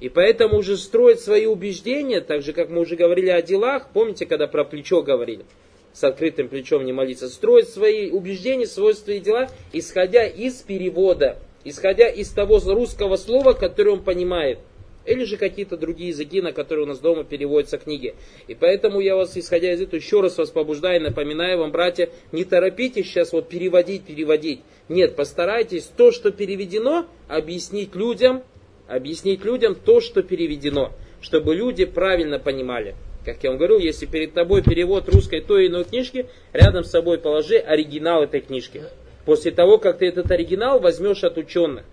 И 0.00 0.08
поэтому 0.08 0.58
уже 0.58 0.76
строить 0.76 1.20
свои 1.20 1.46
убеждения, 1.46 2.20
так 2.20 2.42
же 2.42 2.52
как 2.52 2.68
мы 2.68 2.80
уже 2.80 2.96
говорили 2.96 3.30
о 3.30 3.40
делах, 3.40 3.88
помните, 3.92 4.26
когда 4.26 4.46
про 4.46 4.64
плечо 4.64 5.02
говорили, 5.02 5.44
с 5.92 6.04
открытым 6.04 6.48
плечом 6.48 6.84
не 6.84 6.92
молиться, 6.92 7.28
строить 7.28 7.68
свои 7.68 8.10
убеждения, 8.10 8.66
свойства 8.66 9.12
и 9.12 9.20
дела, 9.20 9.48
исходя 9.72 10.26
из 10.26 10.56
перевода, 10.62 11.38
исходя 11.64 12.08
из 12.08 12.30
того 12.30 12.60
русского 12.60 13.16
слова, 13.16 13.52
которое 13.52 13.92
он 13.92 14.04
понимает– 14.04 14.58
или 15.06 15.24
же 15.24 15.36
какие-то 15.36 15.76
другие 15.76 16.10
языки, 16.10 16.42
на 16.42 16.52
которые 16.52 16.84
у 16.84 16.88
нас 16.88 16.98
дома 16.98 17.24
переводятся 17.24 17.78
книги. 17.78 18.14
И 18.48 18.54
поэтому 18.54 19.00
я 19.00 19.16
вас, 19.16 19.36
исходя 19.36 19.72
из 19.72 19.80
этого, 19.80 19.96
еще 19.96 20.20
раз 20.20 20.36
вас 20.36 20.50
побуждаю, 20.50 21.00
напоминаю 21.00 21.58
вам, 21.58 21.72
братья, 21.72 22.10
не 22.32 22.44
торопитесь 22.44 23.06
сейчас 23.06 23.32
вот 23.32 23.48
переводить, 23.48 24.04
переводить. 24.04 24.60
Нет, 24.88 25.16
постарайтесь 25.16 25.84
то, 25.96 26.10
что 26.10 26.32
переведено, 26.32 27.06
объяснить 27.28 27.94
людям, 27.94 28.42
объяснить 28.88 29.44
людям 29.44 29.74
то, 29.74 30.00
что 30.00 30.22
переведено, 30.22 30.92
чтобы 31.20 31.54
люди 31.54 31.84
правильно 31.84 32.38
понимали. 32.38 32.94
Как 33.24 33.42
я 33.42 33.50
вам 33.50 33.58
говорил, 33.58 33.78
если 33.78 34.06
перед 34.06 34.34
тобой 34.34 34.62
перевод 34.62 35.08
русской 35.08 35.40
той 35.40 35.64
или 35.64 35.70
иной 35.70 35.84
книжки, 35.84 36.26
рядом 36.52 36.84
с 36.84 36.90
собой 36.90 37.18
положи 37.18 37.56
оригинал 37.56 38.22
этой 38.22 38.40
книжки. 38.40 38.84
После 39.24 39.50
того, 39.50 39.78
как 39.78 39.98
ты 39.98 40.06
этот 40.06 40.30
оригинал 40.30 40.78
возьмешь 40.78 41.24
от 41.24 41.36
ученых. 41.36 41.84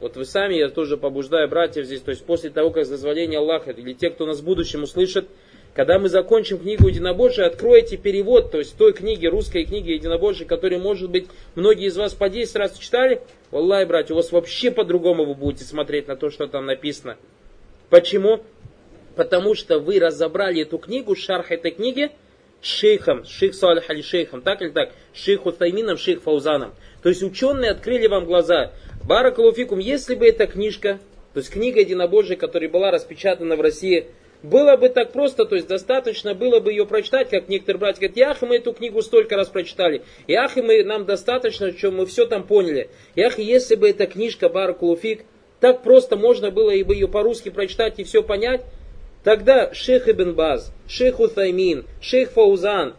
Вот 0.00 0.16
вы 0.16 0.24
сами, 0.24 0.54
я 0.54 0.68
тоже 0.68 0.96
побуждаю 0.96 1.48
братьев 1.48 1.86
здесь, 1.86 2.02
то 2.02 2.10
есть 2.10 2.24
после 2.24 2.50
того, 2.50 2.70
как 2.70 2.84
с 2.84 2.88
дозволения 2.88 3.38
Аллаха, 3.38 3.72
или 3.72 3.94
те, 3.94 4.10
кто 4.10 4.26
нас 4.26 4.40
в 4.40 4.44
будущем 4.44 4.84
услышит, 4.84 5.26
когда 5.74 5.98
мы 5.98 6.08
закончим 6.08 6.58
книгу 6.58 6.88
Единобожия, 6.88 7.46
откройте 7.46 7.96
перевод, 7.96 8.50
то 8.50 8.58
есть 8.58 8.76
той 8.76 8.92
книги, 8.92 9.26
русской 9.26 9.64
книги 9.64 9.92
Единобожия, 9.92 10.46
которую, 10.46 10.80
может 10.80 11.10
быть, 11.10 11.28
многие 11.54 11.86
из 11.86 11.96
вас 11.96 12.14
по 12.14 12.28
10 12.28 12.56
раз 12.56 12.76
читали, 12.76 13.20
Аллах, 13.50 13.86
братья, 13.86 14.14
у 14.14 14.16
вас 14.16 14.32
вообще 14.32 14.70
по-другому 14.70 15.24
вы 15.24 15.34
будете 15.34 15.64
смотреть 15.64 16.08
на 16.08 16.16
то, 16.16 16.30
что 16.30 16.46
там 16.48 16.66
написано. 16.66 17.16
Почему? 17.90 18.40
Потому 19.16 19.54
что 19.54 19.78
вы 19.78 19.98
разобрали 19.98 20.62
эту 20.62 20.78
книгу, 20.78 21.14
шарх 21.16 21.50
этой 21.50 21.70
книги, 21.70 22.10
шейхом, 22.60 23.24
шейх 23.24 23.54
Салих 23.54 23.88
али 23.88 24.02
шейхом, 24.02 24.42
так 24.42 24.60
или 24.62 24.70
так, 24.70 24.92
шейху 25.14 25.52
Таймином, 25.52 25.96
шейх 25.96 26.22
Фаузаном. 26.22 26.74
То 27.02 27.08
есть 27.08 27.22
ученые 27.22 27.70
открыли 27.70 28.06
вам 28.06 28.24
глаза. 28.24 28.72
Баракалуфикум, 29.04 29.78
если 29.78 30.14
бы 30.14 30.26
эта 30.26 30.46
книжка, 30.46 30.98
то 31.32 31.40
есть 31.40 31.50
книга 31.50 31.80
единобожия, 31.80 32.36
которая 32.36 32.68
была 32.68 32.90
распечатана 32.90 33.56
в 33.56 33.60
России, 33.60 34.06
было 34.42 34.76
бы 34.76 34.88
так 34.88 35.12
просто, 35.12 35.44
то 35.44 35.56
есть 35.56 35.66
достаточно 35.66 36.34
было 36.34 36.60
бы 36.60 36.70
ее 36.70 36.86
прочитать, 36.86 37.30
как 37.30 37.48
некоторые 37.48 37.80
братья 37.80 38.00
говорят, 38.00 38.16
ях, 38.16 38.42
мы 38.42 38.56
эту 38.56 38.72
книгу 38.72 39.02
столько 39.02 39.36
раз 39.36 39.48
прочитали, 39.48 40.02
ях, 40.26 40.56
и 40.56 40.62
мы, 40.62 40.84
нам 40.84 41.04
достаточно, 41.04 41.76
что 41.76 41.90
мы 41.90 42.06
все 42.06 42.26
там 42.26 42.46
поняли. 42.46 42.90
Ях, 43.16 43.38
если 43.38 43.74
бы 43.74 43.90
эта 43.90 44.06
книжка 44.06 44.48
Баракулуфик, 44.48 45.24
так 45.60 45.82
просто 45.82 46.16
можно 46.16 46.50
было 46.50 46.70
бы 46.84 46.94
ее 46.94 47.08
по-русски 47.08 47.48
прочитать 47.48 47.98
и 47.98 48.04
все 48.04 48.22
понять, 48.22 48.62
тогда 49.24 49.74
шейх 49.74 50.08
Ибн 50.08 50.34
Баз, 50.34 50.72
шейх 50.86 51.18
Утаймин, 51.18 51.86
шейх 52.00 52.30
Фаузан, 52.30 52.94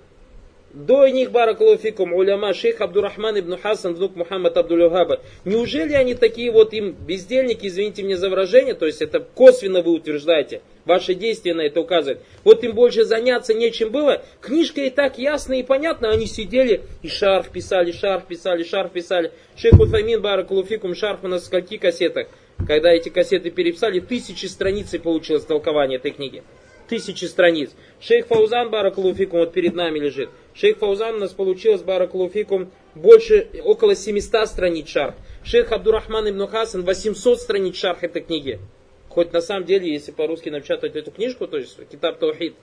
до 0.73 1.07
них, 1.07 1.31
баракалуфикум, 1.31 2.13
уляма, 2.13 2.53
шейх 2.53 2.81
Абдурахман 2.81 3.39
ибн 3.39 3.55
Хасан, 3.57 3.95
внук 3.95 4.15
Мухаммад 4.15 4.55
Абдулюхаба. 4.55 5.21
Неужели 5.45 5.93
они 5.93 6.13
такие 6.13 6.51
вот 6.51 6.73
им 6.73 6.91
бездельники, 6.91 7.67
извините 7.67 8.03
мне 8.03 8.17
за 8.17 8.29
выражение, 8.29 8.75
то 8.75 8.85
есть 8.85 9.01
это 9.01 9.19
косвенно 9.19 9.81
вы 9.81 9.93
утверждаете, 9.93 10.61
ваши 10.85 11.15
действия 11.15 11.53
на 11.53 11.61
это 11.61 11.81
указывают. 11.81 12.21
Вот 12.43 12.63
им 12.63 12.73
больше 12.73 13.03
заняться 13.03 13.53
нечем 13.53 13.91
было, 13.91 14.21
книжка 14.41 14.81
и 14.81 14.89
так 14.89 15.17
ясно 15.17 15.53
и 15.53 15.63
понятно, 15.63 16.11
они 16.11 16.27
сидели 16.27 16.81
и 17.01 17.07
шарф 17.07 17.49
писали, 17.49 17.91
шарф 17.91 18.25
писали, 18.25 18.63
шарф 18.63 18.91
писали. 18.91 19.31
Шейх 19.55 19.79
Утфамин, 19.79 20.21
баракалуфикум, 20.21 20.93
шарф 20.95 21.23
в 21.23 21.39
скольки 21.39 21.77
кассетах? 21.77 22.27
Когда 22.67 22.91
эти 22.91 23.09
кассеты 23.09 23.49
переписали, 23.51 24.01
тысячи 24.01 24.45
страниц 24.45 24.93
получилось 25.01 25.45
толкование 25.45 25.97
этой 25.97 26.11
книги 26.11 26.43
тысячи 26.89 27.25
страниц. 27.25 27.71
Шейх 28.01 28.27
Фаузан 28.27 28.69
Баракулуфикум 28.69 29.39
вот 29.39 29.53
перед 29.53 29.75
нами 29.75 29.99
лежит. 29.99 30.29
Шейх 30.53 30.79
Фаузан 30.79 31.15
у 31.15 31.19
нас 31.19 31.31
получилось 31.31 31.81
Баракулуфикум 31.81 32.71
больше, 32.95 33.47
около 33.63 33.95
700 33.95 34.47
страниц 34.47 34.89
шарх. 34.89 35.15
Шейх 35.43 35.71
Абдурахман 35.71 36.29
ибн 36.29 36.47
Хасан 36.47 36.83
800 36.83 37.39
страниц 37.39 37.75
шарх 37.75 38.03
этой 38.03 38.21
книги. 38.21 38.59
Хоть 39.07 39.31
на 39.31 39.41
самом 39.41 39.65
деле, 39.65 39.91
если 39.91 40.11
по-русски 40.11 40.49
напечатать 40.49 40.95
эту 40.95 41.11
книжку, 41.11 41.47
то 41.47 41.57
есть 41.57 41.77
Китаб 41.89 42.19
Таухид, 42.19 42.55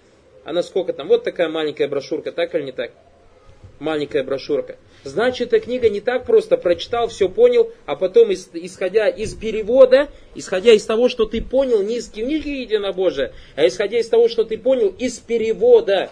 она 0.44 0.62
сколько 0.62 0.92
там? 0.92 1.08
Вот 1.08 1.24
такая 1.24 1.48
маленькая 1.48 1.88
брошюрка, 1.88 2.32
так 2.32 2.54
или 2.54 2.64
не 2.64 2.72
так? 2.72 2.92
Маленькая 3.78 4.22
брошюрка. 4.22 4.76
Значит, 5.04 5.52
эта 5.52 5.64
книга 5.64 5.88
не 5.88 6.00
так 6.00 6.26
просто 6.26 6.56
прочитал, 6.56 7.08
все 7.08 7.28
понял, 7.28 7.72
а 7.84 7.94
потом, 7.94 8.32
исходя 8.32 9.08
из 9.08 9.34
перевода, 9.34 10.08
исходя 10.34 10.72
из 10.72 10.84
того, 10.84 11.08
что 11.08 11.26
ты 11.26 11.40
понял 11.40 11.82
не 11.82 11.98
из 11.98 12.08
книги 12.08 12.48
Единобожия, 12.48 13.32
а 13.54 13.66
исходя 13.66 13.98
из 13.98 14.08
того, 14.08 14.28
что 14.28 14.44
ты 14.44 14.58
понял 14.58 14.88
из 14.98 15.18
перевода, 15.18 16.10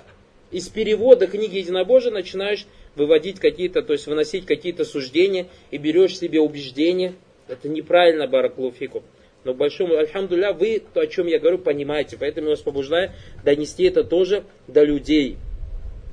из 0.53 0.69
перевода 0.69 1.27
книги 1.27 1.59
Единобожия 1.59 2.13
начинаешь 2.13 2.67
выводить 2.95 3.41
какие-то, 3.41 3.83
то 3.83 3.93
есть 3.93 4.07
выносить 4.07 4.47
какие-то 4.47 4.85
суждения 4.85 5.49
и 5.73 5.79
берешь 5.79 6.17
себе 6.17 6.41
убеждения. 6.41 7.15
Это 7.49 7.69
неправильно, 7.69 8.29
Бараклуфику. 8.29 9.03
Но 9.43 9.53
большому, 9.53 9.97
альхамдуля, 9.97 10.53
вы 10.53 10.81
то, 10.93 11.01
о 11.01 11.07
чем 11.07 11.27
я 11.27 11.39
говорю, 11.39 11.59
понимаете. 11.59 12.17
Поэтому 12.19 12.47
я 12.47 12.53
вас 12.53 12.61
побуждаю 12.61 13.11
донести 13.45 13.85
это 13.85 14.05
тоже 14.05 14.45
до 14.69 14.85
людей 14.85 15.37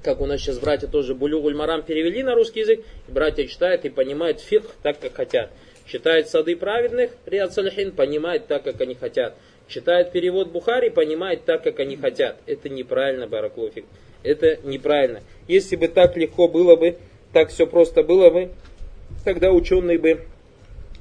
как 0.04 0.22
у 0.22 0.26
нас 0.26 0.42
сейчас 0.42 0.60
братья 0.60 0.88
тоже 0.88 1.14
Булюгуль 1.16 1.56
Марам 1.56 1.84
перевели 1.84 2.24
на 2.24 2.36
русский 2.36 2.62
язык, 2.62 2.84
братья 3.08 3.46
читают 3.46 3.86
и 3.86 3.90
понимают 3.90 4.40
фикх 4.40 4.68
так, 4.82 5.00
как 5.00 5.16
хотят. 5.16 5.52
Читают 5.86 6.30
сады 6.30 6.56
праведных, 6.56 7.12
Риад 7.26 7.54
Салихин, 7.54 7.92
понимает 7.92 8.48
так, 8.48 8.64
как 8.64 8.80
они 8.82 8.96
хотят. 8.96 9.36
Читает 9.68 10.12
перевод 10.12 10.50
Бухари, 10.50 10.90
понимает 10.90 11.46
так, 11.46 11.64
как 11.64 11.80
они 11.80 11.96
хотят. 11.98 12.38
Это 12.46 12.70
неправильно, 12.70 13.28
Бараклофик. 13.28 13.86
Это 14.24 14.58
неправильно. 14.64 15.22
Если 15.48 15.76
бы 15.76 15.88
так 15.88 16.18
легко 16.18 16.48
было 16.48 16.76
бы, 16.76 16.98
так 17.34 17.50
все 17.50 17.66
просто 17.68 18.04
было 18.04 18.30
бы, 18.30 18.52
тогда 19.24 19.52
ученые 19.52 19.98
бы 19.98 20.22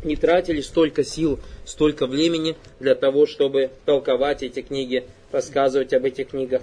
не 0.04 0.16
тратили 0.16 0.60
столько 0.60 1.04
сил, 1.04 1.38
столько 1.64 2.06
времени 2.06 2.56
для 2.78 2.94
того, 2.94 3.26
чтобы 3.26 3.70
толковать 3.84 4.42
эти 4.42 4.62
книги, 4.62 5.04
рассказывать 5.30 5.92
об 5.92 6.04
этих 6.04 6.28
книгах. 6.28 6.62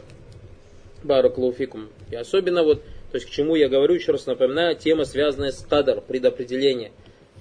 Бараклауфикум. 1.08 1.90
И 2.12 2.16
особенно 2.16 2.64
вот, 2.64 2.84
то 3.12 3.16
есть 3.16 3.26
к 3.26 3.30
чему 3.30 3.56
я 3.56 3.70
говорю, 3.70 3.96
еще 3.96 4.12
раз 4.12 4.26
напоминаю, 4.28 4.76
тема, 4.76 5.06
связанная 5.06 5.52
с 5.52 5.66
кадр, 5.66 6.02
предопределение. 6.02 6.92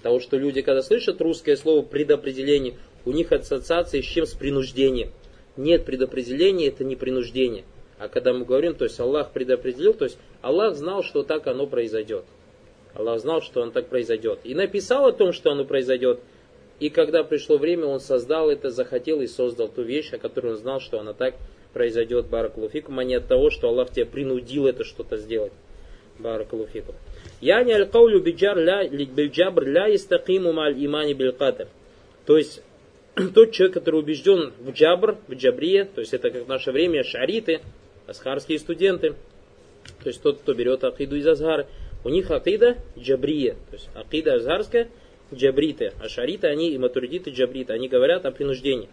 Того, 0.03 0.21
что 0.21 0.39
люди, 0.39 0.63
когда 0.63 0.83
слышат 0.83 1.21
русское 1.21 1.57
слово 1.57 1.83
предопределение, 1.83 2.75
у 3.05 3.13
них 3.13 3.33
ассоциация 3.33 4.03
с 4.03 4.05
чем? 4.05 4.27
С 4.27 4.35
принуждением. 4.35 5.11
Нет 5.57 5.85
предопределения, 5.85 6.69
это 6.69 6.85
не 6.85 6.97
принуждение. 6.97 7.65
А 7.99 8.09
когда 8.09 8.33
мы 8.33 8.45
говорим, 8.45 8.75
то 8.75 8.85
есть 8.85 9.01
Аллах 9.01 9.33
предопределил, 9.33 9.95
то 9.95 10.05
есть 10.05 10.19
Аллах 10.43 10.77
знал, 10.77 11.03
что 11.03 11.23
так 11.23 11.47
оно 11.47 11.67
произойдет. 11.67 12.25
Аллах 12.95 13.21
знал, 13.21 13.43
что 13.43 13.63
он 13.63 13.73
так 13.73 13.89
произойдет. 13.89 14.41
И 14.45 14.55
написал 14.55 15.07
о 15.07 15.13
том, 15.13 15.33
что 15.33 15.51
оно 15.51 15.65
произойдет. 15.65 16.21
И 16.79 16.91
когда 16.91 17.25
пришло 17.25 17.57
время, 17.57 17.87
он 17.87 18.01
создал 18.01 18.51
это, 18.51 18.71
захотел 18.71 19.21
и 19.23 19.27
создал 19.27 19.69
ту 19.69 19.83
вещь, 19.83 20.13
о 20.13 20.19
которой 20.19 20.53
он 20.53 20.59
знал, 20.59 20.81
что 20.81 21.01
она 21.01 21.15
так 21.15 21.35
произойдет, 21.35 21.56
баракулуфикум, 21.75 22.99
а 22.99 23.05
не 23.05 23.15
от 23.15 23.27
того, 23.27 23.51
что 23.51 23.69
Аллах 23.69 23.91
тебя 23.91 24.07
принудил 24.07 24.67
это 24.67 24.85
что-то 24.85 25.17
сделать. 25.17 25.53
Баракулуфикум. 26.19 26.95
Яни 27.41 27.73
аль-каулю 27.73 28.21
биджар 28.21 28.59
ля 28.59 29.95
истакиму 29.95 30.53
маль 30.53 30.75
имани 30.85 31.13
билкадр. 31.13 31.69
То 32.25 32.39
есть 32.39 32.63
тот 33.35 33.53
человек, 33.53 33.75
который 33.75 34.01
убежден 34.01 34.53
в 34.59 34.71
джабр, 34.71 35.19
в 35.29 35.35
джабрие, 35.35 35.85
то 35.85 36.01
есть 36.01 36.15
это 36.15 36.31
как 36.31 36.45
в 36.45 36.49
наше 36.49 36.73
время 36.73 37.05
шариты, 37.05 37.61
асхарские 38.07 38.59
студенты, 38.59 39.15
то 40.03 40.09
есть 40.09 40.23
тот, 40.23 40.39
кто 40.39 40.55
берет 40.55 40.85
акиду 40.85 41.17
из 41.17 41.27
Азгара, 41.27 41.67
у 42.05 42.09
них 42.09 42.31
акида 42.31 42.77
джабрия, 42.99 43.55
то 43.71 43.75
есть 43.75 43.89
акида 43.95 44.35
азгарская, 44.35 44.89
джабриты, 45.35 45.93
а 46.01 46.09
шариты, 46.09 46.47
они 46.47 46.71
и 46.71 46.79
матуридиты 46.79 47.31
джабриты, 47.31 47.73
они 47.73 47.89
говорят 47.89 48.27
о 48.27 48.31
принуждении. 48.31 48.89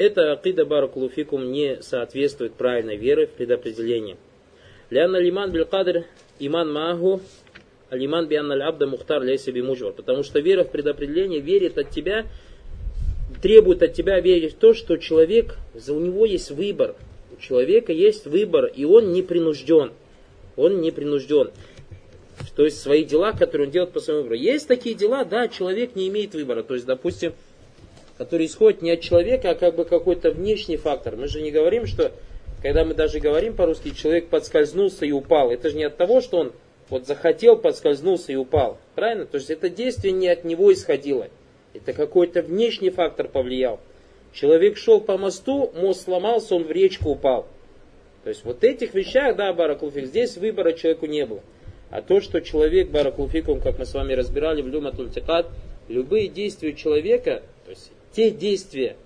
Это 0.00 0.32
акида 0.32 0.64
баракулуфикум 0.64 1.52
не 1.52 1.82
соответствует 1.82 2.54
правильной 2.54 2.96
веры 2.96 3.26
в 3.26 3.32
предопределение. 3.32 4.16
Ляна 4.88 5.18
лиман 5.18 5.52
биль 5.52 5.66
иман 6.38 6.72
магу 6.72 7.20
алиман 7.90 8.26
биан 8.26 8.50
аль 8.50 8.62
абда 8.62 8.86
мухтар 8.86 9.22
ляйся 9.22 9.52
мужвар. 9.52 9.92
Потому 9.92 10.22
что 10.22 10.40
вера 10.40 10.64
в 10.64 10.70
предопределение 10.70 11.40
верит 11.40 11.76
от 11.76 11.90
тебя, 11.90 12.24
требует 13.42 13.82
от 13.82 13.92
тебя 13.92 14.18
верить 14.20 14.54
в 14.54 14.56
то, 14.56 14.72
что 14.72 14.96
человек, 14.96 15.58
у 15.74 16.00
него 16.00 16.24
есть 16.24 16.50
выбор. 16.50 16.94
У 17.36 17.38
человека 17.38 17.92
есть 17.92 18.24
выбор, 18.24 18.64
и 18.64 18.86
он 18.86 19.12
не 19.12 19.20
принужден. 19.20 19.92
Он 20.56 20.80
не 20.80 20.92
принужден. 20.92 21.50
То 22.56 22.64
есть 22.64 22.80
свои 22.80 23.04
дела, 23.04 23.32
которые 23.32 23.66
он 23.66 23.72
делает 23.72 23.92
по 23.92 24.00
своему 24.00 24.22
выбору. 24.22 24.40
Есть 24.40 24.66
такие 24.66 24.94
дела, 24.94 25.26
да, 25.26 25.46
человек 25.48 25.94
не 25.94 26.08
имеет 26.08 26.32
выбора. 26.32 26.62
То 26.62 26.72
есть, 26.72 26.86
допустим, 26.86 27.34
который 28.20 28.48
исходит 28.48 28.82
не 28.82 28.90
от 28.90 29.00
человека, 29.00 29.48
а 29.48 29.54
как 29.54 29.76
бы 29.76 29.86
какой-то 29.86 30.30
внешний 30.30 30.76
фактор. 30.76 31.16
Мы 31.16 31.26
же 31.26 31.40
не 31.40 31.50
говорим, 31.50 31.86
что 31.86 32.12
когда 32.62 32.84
мы 32.84 32.92
даже 32.92 33.18
говорим 33.18 33.56
по-русски, 33.56 33.94
человек 33.94 34.28
подскользнулся 34.28 35.06
и 35.06 35.10
упал. 35.10 35.50
Это 35.50 35.70
же 35.70 35.76
не 35.78 35.84
от 35.84 35.96
того, 35.96 36.20
что 36.20 36.36
он 36.36 36.52
вот 36.90 37.06
захотел, 37.06 37.56
подскользнулся 37.56 38.32
и 38.32 38.36
упал. 38.36 38.76
Правильно? 38.94 39.24
То 39.24 39.38
есть 39.38 39.48
это 39.48 39.70
действие 39.70 40.12
не 40.12 40.28
от 40.28 40.44
него 40.44 40.70
исходило. 40.70 41.28
Это 41.72 41.94
какой-то 41.94 42.42
внешний 42.42 42.90
фактор 42.90 43.26
повлиял. 43.26 43.80
Человек 44.34 44.76
шел 44.76 45.00
по 45.00 45.16
мосту, 45.16 45.72
мост 45.74 46.04
сломался, 46.04 46.56
он 46.56 46.64
в 46.64 46.70
речку 46.70 47.12
упал. 47.12 47.48
То 48.24 48.28
есть 48.28 48.44
вот 48.44 48.64
этих 48.64 48.92
вещах, 48.92 49.34
да, 49.36 49.50
Баракулфик, 49.54 50.04
здесь 50.04 50.36
выбора 50.36 50.74
человеку 50.74 51.06
не 51.06 51.24
было. 51.24 51.40
А 51.88 52.02
то, 52.02 52.20
что 52.20 52.42
человек, 52.42 52.90
Баракулфикум, 52.90 53.62
как 53.62 53.78
мы 53.78 53.86
с 53.86 53.94
вами 53.94 54.12
разбирали 54.12 54.60
в 54.60 54.68
Люматультикат, 54.68 55.46
любые 55.88 56.28
действия 56.28 56.74
человека, 56.74 57.42
то 57.64 57.70
есть 57.70 57.92
те 58.12 58.30
действия, 58.30 58.96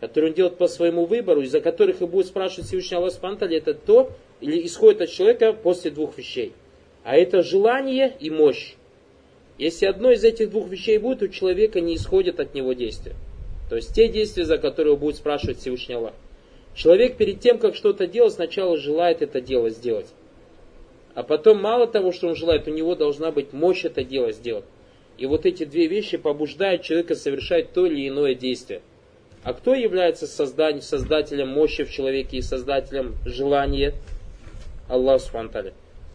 которые 0.00 0.30
он 0.30 0.36
делает 0.36 0.56
по 0.56 0.68
своему 0.68 1.06
выбору, 1.06 1.42
из-за 1.42 1.60
которых 1.60 2.02
и 2.02 2.06
будет 2.06 2.26
спрашивать 2.26 2.68
Всевышний 2.68 2.96
Аллах 2.96 3.12
Спантали, 3.12 3.56
это 3.56 3.74
то, 3.74 4.10
или 4.40 4.64
исходит 4.66 5.02
от 5.02 5.10
человека 5.10 5.52
после 5.52 5.90
двух 5.90 6.18
вещей. 6.18 6.52
А 7.04 7.16
это 7.16 7.42
желание 7.42 8.14
и 8.18 8.30
мощь. 8.30 8.74
Если 9.58 9.86
одно 9.86 10.10
из 10.10 10.24
этих 10.24 10.50
двух 10.50 10.68
вещей 10.68 10.98
будет, 10.98 11.22
у 11.22 11.28
человека 11.28 11.80
не 11.80 11.94
исходит 11.94 12.40
от 12.40 12.54
него 12.54 12.72
действия. 12.72 13.14
То 13.70 13.76
есть 13.76 13.94
те 13.94 14.08
действия, 14.08 14.44
за 14.44 14.58
которые 14.58 14.96
будет 14.96 15.16
спрашивать 15.16 15.58
Всевышний 15.58 15.94
Аллах. 15.94 16.14
Человек 16.74 17.16
перед 17.16 17.40
тем, 17.40 17.58
как 17.58 17.76
что-то 17.76 18.06
делать, 18.06 18.34
сначала 18.34 18.76
желает 18.76 19.22
это 19.22 19.40
дело 19.40 19.70
сделать. 19.70 20.08
А 21.14 21.22
потом 21.22 21.62
мало 21.62 21.86
того, 21.86 22.10
что 22.10 22.26
он 22.26 22.34
желает, 22.34 22.66
у 22.66 22.72
него 22.72 22.96
должна 22.96 23.30
быть 23.30 23.52
мощь 23.52 23.84
это 23.84 24.02
дело 24.02 24.32
сделать. 24.32 24.64
И 25.18 25.26
вот 25.26 25.46
эти 25.46 25.64
две 25.64 25.86
вещи 25.86 26.16
побуждают 26.16 26.82
человека 26.82 27.14
совершать 27.14 27.72
то 27.72 27.86
или 27.86 28.08
иное 28.08 28.34
действие. 28.34 28.82
А 29.42 29.52
кто 29.52 29.74
является 29.74 30.26
создателем 30.26 31.48
мощи 31.48 31.84
в 31.84 31.90
человеке 31.90 32.38
и 32.38 32.42
создателем 32.42 33.14
желания? 33.26 33.94
Аллах 34.88 35.20
Субхану 35.20 35.50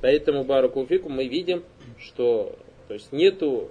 Поэтому, 0.01 0.43
Баракулфику, 0.43 1.09
мы 1.09 1.27
видим, 1.27 1.63
что 1.99 2.55
то 2.87 2.93
есть 2.95 3.11
нету 3.11 3.69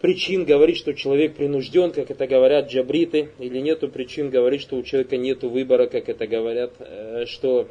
причин 0.00 0.44
говорить, 0.44 0.76
что 0.76 0.92
человек 0.92 1.34
принужден, 1.34 1.90
как 1.90 2.10
это 2.10 2.26
говорят 2.26 2.70
джабриты, 2.70 3.30
или 3.38 3.58
нету 3.58 3.88
причин 3.88 4.30
говорить, 4.30 4.60
что 4.60 4.76
у 4.76 4.82
человека 4.82 5.16
нету 5.16 5.48
выбора, 5.48 5.86
как 5.86 6.08
это 6.08 6.26
говорят, 6.28 6.72
э, 6.78 7.24
что, 7.26 7.68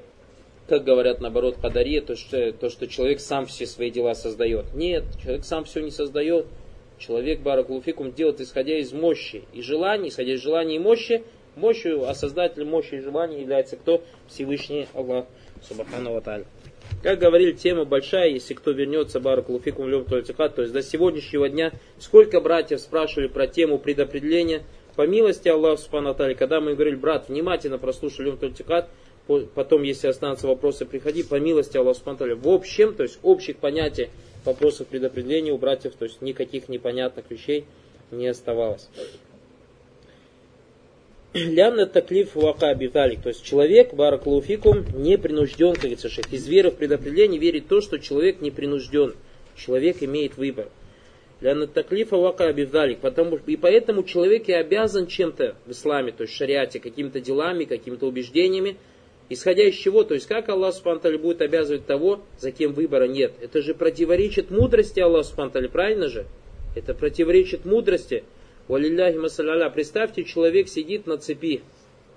как 0.68 0.84
говорят 0.84 1.22
наоборот 1.22 1.58
Кадари, 1.62 2.00
то 2.02 2.16
что, 2.16 2.52
то, 2.52 2.70
что 2.70 2.88
человек 2.88 3.20
сам 3.20 3.46
все 3.46 3.66
свои 3.66 3.92
дела 3.92 4.16
создает. 4.16 4.74
Нет, 4.74 5.04
человек 5.22 5.46
сам 5.46 5.64
все 5.66 5.82
не 5.82 5.92
создает. 5.92 6.48
Человек, 6.98 7.42
Баракулуфикум, 7.42 8.14
делает 8.14 8.40
исходя 8.40 8.78
из 8.78 8.94
мощи 8.94 9.44
и 9.54 9.62
желаний, 9.62 10.10
исходя 10.10 10.34
из 10.34 10.42
желаний 10.42 10.78
и 10.78 10.80
мощи, 10.80 11.24
мощью, 11.56 12.08
а 12.08 12.16
создателем 12.16 12.70
мощи 12.70 12.96
и 12.96 13.02
желаний 13.02 13.42
является 13.42 13.76
кто? 13.76 14.02
Всевышний 14.28 14.88
Аллах, 14.94 15.26
Субхану 15.62 16.14
Ваталь. 16.14 16.46
Как 17.04 17.20
говорили, 17.20 17.52
тема 17.52 17.84
большая, 17.86 18.30
если 18.30 18.54
кто 18.54 18.72
вернется, 18.72 19.20
Баракулуфикум 19.20 19.90
Лем 19.90 20.06
то 20.06 20.18
есть 20.18 20.72
до 20.72 20.82
сегодняшнего 20.82 21.50
дня, 21.50 21.74
сколько 22.00 22.40
братьев 22.40 22.80
спрашивали 22.80 23.28
про 23.28 23.48
тему 23.48 23.78
предопределения, 23.78 24.64
по 24.96 25.06
милости 25.06 25.50
Аллаха 25.50 25.82
Субхану 25.82 26.16
когда 26.16 26.62
мы 26.62 26.74
говорили, 26.76 26.96
брат, 26.96 27.28
внимательно 27.28 27.78
прослушай 27.78 28.26
Лем 28.26 28.38
потом, 29.28 29.84
если 29.84 30.08
останутся 30.08 30.48
вопросы, 30.48 30.86
приходи, 30.86 31.24
по 31.24 31.36
милости 31.36 31.78
Аллаха 31.78 32.00
Субхану 32.00 32.36
В 32.36 32.48
общем, 32.50 32.94
то 32.94 33.04
есть 33.04 33.20
общих 33.24 33.58
понятий 33.58 34.10
вопросов 34.44 34.88
предопределения 34.88 35.52
у 35.52 35.58
братьев, 35.58 35.94
то 35.98 36.06
есть 36.06 36.22
никаких 36.22 36.70
непонятных 36.70 37.30
вещей 37.30 37.66
не 38.12 38.28
оставалось. 38.28 38.88
Лянна 41.36 41.86
таклиф 41.86 42.34
вака 42.36 42.74
биталик. 42.76 43.22
То 43.22 43.30
есть 43.30 43.44
человек, 43.44 43.94
бараклауфикум, 43.94 44.86
не 44.94 45.18
принужден, 45.18 45.74
как 45.74 45.82
говорится, 45.82 46.08
шейх. 46.08 46.32
Из 46.32 46.48
веры 46.48 46.72
в 46.72 46.76
предопределение 46.76 47.40
верит 47.42 47.68
то, 47.68 47.82
что 47.82 48.00
человек 48.00 48.40
не 48.40 48.52
принужден. 48.52 49.14
Человек 49.58 50.02
имеет 50.02 50.38
выбор. 50.38 50.70
Лянна 51.42 51.68
таклифа 51.68 52.16
вака 52.16 52.54
биталик. 52.54 53.00
Потому, 53.00 53.38
и 53.46 53.58
поэтому 53.58 54.04
человек 54.04 54.48
и 54.48 54.54
обязан 54.54 55.08
чем-то 55.08 55.56
в 55.66 55.72
исламе, 55.72 56.14
то 56.14 56.24
есть 56.24 56.34
шариате, 56.34 56.80
какими-то 56.80 57.20
делами, 57.20 57.66
какими-то 57.66 58.08
убеждениями, 58.08 58.78
исходя 59.30 59.64
из 59.64 59.76
чего, 59.76 60.04
то 60.04 60.14
есть 60.14 60.28
как 60.28 60.50
Аллах 60.50 60.74
Субтитры 60.74 61.18
будет 61.18 61.42
обязывать 61.42 61.86
того, 61.86 62.22
за 62.38 62.52
кем 62.52 62.74
выбора 62.74 63.08
нет. 63.08 63.34
Это 63.42 63.62
же 63.62 63.74
противоречит 63.74 64.52
мудрости 64.52 65.00
Аллаха 65.00 65.30
Субтитры, 65.30 65.70
правильно 65.70 66.08
же? 66.08 66.26
Это 66.76 66.94
противоречит 66.94 67.66
мудрости. 67.66 68.24
Валилляхи 68.68 69.18
масаляля. 69.18 69.70
Представьте, 69.70 70.24
человек 70.24 70.68
сидит 70.68 71.08
на 71.08 71.18
цепи. 71.18 71.62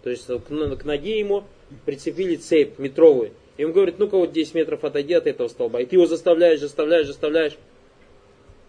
То 0.03 0.11
есть 0.11 0.27
к, 0.27 0.41
к 0.41 0.85
ноге 0.85 1.19
ему 1.19 1.45
прицепили 1.85 2.37
цепь 2.37 2.79
метровую. 2.79 3.33
И 3.57 3.65
он 3.65 3.73
говорит, 3.73 3.99
ну-ка 3.99 4.17
вот 4.17 4.33
10 4.33 4.55
метров 4.55 4.85
отойди 4.85 5.15
от 5.15 5.27
этого 5.27 5.49
столба. 5.49 5.81
И 5.81 5.87
ты 5.87 5.97
его 5.97 6.07
заставляешь, 6.07 6.61
заставляешь, 6.61 7.07
заставляешь. 7.07 7.57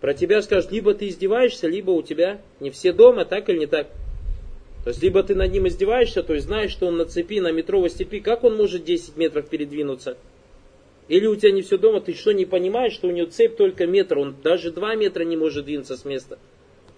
Про 0.02 0.14
тебя 0.14 0.42
скажут, 0.42 0.72
либо 0.72 0.94
ты 0.94 1.08
издеваешься, 1.08 1.68
либо 1.68 1.92
у 1.92 2.02
тебя 2.02 2.42
не 2.60 2.72
все 2.72 2.92
дома, 2.92 3.26
так 3.26 3.50
или 3.50 3.60
не 3.60 3.68
так. 3.68 3.88
То 4.84 4.90
есть, 4.90 5.02
либо 5.04 5.22
ты 5.24 5.36
над 5.36 5.52
ним 5.52 5.68
издеваешься, 5.68 6.24
то 6.24 6.34
есть 6.34 6.46
знаешь, 6.48 6.72
что 6.72 6.88
он 6.88 6.98
на 6.98 7.06
цепи, 7.06 7.40
на 7.40 7.52
метровой 7.52 7.90
цепи, 7.90 8.20
как 8.20 8.44
он 8.44 8.56
может 8.56 8.86
10 8.86 9.18
метров 9.18 9.50
передвинуться? 9.50 10.18
Или 11.10 11.26
у 11.26 11.36
тебя 11.36 11.52
не 11.52 11.64
все 11.64 11.78
дома, 11.78 12.02
ты 12.02 12.14
что, 12.14 12.32
не 12.32 12.46
понимаешь, 12.46 12.94
что 12.94 13.08
у 13.08 13.12
него 13.12 13.28
цепь 13.28 13.58
только 13.58 13.88
метр, 13.88 14.20
он 14.20 14.36
даже 14.42 14.72
2 14.72 14.96
метра 14.96 15.24
не 15.24 15.36
может 15.36 15.66
двинуться 15.66 15.98
с 15.98 16.06
места. 16.06 16.40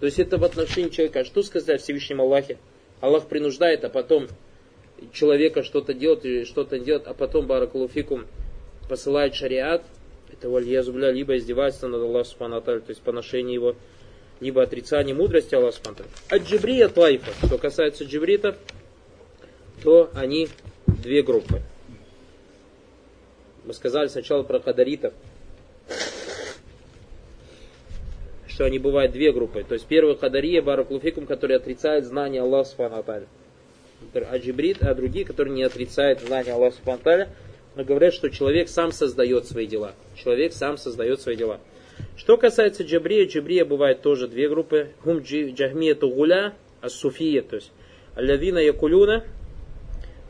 То 0.00 0.06
есть 0.06 0.18
это 0.18 0.36
в 0.36 0.44
отношении 0.44 0.90
человека. 0.90 1.20
А 1.20 1.24
что 1.24 1.42
сказать 1.42 1.80
о 1.80 1.82
Всевышнем 1.82 2.20
Аллахе? 2.20 2.58
Аллах 3.00 3.28
принуждает, 3.28 3.84
а 3.84 3.88
потом 3.88 4.28
человека 5.12 5.62
что-то 5.62 5.92
или 5.92 6.44
что-то 6.44 6.78
делать, 6.78 7.04
а 7.06 7.14
потом 7.14 7.46
Баракулуфикум 7.46 8.26
посылает 8.88 9.34
шариат, 9.34 9.84
это 10.30 10.48
вальязубля, 10.48 11.10
либо 11.10 11.36
издевается 11.36 11.88
над 11.88 12.02
Аллахом 12.02 12.62
то 12.62 12.82
есть 12.88 13.00
поношение 13.02 13.54
его, 13.54 13.76
либо 14.42 14.62
отрицание 14.62 15.14
мудрости 15.14 15.54
Аллаха 15.54 15.76
Субхану 15.76 16.08
А 16.28 16.38
джибрия 16.38 16.88
Твайфа, 16.88 17.30
что 17.46 17.58
касается 17.58 18.04
джибритов, 18.04 18.56
то 19.82 20.10
они 20.14 20.48
две 20.86 21.22
группы. 21.22 21.62
Мы 23.64 23.72
сказали 23.72 24.08
сначала 24.08 24.42
про 24.42 24.58
кадаритов 24.58 25.14
что 28.48 28.66
они 28.66 28.78
бывают 28.78 29.12
две 29.12 29.32
группы. 29.32 29.64
То 29.66 29.74
есть 29.74 29.86
первый 29.86 30.14
хадария, 30.14 30.60
баракулуфикум, 30.60 31.24
который 31.24 31.56
отрицает 31.56 32.04
знание 32.04 32.42
Аллаха 32.42 32.68
Субхану 32.68 33.26
а 34.14 34.38
джибрид, 34.38 34.82
а 34.82 34.94
другие, 34.94 35.24
которые 35.24 35.54
не 35.54 35.62
отрицают 35.62 36.20
знание 36.20 36.52
Аллаха 36.52 36.76
Субхану 36.76 37.28
но 37.76 37.84
говорят, 37.84 38.12
что 38.12 38.28
человек 38.28 38.68
сам 38.68 38.92
создает 38.92 39.46
свои 39.46 39.66
дела. 39.66 39.94
Человек 40.16 40.52
сам 40.52 40.76
создает 40.76 41.22
свои 41.22 41.36
дела. 41.36 41.60
Что 42.16 42.36
касается 42.36 42.84
джабрия, 42.84 43.26
джабрия 43.26 43.64
бывает 43.64 44.02
тоже 44.02 44.28
две 44.28 44.48
группы. 44.48 44.90
Хум 45.02 45.18
джахмия 45.20 45.94
гуля, 45.94 46.54
ас-суфия, 46.80 47.42
то 47.42 47.56
есть 47.56 47.72
аллавина 48.14 48.58
якулюна, 48.58 49.24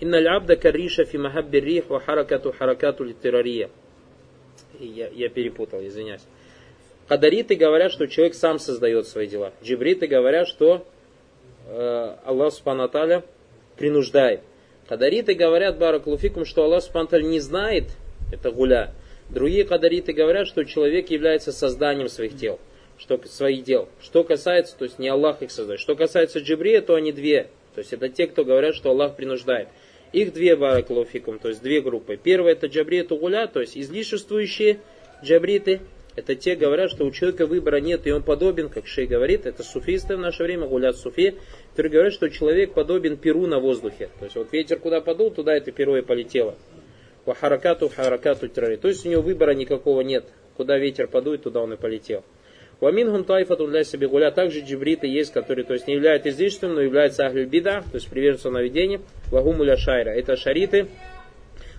инна 0.00 0.36
абда 0.36 0.56
кариша 0.56 1.04
фи 1.04 1.16
махабби 1.18 1.58
рих 1.58 1.88
ва 1.90 2.00
харакату 2.00 2.52
харакату 2.52 3.04
литерария. 3.04 3.70
Я, 4.78 5.08
я 5.08 5.28
перепутал, 5.28 5.84
извиняюсь. 5.84 6.22
Кадариты 7.08 7.56
говорят, 7.56 7.92
что 7.92 8.06
человек 8.06 8.34
сам 8.34 8.58
создает 8.58 9.06
свои 9.06 9.26
дела. 9.26 9.52
Джибриты 9.62 10.06
говорят, 10.06 10.48
что 10.48 10.86
э, 11.66 12.16
Аллах 12.24 12.52
Субхану 12.52 12.90
принуждает. 13.76 14.40
Кадариты 14.88 15.34
говорят, 15.34 15.78
Баракулуфикум, 15.78 16.44
что 16.44 16.64
Аллах 16.64 16.82
Субхану 16.82 17.20
не 17.20 17.40
знает, 17.40 17.84
это 18.32 18.50
гуля. 18.50 18.92
Другие 19.32 19.64
кадариты 19.64 20.12
говорят, 20.12 20.46
что 20.46 20.64
человек 20.64 21.08
является 21.08 21.52
созданием 21.52 22.10
своих 22.10 22.36
тел, 22.36 22.60
что, 22.98 23.18
своих 23.26 23.64
дел. 23.64 23.88
Что 24.02 24.24
касается, 24.24 24.76
то 24.76 24.84
есть 24.84 24.98
не 24.98 25.08
Аллах 25.08 25.40
их 25.40 25.50
создает. 25.50 25.80
Что 25.80 25.96
касается 25.96 26.40
Джибрия, 26.40 26.82
то 26.82 26.94
они 26.94 27.12
две. 27.12 27.48
То 27.74 27.78
есть 27.78 27.94
это 27.94 28.10
те, 28.10 28.26
кто 28.26 28.44
говорят, 28.44 28.74
что 28.74 28.90
Аллах 28.90 29.16
принуждает. 29.16 29.68
Их 30.12 30.34
две 30.34 30.54
баракулуфикум, 30.54 31.38
то 31.38 31.48
есть 31.48 31.62
две 31.62 31.80
группы. 31.80 32.18
Первая 32.22 32.52
это 32.52 32.66
джабриту 32.66 33.16
гуля, 33.16 33.46
то 33.46 33.60
есть 33.62 33.78
излишествующие 33.78 34.80
джабриты. 35.24 35.80
Это 36.14 36.34
те 36.34 36.54
говорят, 36.54 36.90
что 36.90 37.06
у 37.06 37.10
человека 37.10 37.46
выбора 37.46 37.76
нет, 37.80 38.06
и 38.06 38.12
он 38.12 38.22
подобен, 38.22 38.68
как 38.68 38.86
Шей 38.86 39.06
говорит, 39.06 39.46
это 39.46 39.62
суфисты 39.62 40.14
в 40.18 40.20
наше 40.20 40.42
время, 40.42 40.66
гулят 40.66 40.98
суфи, 40.98 41.36
которые 41.70 41.90
говорят, 41.90 42.12
что 42.12 42.28
человек 42.28 42.74
подобен 42.74 43.16
перу 43.16 43.46
на 43.46 43.60
воздухе. 43.60 44.10
То 44.18 44.26
есть 44.26 44.36
вот 44.36 44.52
ветер 44.52 44.78
куда 44.78 45.00
подул, 45.00 45.30
туда 45.30 45.56
это 45.56 45.72
перо 45.72 45.96
и 45.96 46.02
полетело. 46.02 46.54
Вахаракату 47.24 47.88
харакату 47.88 48.48
трари. 48.48 48.76
То 48.76 48.88
есть 48.88 49.06
у 49.06 49.08
него 49.08 49.22
выбора 49.22 49.54
никакого 49.54 50.00
нет. 50.00 50.24
Куда 50.56 50.78
ветер 50.78 51.06
подует, 51.06 51.42
туда 51.42 51.60
он 51.60 51.72
и 51.72 51.76
полетел. 51.76 52.24
Уамингум 52.80 53.24
тайфату 53.24 53.68
для 53.68 53.84
себе 53.84 54.08
гуля. 54.08 54.32
Также 54.32 54.60
джибриты 54.60 55.06
есть, 55.06 55.32
которые 55.32 55.64
то 55.64 55.72
есть, 55.72 55.86
не 55.86 55.94
являются 55.94 56.30
излишеством, 56.30 56.74
но 56.74 56.80
являются 56.80 57.24
ахлюль 57.24 57.46
бида, 57.46 57.82
то 57.82 57.94
есть 57.94 58.08
приверженцем 58.08 58.54
наведения. 58.54 59.00
Вагумуля 59.30 59.76
шайра. 59.76 60.10
Это 60.10 60.36
шариты. 60.36 60.88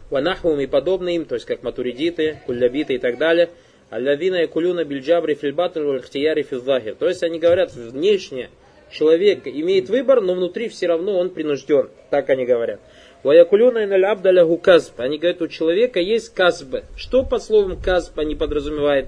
Ванахвум 0.10 0.60
и 0.60 0.68
подобные 0.68 1.18
им, 1.18 1.26
то 1.26 1.36
есть 1.36 1.46
как 1.46 1.64
матуридиты, 1.64 2.40
куллябиты 2.46 2.94
и 2.94 2.98
так 3.00 3.18
далее. 3.18 3.50
Аллавина 3.90 4.44
и 4.44 4.48
кулюна 4.48 4.86
бильджабри 4.86 5.36
фильбатр 5.36 5.84
вальхтияри 5.84 6.44
филзахир. 6.44 6.96
То 6.96 7.08
есть 7.08 7.22
они 7.22 7.38
говорят 7.38 7.74
внешне, 7.74 8.50
человек 8.92 9.46
имеет 9.46 9.90
выбор, 9.90 10.22
но 10.22 10.36
внутри 10.36 10.70
все 10.70 10.88
равно 10.88 11.18
он 11.18 11.32
принужден. 11.32 11.90
Так 12.10 12.30
они 12.30 12.46
говорят. 12.46 12.80
Ваякулюна 13.24 14.12
абда 14.12 14.32
лягу 14.32 14.58
казб. 14.58 15.00
Они 15.00 15.18
говорят, 15.18 15.42
у 15.42 15.48
человека 15.48 16.00
есть 16.00 16.34
казб. 16.34 16.78
Что 16.96 17.24
по 17.24 17.40
словам 17.40 17.82
казб 17.82 18.20
они 18.20 18.36
подразумевают? 18.36 19.08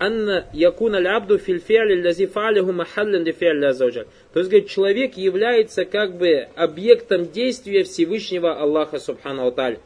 анна 0.00 0.46
якуна 0.54 0.98
лябду 0.98 1.38
филь 1.38 1.58
фи'ли 1.58 2.02
лази 2.02 2.26
фа'лиху 2.26 2.72
махаллен 2.72 3.22
ли 3.22 3.32
фи'ли 3.32 4.06
То 4.32 4.38
есть, 4.40 4.50
говорит, 4.50 4.68
человек 4.68 5.16
является 5.16 5.84
как 5.84 6.16
бы 6.16 6.48
объектом 6.56 7.30
действия 7.30 7.84
Всевышнего 7.84 8.58
Аллаха 8.58 8.98
Субхану 8.98 9.46
Аталь. 9.46 9.78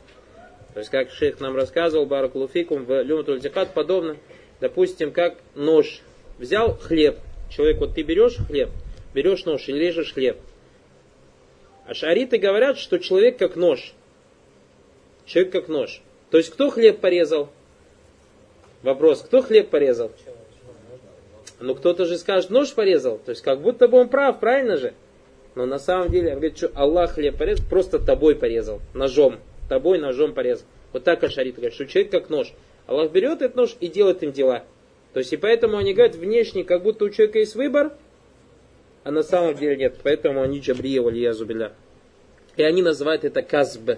То 0.72 0.78
есть, 0.80 0.90
как 0.90 1.10
шейх 1.10 1.40
нам 1.40 1.56
рассказывал, 1.56 2.06
Баракулуфикум 2.06 2.84
в 2.84 3.02
Люматуль 3.02 3.40
подобно, 3.74 4.16
допустим, 4.60 5.10
как 5.10 5.36
нож. 5.54 6.00
Взял 6.38 6.76
хлеб. 6.76 7.16
Человек, 7.50 7.78
вот 7.78 7.94
ты 7.94 8.02
берешь 8.02 8.36
хлеб, 8.48 8.70
берешь 9.14 9.44
нож 9.44 9.68
и 9.68 9.72
режешь 9.72 10.14
хлеб. 10.14 10.36
А 11.86 11.94
шариты 11.94 12.38
говорят, 12.38 12.78
что 12.78 12.98
человек 12.98 13.36
как 13.36 13.56
нож. 13.56 13.92
Человек 15.26 15.52
как 15.52 15.68
нож. 15.68 16.02
То 16.30 16.38
есть, 16.38 16.50
кто 16.50 16.70
хлеб 16.70 17.00
порезал? 17.00 17.48
Вопрос, 18.82 19.22
кто 19.22 19.42
хлеб 19.42 19.70
порезал? 19.70 20.10
Ну 21.60 21.74
кто-то 21.74 22.04
же 22.04 22.18
скажет, 22.18 22.50
нож 22.50 22.72
порезал. 22.74 23.18
То 23.18 23.30
есть 23.30 23.42
как 23.42 23.60
будто 23.60 23.88
бы 23.88 23.98
он 23.98 24.08
прав, 24.08 24.40
правильно 24.40 24.76
же? 24.76 24.92
Но 25.54 25.66
на 25.66 25.78
самом 25.78 26.10
деле, 26.10 26.30
он 26.30 26.34
говорит, 26.34 26.58
что 26.58 26.70
Аллах 26.74 27.12
хлеб 27.12 27.38
порезал, 27.38 27.64
просто 27.70 27.98
тобой 27.98 28.34
порезал, 28.34 28.80
ножом. 28.92 29.38
Тобой 29.68 29.98
ножом 29.98 30.34
порезал. 30.34 30.66
Вот 30.92 31.04
так 31.04 31.22
Ашарит 31.22 31.54
говорит, 31.54 31.74
что 31.74 31.86
человек 31.86 32.10
как 32.10 32.28
нож. 32.28 32.52
Аллах 32.86 33.12
берет 33.12 33.40
этот 33.40 33.56
нож 33.56 33.76
и 33.80 33.88
делает 33.88 34.22
им 34.22 34.32
дела. 34.32 34.64
То 35.12 35.20
есть 35.20 35.32
и 35.32 35.36
поэтому 35.36 35.78
они 35.78 35.94
говорят, 35.94 36.16
внешне, 36.16 36.64
как 36.64 36.82
будто 36.82 37.04
у 37.04 37.08
человека 37.08 37.38
есть 37.38 37.54
выбор, 37.54 37.92
а 39.04 39.10
на 39.10 39.22
самом 39.22 39.54
деле 39.54 39.76
нет. 39.76 39.96
Поэтому 40.02 40.42
они 40.42 40.58
джабрия 40.58 41.00
валиязубиля. 41.00 41.72
И 42.56 42.62
они 42.62 42.82
называют 42.82 43.24
это 43.24 43.42
казб. 43.42 43.92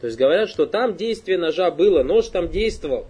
То 0.00 0.06
есть 0.06 0.16
говорят, 0.16 0.48
что 0.48 0.66
там 0.66 0.96
действие 0.96 1.36
ножа 1.38 1.70
было, 1.70 2.02
нож 2.02 2.28
там 2.28 2.48
действовал 2.48 3.06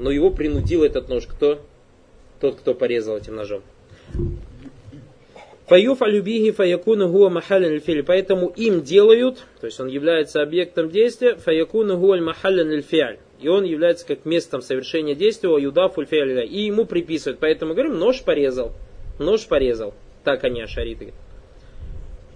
но 0.00 0.10
его 0.10 0.30
принудил 0.30 0.82
этот 0.82 1.08
нож 1.08 1.26
кто? 1.26 1.60
Тот, 2.40 2.56
кто 2.56 2.74
порезал 2.74 3.18
этим 3.18 3.36
ножом. 3.36 3.62
Фаюф 5.66 6.02
алюбихи 6.02 6.50
фаякуна 6.52 7.06
гуа 7.06 7.28
махалин 7.28 7.78
фили. 7.80 8.00
Поэтому 8.00 8.48
им 8.48 8.80
делают, 8.80 9.44
то 9.60 9.66
есть 9.66 9.78
он 9.78 9.88
является 9.88 10.42
объектом 10.42 10.88
действия, 10.88 11.36
фаякуна 11.36 11.96
гуа 11.96 12.16
махалин 12.16 12.82
фиаль. 12.82 13.18
И 13.40 13.48
он 13.48 13.64
является 13.64 14.06
как 14.06 14.24
местом 14.24 14.62
совершения 14.62 15.14
действия 15.14 15.54
юдаф 15.58 15.96
фиаль. 16.08 16.46
И 16.50 16.62
ему 16.62 16.86
приписывают. 16.86 17.38
Поэтому 17.38 17.74
говорим, 17.74 17.98
нож 17.98 18.22
порезал. 18.22 18.72
Нож 19.18 19.46
порезал. 19.46 19.94
Так 20.24 20.44
они 20.44 20.62
ашариты. 20.62 21.12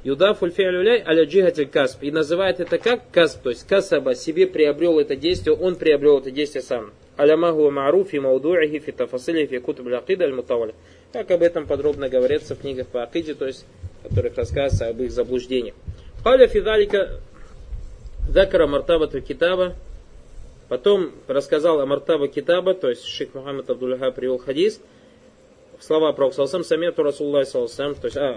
Юдаф 0.04 0.40
фиаль 0.40 1.02
аля 1.06 1.24
джихатель 1.24 1.66
касп. 1.66 2.02
И 2.02 2.10
называет 2.10 2.60
это 2.60 2.78
как 2.78 3.10
касп, 3.10 3.42
то 3.42 3.50
есть 3.50 3.66
касаба 3.66 4.14
себе 4.14 4.46
приобрел 4.46 4.98
это 4.98 5.16
действие, 5.16 5.54
он 5.54 5.76
приобрел 5.76 6.18
это 6.18 6.30
действие 6.30 6.62
сам. 6.62 6.92
Аляма 7.16 7.52
хуа 7.52 7.70
маруф 7.70 8.12
и 8.12 8.18
маудуахи 8.18 8.80
фи 8.80 8.92
тафасили 8.92 9.46
фи 9.46 9.58
кутуб 9.58 9.86
акида 9.88 10.24
аль 10.24 10.74
Как 11.12 11.30
об 11.30 11.42
этом 11.42 11.66
подробно 11.66 12.08
говорится 12.08 12.54
в 12.54 12.60
книгах 12.60 12.88
по 12.88 13.02
акиде, 13.02 13.34
то 13.34 13.46
есть, 13.46 13.64
которых 14.02 14.36
рассказывается 14.36 14.88
об 14.88 15.00
их 15.00 15.10
заблуждениях. 15.10 15.74
Халя 16.22 16.48
фидалика 16.48 17.20
закара 18.28 18.66
мартабату 18.66 19.20
китаба. 19.20 19.74
Потом 20.68 21.12
рассказал 21.28 21.80
о 21.80 21.86
мартаба 21.86 22.28
китаба, 22.28 22.74
то 22.74 22.88
есть 22.88 23.04
шейх 23.04 23.34
Мухаммад 23.34 23.68
Абдулляха 23.70 24.10
привел 24.10 24.38
хадис, 24.38 24.80
слова 25.80 26.12
Пророка 26.12 26.36
Салсам, 26.36 26.64
Самету 26.64 27.02
Расуллах 27.02 27.46
Салсам, 27.46 27.94
то 27.94 28.06
есть, 28.06 28.16
а, 28.16 28.34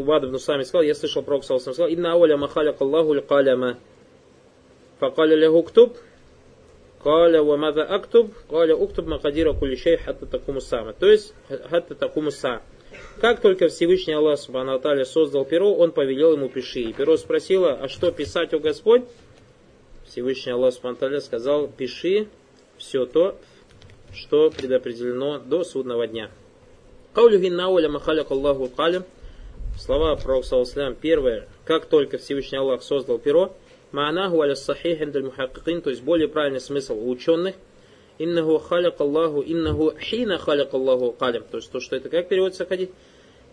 Вад 0.00 0.24
ибн 0.24 0.38
Сами 0.38 0.62
сказал, 0.62 0.82
я 0.82 0.94
слышал 0.94 1.22
Пророк 1.22 1.44
Салсам, 1.44 1.72
сказал, 1.72 1.90
«Инна 1.90 2.12
ауля 2.12 2.36
махаляк 2.36 2.80
Аллаху 2.80 3.14
лькаляма». 3.14 3.78
Факаля 5.00 5.36
лягу 5.36 5.62
ктуб, 5.62 5.96
Каля 7.02 7.42
ва 7.42 7.56
мада 7.56 7.84
актуб, 7.84 8.34
каля 8.50 8.74
уктуб 8.74 9.06
макадира 9.06 9.52
кулишей 9.52 9.96
хатта 9.96 10.26
такуму 10.26 10.60
сама. 10.60 10.92
То 10.92 11.06
есть, 11.06 11.32
хатта 11.70 11.94
такуму 11.94 12.30
са. 12.32 12.60
Как 13.20 13.40
только 13.40 13.68
Всевышний 13.68 14.14
Аллах 14.14 14.38
Субхану 14.38 15.04
создал 15.04 15.44
перо, 15.44 15.74
он 15.74 15.92
повелел 15.92 16.32
ему 16.32 16.48
пиши. 16.48 16.80
И 16.80 16.92
перо 16.92 17.16
спросило, 17.16 17.72
а 17.72 17.88
что 17.88 18.10
писать, 18.10 18.54
о 18.54 18.58
Господь? 18.58 19.02
Всевышний 20.06 20.52
Аллах 20.52 20.74
Субхану 20.74 21.20
сказал, 21.20 21.68
пиши 21.68 22.28
все 22.78 23.06
то, 23.06 23.36
что 24.12 24.50
предопределено 24.50 25.38
до 25.38 25.64
судного 25.64 26.06
дня. 26.06 26.30
Каулю 27.14 27.38
гиннауля 27.38 27.88
махаляк 27.88 28.30
Аллаху 28.30 28.68
калим. 28.68 29.04
Слова 29.78 30.16
Пророка 30.16 30.96
Первое, 31.00 31.46
как 31.64 31.86
только 31.86 32.18
Всевышний 32.18 32.58
Аллах 32.58 32.82
создал 32.82 33.18
перо, 33.18 33.52
Маанаху 33.92 34.40
аля 34.40 34.54
сахих 34.54 35.00
мухаккин, 35.00 35.82
то 35.82 35.90
есть 35.90 36.02
более 36.02 36.28
правильный 36.28 36.60
смысл 36.60 36.94
у 36.94 37.08
ученых. 37.08 37.54
Иннаху 38.18 38.58
халяк 38.58 39.00
Аллаху, 39.00 39.42
иннаху 39.46 39.94
хина 39.98 40.38
халяк 40.38 40.74
Аллаху 40.74 41.12
калям. 41.12 41.44
То 41.50 41.58
есть 41.58 41.70
то, 41.70 41.80
что 41.80 41.96
это 41.96 42.08
как 42.08 42.28
переводится 42.28 42.66
ходить? 42.66 42.90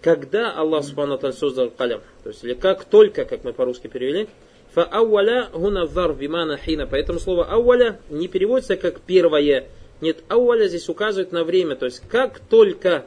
Когда 0.02 0.52
Аллах 0.52 0.84
Субхану 0.84 1.20
создал 1.32 1.70
калям. 1.70 2.02
То 2.24 2.30
есть 2.30 2.44
или 2.44 2.54
как 2.54 2.86
только, 2.86 3.26
как 3.26 3.44
мы 3.44 3.54
по-русски 3.54 3.88
перевели. 3.88 4.28
Фа 4.74 4.84
ауаля 4.84 5.50
гуна 5.54 5.86
вар 5.86 6.14
вимана 6.14 6.58
хина. 6.58 6.88
Поэтому 6.88 7.20
слово 7.20 7.46
ауаля 7.46 8.00
не 8.10 8.28
переводится 8.28 8.76
как 8.76 9.00
первое. 9.02 9.68
Нет, 10.02 10.24
ауаля 10.28 10.68
здесь 10.68 10.90
указывает 10.90 11.32
на 11.32 11.44
время. 11.44 11.76
То 11.76 11.86
есть 11.86 12.02
как 12.10 12.40
только, 12.40 13.06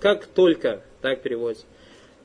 как 0.00 0.26
только, 0.26 0.82
так 1.00 1.22
переводится. 1.22 1.66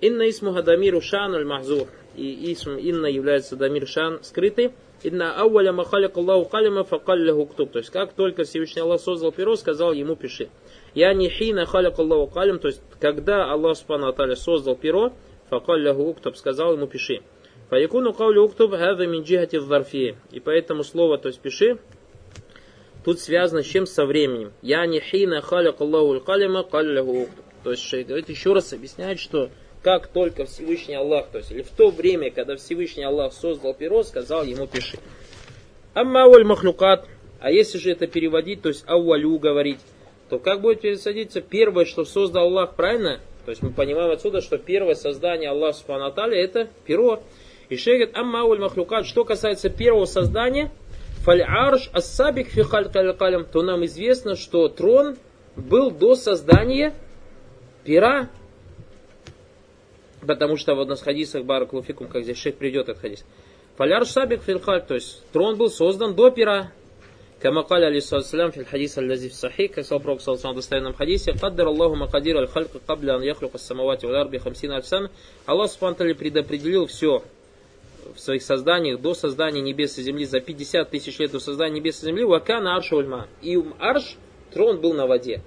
Инна 0.02 0.30
исму 0.30 0.52
гадамиру 0.52 1.02
шан 1.02 1.48
махзур 1.48 1.88
и 2.16 2.54
исм 2.54 2.78
инна 2.78 3.08
является 3.08 3.56
дамир 3.56 3.88
шан 3.88 4.20
скрытый. 4.24 4.72
Инна 5.02 5.36
ауаля 5.36 5.74
махалик 5.74 6.16
Аллаху 6.18 6.50
калима 6.50 6.84
факалляху 6.84 7.46
ктуб. 7.46 7.72
То 7.72 7.80
есть 7.80 7.90
как 7.90 8.14
только 8.14 8.44
Всевышний 8.44 8.82
Аллах 8.82 9.02
создал 9.02 9.32
перо, 9.32 9.56
сказал 9.56 9.94
ему 9.94 10.16
пиши. 10.16 10.50
Я 10.94 11.14
не 11.14 11.30
хина 11.30 11.66
халик 11.66 12.00
Аллаху 12.00 12.28
калим, 12.28 12.60
то 12.60 12.68
есть 12.68 12.82
когда 13.00 13.52
Аллах 13.52 13.78
Субхану 13.78 14.08
Аталя 14.08 14.36
создал 14.36 14.76
перо, 14.76 15.12
факалляху 15.50 16.04
уктуб, 16.04 16.38
сказал 16.38 16.74
ему 16.74 16.88
пиши. 16.88 17.22
Фаякуну 17.70 18.14
каулю 18.14 18.44
уктуб 18.44 18.72
хада 18.72 19.08
мин 19.08 19.24
джихати 19.24 19.60
зарфии. 19.60 20.16
И 20.32 20.40
поэтому 20.40 20.84
слово, 20.84 21.18
то 21.18 21.28
есть 21.28 21.40
пиши, 21.40 21.80
тут 23.04 23.20
связано 23.20 23.64
с 23.64 23.66
чем? 23.66 23.86
Со 23.86 24.06
временем. 24.06 24.54
Я 24.62 24.86
не 24.86 25.00
хина 25.00 25.42
халик 25.42 25.82
Аллаху 25.82 26.24
калима 26.24 26.64
калляху 26.64 27.24
уктуб. 27.24 27.46
То 27.64 27.72
есть 27.72 27.84
шейх 27.84 28.08
говорит 28.08 28.30
еще 28.30 28.54
раз 28.54 28.74
объясняет, 28.74 29.20
что 29.20 29.50
как 29.82 30.08
только 30.08 30.46
Всевышний 30.46 30.96
Аллах, 30.96 31.28
то 31.32 31.38
есть 31.40 31.52
или 31.52 31.62
в 31.62 31.70
то 31.70 31.90
время, 31.90 32.32
когда 32.32 32.56
Всевышний 32.56 33.04
Аллах 33.04 33.34
создал 33.34 33.74
перо, 33.74 34.04
сказал 34.04 34.44
ему 34.44 34.68
пиши. 34.68 34.98
Амма 35.94 36.28
махлюкат, 36.44 37.08
а 37.40 37.52
если 37.52 37.78
же 37.78 37.92
это 37.92 38.08
переводить, 38.08 38.62
то 38.62 38.70
есть 38.70 38.84
ауалю 38.88 39.38
говорить, 39.38 39.80
то 40.30 40.40
как 40.40 40.62
будет 40.62 40.82
пересадиться 40.82 41.42
первое, 41.42 41.86
что 41.86 42.06
создал 42.06 42.46
Аллах, 42.46 42.76
правильно? 42.76 43.20
То 43.46 43.52
есть 43.52 43.62
мы 43.62 43.72
понимаем 43.72 44.12
отсюда, 44.12 44.42
что 44.42 44.58
первое 44.58 44.96
создание 44.96 45.50
Аллаха 45.50 45.78
Субхану 45.78 46.06
это 46.06 46.70
перо. 46.86 47.22
И 47.70 47.76
шейх 47.76 47.98
говорит, 47.98 48.18
аммауль 48.18 48.60
махлюкат, 48.60 49.06
что 49.06 49.26
касается 49.26 49.70
первого 49.70 50.06
создания, 50.06 50.72
фаль 51.24 51.42
арш 51.42 51.90
ассабик 51.94 52.48
фи 52.48 52.64
калькалям, 52.64 53.46
то 53.46 53.62
нам 53.62 53.86
известно, 53.86 54.36
что 54.36 54.68
трон 54.70 55.18
был 55.56 55.92
до 55.92 56.16
создания 56.16 56.94
пера, 57.84 58.30
потому 60.26 60.58
что 60.58 60.76
вот 60.76 60.88
на 60.88 60.96
хадисах 60.96 61.44
Баракулуфикум, 61.44 62.08
как 62.08 62.24
здесь 62.24 62.38
шейх 62.38 62.56
придет 62.56 62.90
этот 62.90 63.02
хадис, 63.02 63.26
Фаляр 63.78 64.06
Сабик 64.06 64.44
Фильхаль, 64.44 64.86
то 64.86 64.94
есть 64.96 65.24
трон 65.32 65.58
был 65.58 65.70
создан 65.70 66.16
до 66.16 66.30
пера. 66.30 66.72
Камакаля 67.40 67.88
алисалям 67.88 68.54
фил 68.54 68.64
хадис 68.64 68.98
аль-лазиф 68.98 69.34
сахи, 69.34 69.68
как 69.68 69.84
сказал 69.84 70.00
Пророк 70.00 70.22
Салсалам 70.22 70.54
в 70.54 70.60
достоянном 70.60 70.94
хадисе, 70.94 71.34
«Каддар 71.34 71.68
Аллаху 71.68 71.96
макадир 71.96 72.38
аль-халька 72.38 72.80
кабля 72.80 73.16
ан 73.16 73.22
яхлюка 73.22 73.58
самавати 73.58 74.06
вал 74.06 74.16
арби 74.16 74.38
хамсина 74.38 74.78
альсан». 74.78 75.10
Аллах 75.46 75.70
Субтитры 75.70 76.16
предопределил 76.16 76.86
все 76.86 77.22
в 78.16 78.20
своих 78.20 78.44
созданиях 78.44 79.02
до 79.02 79.14
создания 79.14 79.60
небес 79.60 79.98
и 79.98 80.04
земли, 80.04 80.24
за 80.24 80.40
50 80.40 80.90
тысяч 80.90 81.20
лет 81.20 81.32
до 81.32 81.40
создания 81.40 81.76
небес 81.76 82.02
и 82.02 82.06
земли, 82.06 82.24
вакана 82.24 82.78
арш 82.78 82.94
ульма. 82.94 83.28
И 83.42 83.62
арш, 83.80 84.16
трон 84.54 84.80
был 84.80 84.94
на 84.94 85.06
воде. 85.06 85.42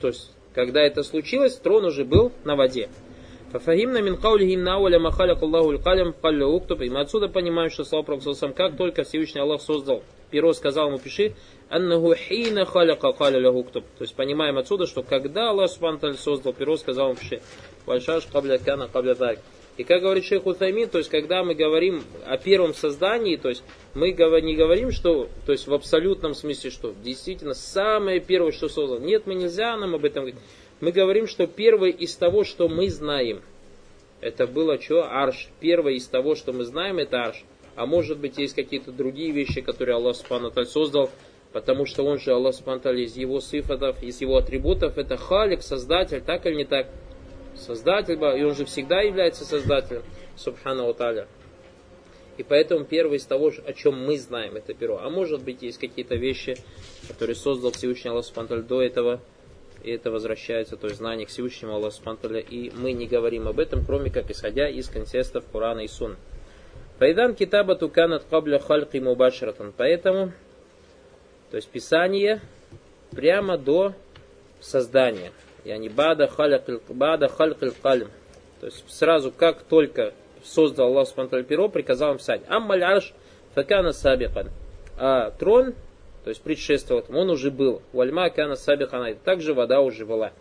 То 0.00 0.08
есть 0.08 0.32
когда 0.54 0.80
это 0.82 1.02
случилось 1.02 1.56
трон 1.56 1.84
уже 1.84 2.04
был 2.04 2.32
на 2.44 2.56
воде 2.56 2.88
Фафахимна 3.52 4.00
мин 4.00 4.16
каулихи 4.16 4.56
науля 4.56 4.98
махаляк 4.98 5.42
Аллаху 5.42 5.72
мы 5.72 7.00
отсюда 7.00 7.28
понимаем, 7.28 7.70
что 7.70 7.84
слава 7.84 8.02
Пророку 8.02 8.32
как 8.54 8.78
только 8.78 9.02
Всевышний 9.02 9.42
Аллах 9.42 9.60
создал 9.60 10.02
перо, 10.30 10.54
сказал 10.54 10.88
ему 10.88 10.98
пиши, 10.98 11.34
аннаху 11.68 12.14
хина. 12.14 12.64
То 12.64 13.84
есть 14.00 14.14
понимаем 14.16 14.56
отсюда, 14.56 14.86
что 14.86 15.02
когда 15.02 15.50
Аллах 15.50 15.70
Субхану 15.70 16.14
создал 16.14 16.54
перо, 16.54 16.76
сказал 16.76 17.08
ему 17.10 17.16
пиши, 17.16 17.42
вальшаш 17.84 18.24
кабля 18.26 18.58
кана 18.58 18.88
кабля. 18.88 19.36
И 19.78 19.84
как 19.84 20.02
говорит 20.02 20.24
шейх 20.24 20.44
Утаймин, 20.44 20.88
то 20.88 20.98
есть 20.98 21.10
когда 21.10 21.42
мы 21.42 21.54
говорим 21.54 22.02
о 22.26 22.36
первом 22.36 22.74
создании, 22.74 23.36
то 23.36 23.48
есть 23.48 23.62
мы 23.94 24.12
не 24.12 24.54
говорим, 24.54 24.92
что, 24.92 25.28
то 25.46 25.52
есть 25.52 25.66
в 25.66 25.72
абсолютном 25.72 26.34
смысле, 26.34 26.70
что 26.70 26.94
действительно 27.02 27.54
самое 27.54 28.20
первое, 28.20 28.52
что 28.52 28.68
создал. 28.68 29.00
Нет, 29.00 29.26
мы 29.26 29.34
нельзя 29.34 29.76
нам 29.76 29.94
об 29.94 30.04
этом 30.04 30.24
говорить. 30.24 30.40
Мы 30.80 30.92
говорим, 30.92 31.26
что 31.26 31.46
первое 31.46 31.90
из 31.90 32.14
того, 32.16 32.44
что 32.44 32.68
мы 32.68 32.90
знаем, 32.90 33.40
это 34.20 34.46
было 34.46 34.80
что? 34.80 35.04
Арш. 35.04 35.48
Первое 35.58 35.94
из 35.94 36.06
того, 36.06 36.34
что 36.34 36.52
мы 36.52 36.64
знаем, 36.64 36.98
это 36.98 37.24
арш. 37.24 37.44
А 37.74 37.86
может 37.86 38.18
быть, 38.18 38.38
есть 38.38 38.54
какие-то 38.54 38.92
другие 38.92 39.32
вещи, 39.32 39.62
которые 39.62 39.96
Аллах 39.96 40.16
Субхану 40.16 40.52
создал, 40.64 41.10
потому 41.52 41.86
что 41.86 42.04
он 42.04 42.18
же, 42.18 42.32
Аллах 42.32 42.54
Субхану 42.54 42.96
из 42.96 43.16
его 43.16 43.40
сифатов, 43.40 44.02
из 44.02 44.20
его 44.20 44.36
атрибутов, 44.36 44.98
это 44.98 45.16
халик, 45.16 45.62
создатель, 45.62 46.20
так 46.20 46.44
или 46.46 46.56
не 46.56 46.64
так? 46.64 46.88
Создатель, 47.62 48.14
и 48.14 48.44
он 48.44 48.54
же 48.54 48.64
всегда 48.64 49.00
является 49.00 49.44
создателем, 49.44 50.02
Субхану 50.36 50.92
Таля. 50.92 51.26
И 52.36 52.42
поэтому 52.42 52.84
первое 52.84 53.18
из 53.18 53.24
того, 53.24 53.52
о 53.66 53.72
чем 53.72 54.04
мы 54.04 54.18
знаем, 54.18 54.56
это 54.56 54.74
перо. 54.74 54.98
А 54.98 55.10
может 55.10 55.42
быть, 55.42 55.62
есть 55.62 55.78
какие-то 55.78 56.16
вещи, 56.16 56.56
которые 57.08 57.36
создал 57.36 57.72
Всевышний 57.72 58.10
Аллах 58.10 58.24
Субхану 58.24 58.62
до 58.62 58.82
этого, 58.82 59.20
и 59.82 59.90
это 59.90 60.10
возвращается, 60.10 60.76
то 60.76 60.86
есть 60.86 60.98
знание 60.98 61.26
к 61.26 61.30
Всевышнему 61.30 61.74
Аллаху 61.74 61.96
Субтитры, 61.96 62.40
и 62.40 62.70
мы 62.70 62.92
не 62.92 63.06
говорим 63.06 63.48
об 63.48 63.58
этом, 63.58 63.84
кроме 63.84 64.10
как 64.10 64.30
исходя 64.30 64.68
из 64.68 64.88
контекстов 64.88 65.44
Корана 65.50 65.80
и 65.80 65.88
Сунны. 65.88 66.16
Файдан 66.98 67.34
китаба 67.34 67.74
туканат 67.74 68.24
кабля 68.30 68.60
хальки 68.60 68.98
мубашратан. 68.98 69.72
Поэтому, 69.76 70.32
то 71.50 71.56
есть 71.56 71.68
Писание 71.68 72.40
прямо 73.10 73.58
до 73.58 73.94
создания. 74.60 75.32
Yani 75.64 75.88
бада 75.88 76.30
бада 76.88 77.28
халькил 77.28 77.74
калим. 77.82 78.08
То 78.60 78.66
есть 78.66 78.84
сразу, 78.88 79.30
как 79.30 79.62
только 79.62 80.12
создал 80.44 80.88
Аллах 80.88 81.08
Субтитры 81.08 81.44
перо, 81.44 81.68
приказал 81.68 82.12
им 82.12 82.18
писать. 82.18 82.42
Аммаль 82.48 82.82
арш 82.82 83.12
факана 83.54 83.92
сабикан. 83.92 84.50
А 84.98 85.30
трон 85.30 85.74
то 86.24 86.30
есть 86.30 86.42
предшествовал 86.42 87.04
он 87.08 87.30
уже 87.30 87.50
был. 87.50 87.82
Вальма 87.92 88.30
кана 88.30 88.56
сабихана, 88.56 89.14
также 89.14 89.54
вода 89.54 89.80
уже 89.80 90.06
была. 90.06 90.32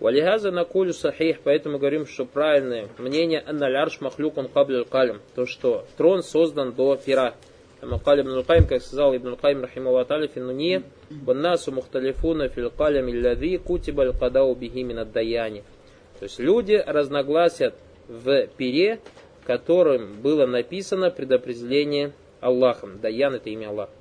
Валихаза 0.00 0.50
на 0.50 0.64
кулю 0.64 0.92
сахих, 0.92 1.40
поэтому 1.44 1.78
говорим, 1.78 2.06
что 2.06 2.24
правильное 2.24 2.88
мнение 2.98 3.40
анналярш 3.46 4.00
махлюк 4.00 4.36
он 4.38 4.48
калим, 4.48 5.20
то 5.34 5.46
что 5.46 5.86
трон 5.96 6.22
создан 6.22 6.72
до 6.72 6.96
пера. 6.96 7.34
Макали 7.83 8.21
ибн 8.21 8.43
Кайм, 8.43 8.67
как 8.67 8.81
сказал 8.81 9.15
Ибн 9.15 9.35
Кайм 9.35 9.61
рахимова 9.61 10.03
та'аля 10.03 10.27
финуния, 10.27 10.83
ваннасу 11.09 11.71
мухталифуна 11.71 12.49
фил 12.49 12.71
калям 12.71 13.07
иллади 13.07 13.57
кутиба 13.57 14.03
аль-кадау 14.03 14.53
бихи 14.55 14.83
мин 14.83 14.97
То 15.05 16.23
есть 16.23 16.39
люди 16.39 16.83
разногласят 16.85 17.75
в 18.07 18.47
пере, 18.57 18.99
которым 19.45 20.21
было 20.21 20.45
написано 20.45 21.09
предопределение 21.09 22.11
Аллахом. 22.41 22.99
Даян 22.99 23.35
это 23.35 23.49
имя 23.49 23.69
Аллаха. 23.69 23.91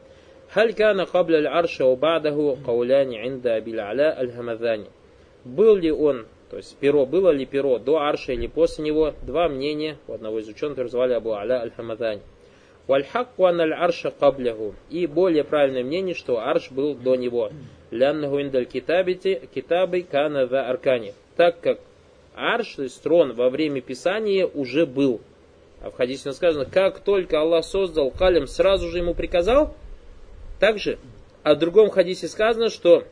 هل 0.50 0.72
كان 0.72 1.00
قبل 1.00 1.34
العرش 1.34 1.80
وبعده 1.80 2.56
قولان 2.66 3.14
عند 3.14 3.46
أبي 3.46 3.70
العلاء 3.70 4.22
الهمذاني 4.22 4.86
был 5.44 5.76
ли 5.76 5.90
он, 5.90 6.26
то 6.50 6.56
есть 6.56 6.76
перо, 6.76 7.06
было 7.06 7.30
ли 7.30 7.46
перо 7.46 7.78
до 7.78 7.98
арша 7.98 8.32
или 8.32 8.46
после 8.46 8.84
него, 8.84 9.14
два 9.22 9.48
мнения 9.48 9.96
у 10.06 10.12
одного 10.12 10.40
из 10.40 10.48
ученых, 10.48 10.76
который 10.76 10.88
звали 10.88 11.14
Абу 11.14 11.32
Аля 11.32 11.60
Аль-Хамадани. 11.62 12.20
Вальхакку 12.87 13.45
ан 13.45 13.61
арша 13.61 14.11
кабляху. 14.11 14.75
И 14.89 15.07
более 15.07 15.43
правильное 15.43 15.83
мнение, 15.83 16.15
что 16.15 16.39
арш 16.39 16.69
был 16.71 16.95
до 16.95 17.15
него. 17.15 17.49
Ляннаху 17.91 18.41
индаль 18.41 18.65
китабити 18.65 19.41
китабы 19.53 20.01
кана 20.01 20.47
за 20.47 20.67
аркани. 20.67 21.13
Так 21.35 21.59
как 21.61 21.79
арш, 22.35 22.75
то 22.75 22.83
есть 22.83 23.01
трон 23.01 23.33
во 23.33 23.49
время 23.49 23.81
Писания 23.81 24.45
уже 24.45 24.85
был. 24.85 25.21
А 25.81 25.89
в 25.89 25.95
хадисе 25.95 26.31
сказано, 26.31 26.65
как 26.65 26.99
только 26.99 27.39
Аллах 27.39 27.65
создал 27.65 28.09
калим, 28.09 28.47
сразу 28.47 28.87
же 28.89 28.99
ему 28.99 29.13
приказал, 29.13 29.75
также, 30.59 30.97
а 31.43 31.55
в 31.55 31.59
другом 31.59 31.89
хадисе 31.89 32.29
сказано, 32.29 32.69
что 32.69 33.03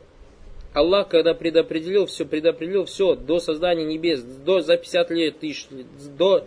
Аллах, 0.72 1.08
когда 1.08 1.34
предопределил 1.34 2.06
все, 2.06 2.24
предопределил 2.24 2.86
все 2.86 3.14
до 3.14 3.40
создания 3.40 3.84
небес, 3.84 4.22
до, 4.22 4.62
за 4.62 4.78
50 4.78 5.10
лет, 5.10 5.38
тысяч, 5.38 5.68
до, 6.16 6.46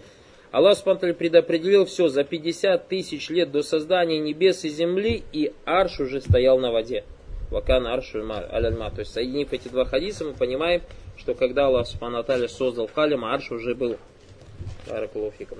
Аллах 0.55 0.77
Субтитры 0.77 1.13
предопределил 1.13 1.83
все 1.83 2.07
за 2.07 2.23
50 2.23 2.87
тысяч 2.87 3.29
лет 3.29 3.51
до 3.51 3.61
создания 3.61 4.19
небес 4.19 4.63
и 4.63 4.69
земли, 4.69 5.21
и 5.33 5.51
арш 5.65 5.99
уже 5.99 6.21
стоял 6.21 6.57
на 6.59 6.71
воде. 6.71 7.03
Вакан 7.51 7.85
аршу 7.85 8.19
аль-альма. 8.31 8.89
То 8.89 8.99
есть, 8.99 9.11
соединив 9.11 9.51
эти 9.51 9.67
два 9.67 9.83
хадиса, 9.83 10.23
мы 10.23 10.31
понимаем, 10.31 10.81
что 11.17 11.33
когда 11.33 11.65
Аллах 11.65 11.87
Субтитры 11.87 12.47
создал 12.47 12.87
калим, 12.87 13.25
арш 13.25 13.51
уже 13.51 13.75
был. 13.75 13.97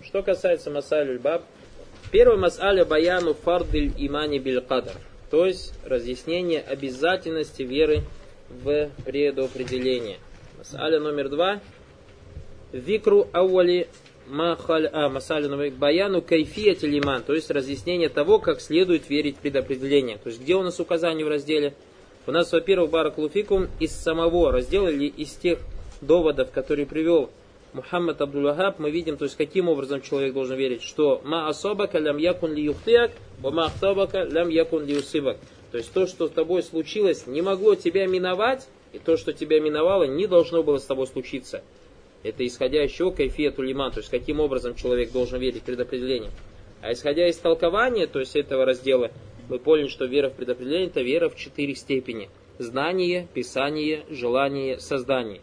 Что 0.02 0.24
касается 0.24 0.72
масаль 0.72 1.20
баб 1.20 1.44
первый 2.10 2.38
масаля 2.38 2.86
баяну 2.86 3.34
фардиль 3.34 3.92
имани 3.98 4.40
биль 4.40 4.62
кадр 4.62 4.94
то 5.30 5.46
есть 5.46 5.74
разъяснение 5.84 6.62
обязательности 6.62 7.64
веры 7.64 8.04
в 8.48 8.90
предопределение. 9.04 10.20
Масаля 10.58 11.02
номер 11.02 11.28
два. 11.28 11.60
Викру 12.72 13.28
ауали 13.34 13.90
махаль, 14.28 14.88
а, 14.88 15.10
масаля 15.10 15.48
номер 15.48 15.72
баяну 15.72 16.22
кайфия 16.22 16.76
телиман, 16.76 17.24
то 17.24 17.34
есть 17.34 17.52
разъяснение 17.52 18.10
того, 18.10 18.40
как 18.40 18.62
следует 18.62 19.10
верить 19.10 19.38
в 19.38 19.40
предопределение. 19.40 20.18
То 20.18 20.30
есть 20.30 20.42
где 20.42 20.56
у 20.56 20.64
нас 20.64 20.80
указание 20.80 21.26
в 21.26 21.30
разделе? 21.30 21.74
У 22.28 22.32
нас, 22.32 22.52
во-первых, 22.52 22.90
баракулуфикум 22.90 23.68
из 23.80 23.92
самого 23.92 24.52
раздела 24.52 24.88
или 24.88 25.06
из 25.06 25.34
тех 25.34 25.60
доводов, 26.02 26.52
которые 26.52 26.86
привел 26.86 27.30
Мухаммад 27.74 28.22
Абдул-Вахаб, 28.22 28.80
мы 28.80 28.90
видим, 28.90 29.18
то 29.18 29.26
есть 29.26 29.36
каким 29.36 29.68
образом 29.68 30.02
человек 30.02 30.34
должен 30.34 30.58
верить, 30.58 30.82
что 30.82 31.22
ма 31.26 31.50
асабака 31.50 32.00
лям 32.00 32.18
якун 32.18 32.54
ли 32.54 32.64
юхтиак, 32.64 33.12
ва 33.42 33.52
ма 33.52 33.66
ахтабака 33.66 34.24
лям 34.24 34.50
якун 34.50 34.86
ли 34.86 34.98
усибак. 34.98 35.38
То 35.72 35.78
есть 35.78 35.92
то, 35.92 36.08
что 36.08 36.28
с 36.28 36.32
тобой 36.32 36.64
случилось, 36.64 37.28
не 37.28 37.42
могло 37.42 37.76
тебя 37.76 38.08
миновать, 38.08 38.66
и 38.94 39.00
то, 39.00 39.18
что 39.18 39.34
тебя 39.34 39.60
миновало, 39.60 40.06
не 40.06 40.26
должно 40.26 40.64
было 40.64 40.78
с 40.78 40.86
тобой 40.86 41.06
случиться. 41.06 41.64
Это 42.26 42.44
исходя 42.44 42.84
из 42.84 42.92
чего 42.92 43.12
кайфияту 43.12 43.62
лиман, 43.62 43.92
то 43.92 44.00
есть 44.00 44.10
каким 44.10 44.40
образом 44.40 44.74
человек 44.74 45.12
должен 45.12 45.40
верить 45.40 45.62
в 45.62 45.66
предопределение. 45.66 46.32
А 46.82 46.92
исходя 46.92 47.28
из 47.28 47.38
толкования, 47.38 48.08
то 48.08 48.20
есть 48.20 48.36
этого 48.36 48.66
раздела, 48.66 49.12
мы 49.48 49.60
поняли, 49.60 49.90
что 49.90 50.06
вера 50.06 50.32
в 50.32 50.34
предопределение 50.34 50.88
это 50.88 51.04
вера 51.04 51.30
в 51.30 51.36
четыре 51.36 51.76
степени. 51.76 52.30
Знание, 52.58 53.28
писание, 53.32 54.06
желание, 54.10 54.80
создание. 54.80 55.40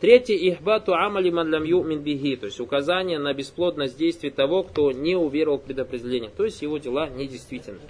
Третье, 0.00 0.36
ихбату 0.36 0.94
амали 0.94 1.30
ман 1.30 1.48
лям 1.50 1.64
юмин 1.64 2.00
бихи, 2.00 2.36
то 2.36 2.46
есть 2.46 2.60
указание 2.60 3.18
на 3.18 3.34
бесплодность 3.34 3.98
действий 3.98 4.30
того, 4.30 4.62
кто 4.62 4.92
не 4.92 5.16
уверовал 5.16 5.58
в 5.58 5.64
предопределение, 5.64 6.30
то 6.30 6.44
есть 6.44 6.62
его 6.62 6.78
дела 6.78 7.08
недействительны. 7.08 7.80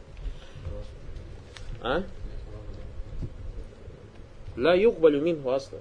А? 1.83 2.05
Ла 4.57 4.75
юкбалю 4.75 5.21
минху 5.21 5.51
асла. 5.51 5.81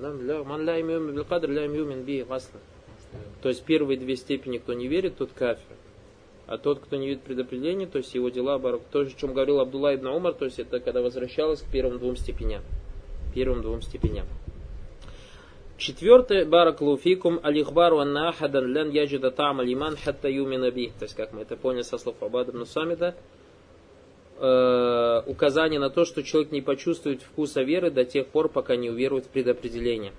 Ман 0.00 0.66
ла 0.66 0.80
имюмин 0.80 2.02
би 2.02 2.20
асла. 2.20 2.60
То 3.42 3.48
есть 3.48 3.64
первые 3.64 3.98
две 3.98 4.16
степени, 4.16 4.58
кто 4.58 4.72
не 4.72 4.88
верит, 4.88 5.16
тот 5.18 5.30
кафир. 5.32 5.64
А 6.46 6.58
тот, 6.58 6.80
кто 6.80 6.96
не 6.96 7.08
видит 7.08 7.22
предопределения, 7.22 7.86
то 7.86 7.98
есть 7.98 8.14
его 8.14 8.28
дела, 8.28 8.58
то, 8.58 9.00
о 9.00 9.06
чем 9.06 9.32
говорил 9.32 9.60
Абдулла 9.60 9.94
ибн 9.94 10.08
Умар, 10.08 10.34
то 10.34 10.44
есть 10.44 10.58
это 10.58 10.78
когда 10.78 11.00
возвращалось 11.00 11.62
к 11.62 11.70
первым 11.70 11.98
двум 11.98 12.16
степеням. 12.16 12.62
Первым 13.34 13.62
двум 13.62 13.80
степеням. 13.80 14.26
Четвертое, 15.78 16.44
барак 16.44 16.82
луфикум, 16.82 17.40
алихбару 17.42 17.98
анна 17.98 18.28
ахадан 18.28 18.66
лян 18.66 18.90
яджида 18.90 19.30
там 19.30 19.60
алиман 19.60 19.96
хатта 19.96 20.28
юмина 20.28 20.70
би. 20.70 20.92
То 20.98 21.04
есть, 21.04 21.14
как 21.14 21.32
мы 21.32 21.42
это 21.42 21.56
поняли 21.56 21.82
со 21.82 21.98
слов 21.98 22.16
Абада 22.20 22.64
Самита, 22.64 23.14
э, 24.38 25.22
указание 25.26 25.80
на 25.80 25.90
то, 25.90 26.04
что 26.04 26.22
человек 26.22 26.52
не 26.52 26.60
почувствует 26.60 27.22
вкуса 27.22 27.62
веры 27.62 27.90
до 27.90 28.04
тех 28.04 28.26
пор, 28.26 28.48
пока 28.48 28.76
не 28.76 28.90
уверует 28.90 29.26
в 29.26 29.28
предопределение. 29.28 30.12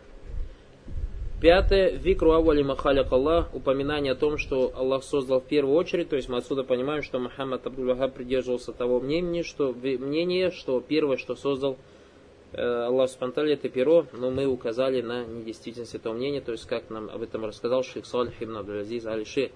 Пятое, 1.42 1.92
викру 1.92 2.32
авали 2.32 2.64
махаляк 2.64 3.12
Аллах, 3.12 3.54
упоминание 3.54 4.14
о 4.14 4.16
том, 4.16 4.38
что 4.38 4.72
Аллах 4.74 5.04
создал 5.04 5.42
в 5.42 5.46
первую 5.46 5.76
очередь, 5.76 6.10
то 6.10 6.16
есть 6.16 6.30
мы 6.30 6.38
отсюда 6.38 6.64
понимаем, 6.64 7.04
что 7.04 7.20
Мухаммад 7.20 7.68
абдул 7.68 7.94
придерживался 8.10 8.72
того 8.72 9.02
мнения, 9.02 9.44
что, 9.44 9.74
мнение, 9.74 10.50
что 10.50 10.80
первое, 10.80 11.18
что 11.18 11.36
создал 11.36 11.78
э, 12.54 12.62
Аллах 12.62 13.10
Субтитры 13.10 13.52
это 13.52 13.68
перо, 13.68 14.08
но 14.14 14.32
мы 14.32 14.46
указали 14.46 15.02
на 15.02 15.26
недействительность 15.26 15.94
этого 15.94 16.14
мнения, 16.14 16.40
то 16.40 16.54
есть 16.54 16.66
как 16.66 16.90
нам 16.90 17.10
об 17.10 17.22
этом 17.22 17.44
рассказал 17.44 17.84
Шейх 17.84 18.06
Салих 18.06 18.42
ибн 18.42 18.58
Абдул-Азиз 18.58 19.06
Алиши. 19.06 19.52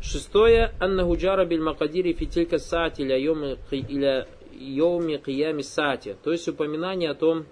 Шестое, 0.00 0.72
аннаху 0.78 1.16
джара 1.16 1.44
биль 1.44 1.60
макадири 1.60 2.12
фитилька 2.12 2.58
саати 2.58 3.02
иля 3.02 4.26
йоми 4.60 5.16
киями 5.18 5.62
сати, 5.62 6.16
то 6.22 6.32
есть 6.32 6.48
упоминание 6.48 7.10
о 7.10 7.14
том, 7.14 7.46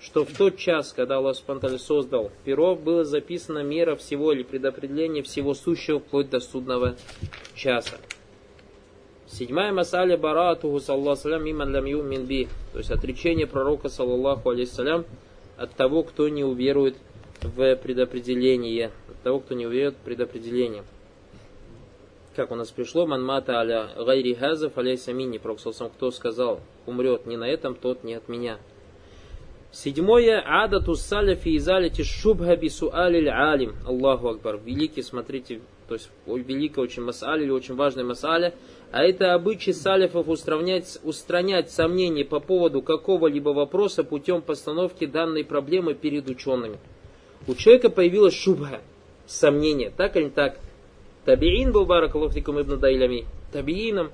что 0.00 0.24
в 0.24 0.32
тот 0.36 0.56
час, 0.56 0.92
когда 0.92 1.16
Аллах 1.16 1.36
Субтитры 1.36 1.78
создал 1.78 2.30
перо, 2.44 2.76
было 2.76 3.04
записана 3.04 3.62
мера 3.64 3.96
всего 3.96 4.32
или 4.32 4.44
предопределение 4.44 5.22
всего 5.22 5.54
сущего 5.54 5.98
вплоть 5.98 6.30
до 6.30 6.40
судного 6.40 6.96
часа. 7.54 7.96
Седьмая 9.26 9.72
масаля 9.72 10.16
баратуху 10.16 10.80
саллаху 10.80 11.20
салям 11.20 11.50
иман 11.50 11.74
лям 11.74 11.84
юмин 11.84 12.24
би. 12.24 12.48
То 12.72 12.78
есть 12.78 12.90
отречение 12.90 13.46
пророка 13.46 13.88
саллаху 13.88 14.50
алейхиссалям 14.50 15.04
от 15.56 15.74
того, 15.74 16.02
кто 16.02 16.28
не 16.28 16.44
уверует 16.44 16.96
в 17.42 17.76
предопределение. 17.76 18.92
От 19.10 19.22
того, 19.22 19.40
кто 19.40 19.54
не 19.54 19.66
уверует 19.66 19.96
в 19.96 20.04
предопределение. 20.04 20.84
Как 22.38 22.52
у 22.52 22.54
нас 22.54 22.70
пришло, 22.70 23.04
манмата 23.04 23.58
аля 23.58 23.88
гайри 23.96 24.32
хазов 24.32 24.78
алейса 24.78 25.12
мини. 25.12 25.38
Пророк 25.38 25.58
кто 25.58 26.12
сказал, 26.12 26.60
умрет 26.86 27.26
не 27.26 27.36
на 27.36 27.48
этом, 27.48 27.74
тот 27.74 28.04
не 28.04 28.14
от 28.14 28.28
меня. 28.28 28.58
Седьмое. 29.72 30.40
Адату 30.46 30.94
саляфи 30.94 31.56
изалити 31.56 32.04
шубха 32.04 32.54
бисуалиль 32.56 33.28
алим. 33.28 33.74
Аллаху 33.84 34.28
Акбар. 34.28 34.60
Великий, 34.64 35.02
смотрите, 35.02 35.62
то 35.88 35.94
есть 35.94 36.10
великая 36.26 36.82
очень 36.82 37.02
масаля 37.02 37.42
или 37.42 37.50
очень 37.50 37.74
важная 37.74 38.04
масаля. 38.04 38.54
А 38.92 39.02
это 39.02 39.34
обычай 39.34 39.72
салифов 39.72 40.28
устранять, 40.28 41.00
устранять 41.02 41.72
сомнения 41.72 42.24
по 42.24 42.38
поводу 42.38 42.82
какого-либо 42.82 43.48
вопроса 43.48 44.04
путем 44.04 44.42
постановки 44.42 45.06
данной 45.06 45.44
проблемы 45.44 45.94
перед 45.94 46.28
учеными. 46.28 46.78
У 47.48 47.56
человека 47.56 47.90
появилась 47.90 48.34
шубха, 48.34 48.80
сомнение, 49.26 49.90
так 49.90 50.14
или 50.14 50.26
не 50.26 50.30
так. 50.30 50.60
Табиин 51.28 51.72
был 51.72 51.84
баракалуфтикум 51.84 52.62
ибн 52.62 52.80
Дайлями. 52.80 53.26
Табиином, 53.52 54.10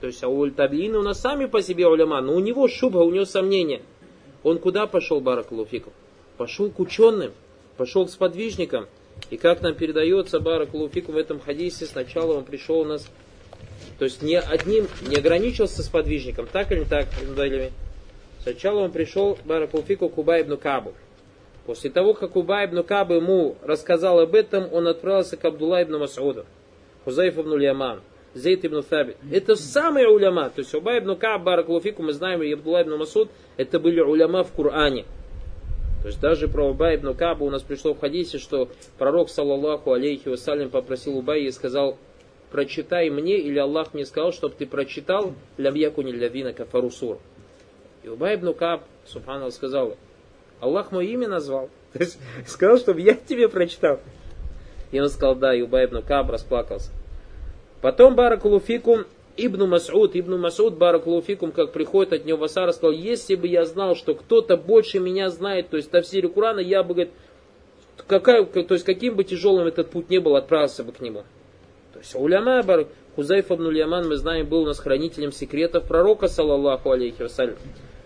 то 0.00 0.08
есть 0.08 0.22
а 0.24 0.28
у 0.28 0.50
табиина 0.50 0.98
у 0.98 1.02
нас 1.02 1.20
сами 1.20 1.46
по 1.46 1.62
себе 1.62 1.86
уляма, 1.86 2.20
но 2.20 2.34
у 2.34 2.40
него 2.40 2.66
шубха, 2.68 2.98
у 2.98 3.10
него 3.10 3.24
сомнения– 3.24 3.82
он 4.46 4.60
куда 4.60 4.86
пошел, 4.86 5.20
Баракулуфиков? 5.20 5.92
Пошел 6.36 6.70
к 6.70 6.78
ученым, 6.78 7.32
пошел 7.76 8.06
к 8.06 8.10
сподвижникам. 8.10 8.86
И 9.28 9.36
как 9.36 9.60
нам 9.60 9.74
передается 9.74 10.38
Баракулуфиков 10.38 11.16
в 11.16 11.18
этом 11.18 11.40
хадисе, 11.40 11.84
сначала 11.84 12.36
он 12.36 12.44
пришел 12.44 12.78
у 12.78 12.84
нас, 12.84 13.08
то 13.98 14.04
есть 14.04 14.22
не 14.22 14.38
одним, 14.38 14.86
не 15.08 15.16
ограничился 15.16 15.82
с 15.82 15.88
подвижником, 15.88 16.46
так 16.46 16.70
или 16.70 16.78
не 16.78 16.84
так, 16.84 17.08
Сначала 18.40 18.82
он 18.82 18.92
пришел 18.92 19.36
Баракулуфику 19.44 20.08
к 20.08 20.16
Убай 20.16 20.42
ибн 20.42 20.56
Кабу. 20.56 20.94
После 21.64 21.90
того, 21.90 22.14
как 22.14 22.36
Убай 22.36 22.66
ибн 22.66 22.84
Кабу 22.84 23.14
ему 23.14 23.56
рассказал 23.62 24.20
об 24.20 24.36
этом, 24.36 24.72
он 24.72 24.86
отправился 24.86 25.36
к 25.36 25.44
Абдулла 25.44 25.82
ибн 25.82 25.98
Масуду, 25.98 26.46
Хузайф 27.06 27.38
ибн 27.38 27.56
Ляман. 27.56 28.02
Зейд 28.34 28.66
ибн 28.66 28.82
Фабит. 28.82 29.16
Это 29.32 29.56
самые 29.56 30.08
уляма. 30.08 30.50
То 30.50 30.60
есть 30.60 30.74
Убай 30.74 30.98
ибн 30.98 31.14
Кааб, 31.16 31.44
Баракулуфику, 31.44 32.02
мы 32.02 32.12
знаем, 32.12 32.42
и 32.42 32.52
Абдулла 32.52 32.82
ибн 32.82 32.98
Масуд, 32.98 33.30
это 33.56 33.80
были 33.80 34.00
уляма 34.00 34.44
в 34.44 34.52
Коране. 34.52 35.06
То 36.02 36.08
есть 36.08 36.20
даже 36.20 36.46
про 36.48 36.68
Убай 36.68 36.96
ибн 36.96 37.14
Каба 37.14 37.44
у 37.44 37.50
нас 37.50 37.62
пришло 37.62 37.94
в 37.94 38.00
хадисе, 38.00 38.38
что 38.38 38.68
пророк, 38.98 39.30
саллаллаху 39.30 39.92
алейхи 39.92 40.28
вассалям, 40.28 40.68
попросил 40.68 41.16
Убай 41.16 41.44
и 41.44 41.50
сказал, 41.50 41.96
прочитай 42.50 43.08
мне, 43.08 43.38
или 43.38 43.58
Аллах 43.58 43.94
мне 43.94 44.04
сказал, 44.04 44.32
чтобы 44.32 44.54
ты 44.56 44.66
прочитал 44.66 45.32
лям 45.56 45.74
якуни 45.74 46.10
лявина 46.10 46.52
кафарусур. 46.52 47.18
И 48.02 48.08
Убай 48.08 48.34
ибн 48.34 48.52
Каб, 48.52 48.82
субханаллах, 49.06 49.54
сказал, 49.54 49.96
Аллах 50.60 50.92
мое 50.92 51.06
имя 51.06 51.28
назвал. 51.28 51.70
То 51.92 52.00
есть 52.00 52.18
сказал, 52.46 52.78
чтобы 52.78 53.00
я 53.00 53.14
тебе 53.14 53.48
прочитал. 53.48 54.00
И 54.92 55.00
он 55.00 55.08
сказал, 55.08 55.34
да, 55.34 55.54
и 55.54 55.62
Убай 55.62 55.86
ибн 55.86 56.02
Каб 56.02 56.30
расплакался. 56.30 56.90
Потом 57.86 58.16
Баракулуфикум 58.16 59.04
Ибн 59.36 59.68
Масуд, 59.68 60.16
Ибн 60.16 60.40
Масуд 60.40 60.76
Баракулуфикум, 60.76 61.52
как 61.52 61.70
приходит 61.70 62.14
от 62.14 62.24
него 62.24 62.38
Васара, 62.38 62.72
сказал, 62.72 62.90
если 62.90 63.36
бы 63.36 63.46
я 63.46 63.64
знал, 63.64 63.94
что 63.94 64.16
кто-то 64.16 64.56
больше 64.56 64.98
меня 64.98 65.30
знает, 65.30 65.68
то 65.68 65.76
есть 65.76 65.92
тафсире 65.92 66.28
Курана, 66.28 66.58
я 66.58 66.82
бы, 66.82 66.94
говорит, 66.94 67.12
какая, 68.08 68.44
то 68.44 68.74
есть 68.74 68.84
каким 68.84 69.14
бы 69.14 69.22
тяжелым 69.22 69.68
этот 69.68 69.90
путь 69.90 70.10
не 70.10 70.18
был, 70.18 70.34
отправился 70.34 70.82
бы 70.82 70.90
к 70.90 71.00
нему. 71.00 71.22
То 71.92 72.00
есть 72.00 72.16
уляма 72.16 72.60
Барак, 72.64 72.88
Хузайф 73.14 73.52
ибн 73.52 73.70
Ляман, 73.70 74.08
мы 74.08 74.16
знаем, 74.16 74.48
был 74.48 74.62
у 74.62 74.66
нас 74.66 74.80
хранителем 74.80 75.30
секретов 75.30 75.86
пророка, 75.86 76.26
саллаллаху 76.26 76.90
алейхи 76.90 77.22
вассалям. 77.22 77.54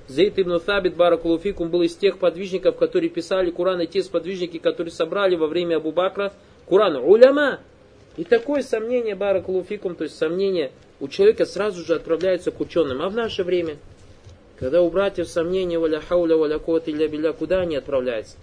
Зейд 0.09 0.39
ибн 0.39 0.61
Табит 0.61 0.95
Баракулуфикум 0.95 1.71
был 1.71 1.81
из 1.81 1.97
тех 1.97 2.19
подвижников, 2.19 2.77
которые 2.77 3.09
писали 3.09 3.51
Куран, 3.51 3.81
и 3.81 3.87
те 3.87 4.03
сподвижники, 4.03 4.59
которые 4.59 4.93
собрали 4.93 5.37
во 5.37 5.47
время 5.47 5.77
Абу 5.77 5.91
Бакра 5.91 6.35
Куран. 6.67 6.97
Уляма, 6.97 7.61
и 8.17 8.25
такое 8.25 8.63
сомнение, 8.63 9.15
баракулуфикум, 9.15 9.95
то 9.95 10.05
есть 10.05 10.17
сомнение 10.17 10.73
у 11.01 11.09
человека 11.09 11.47
сразу 11.47 11.85
же 11.85 11.95
отправляется 11.95 12.51
к 12.51 12.61
ученым. 12.61 13.01
А 13.03 13.09
в 13.09 13.15
наше 13.15 13.45
время, 13.45 13.77
когда 14.59 14.83
у 14.83 14.91
братьев 14.91 15.29
сомнения, 15.29 15.79
валя 15.79 16.01
хауля, 16.01 16.37
валя 16.37 16.59
кот 16.59 16.89
или 16.89 17.07
биля, 17.07 17.33
куда 17.33 17.61
они 17.61 17.77
отправляются? 17.77 18.37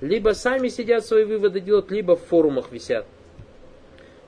Либо 0.00 0.30
сами 0.30 0.68
сидят 0.68 1.04
свои 1.04 1.24
выводы 1.24 1.60
делают, 1.60 1.90
либо 1.90 2.16
в 2.16 2.22
форумах 2.22 2.72
висят. 2.72 3.06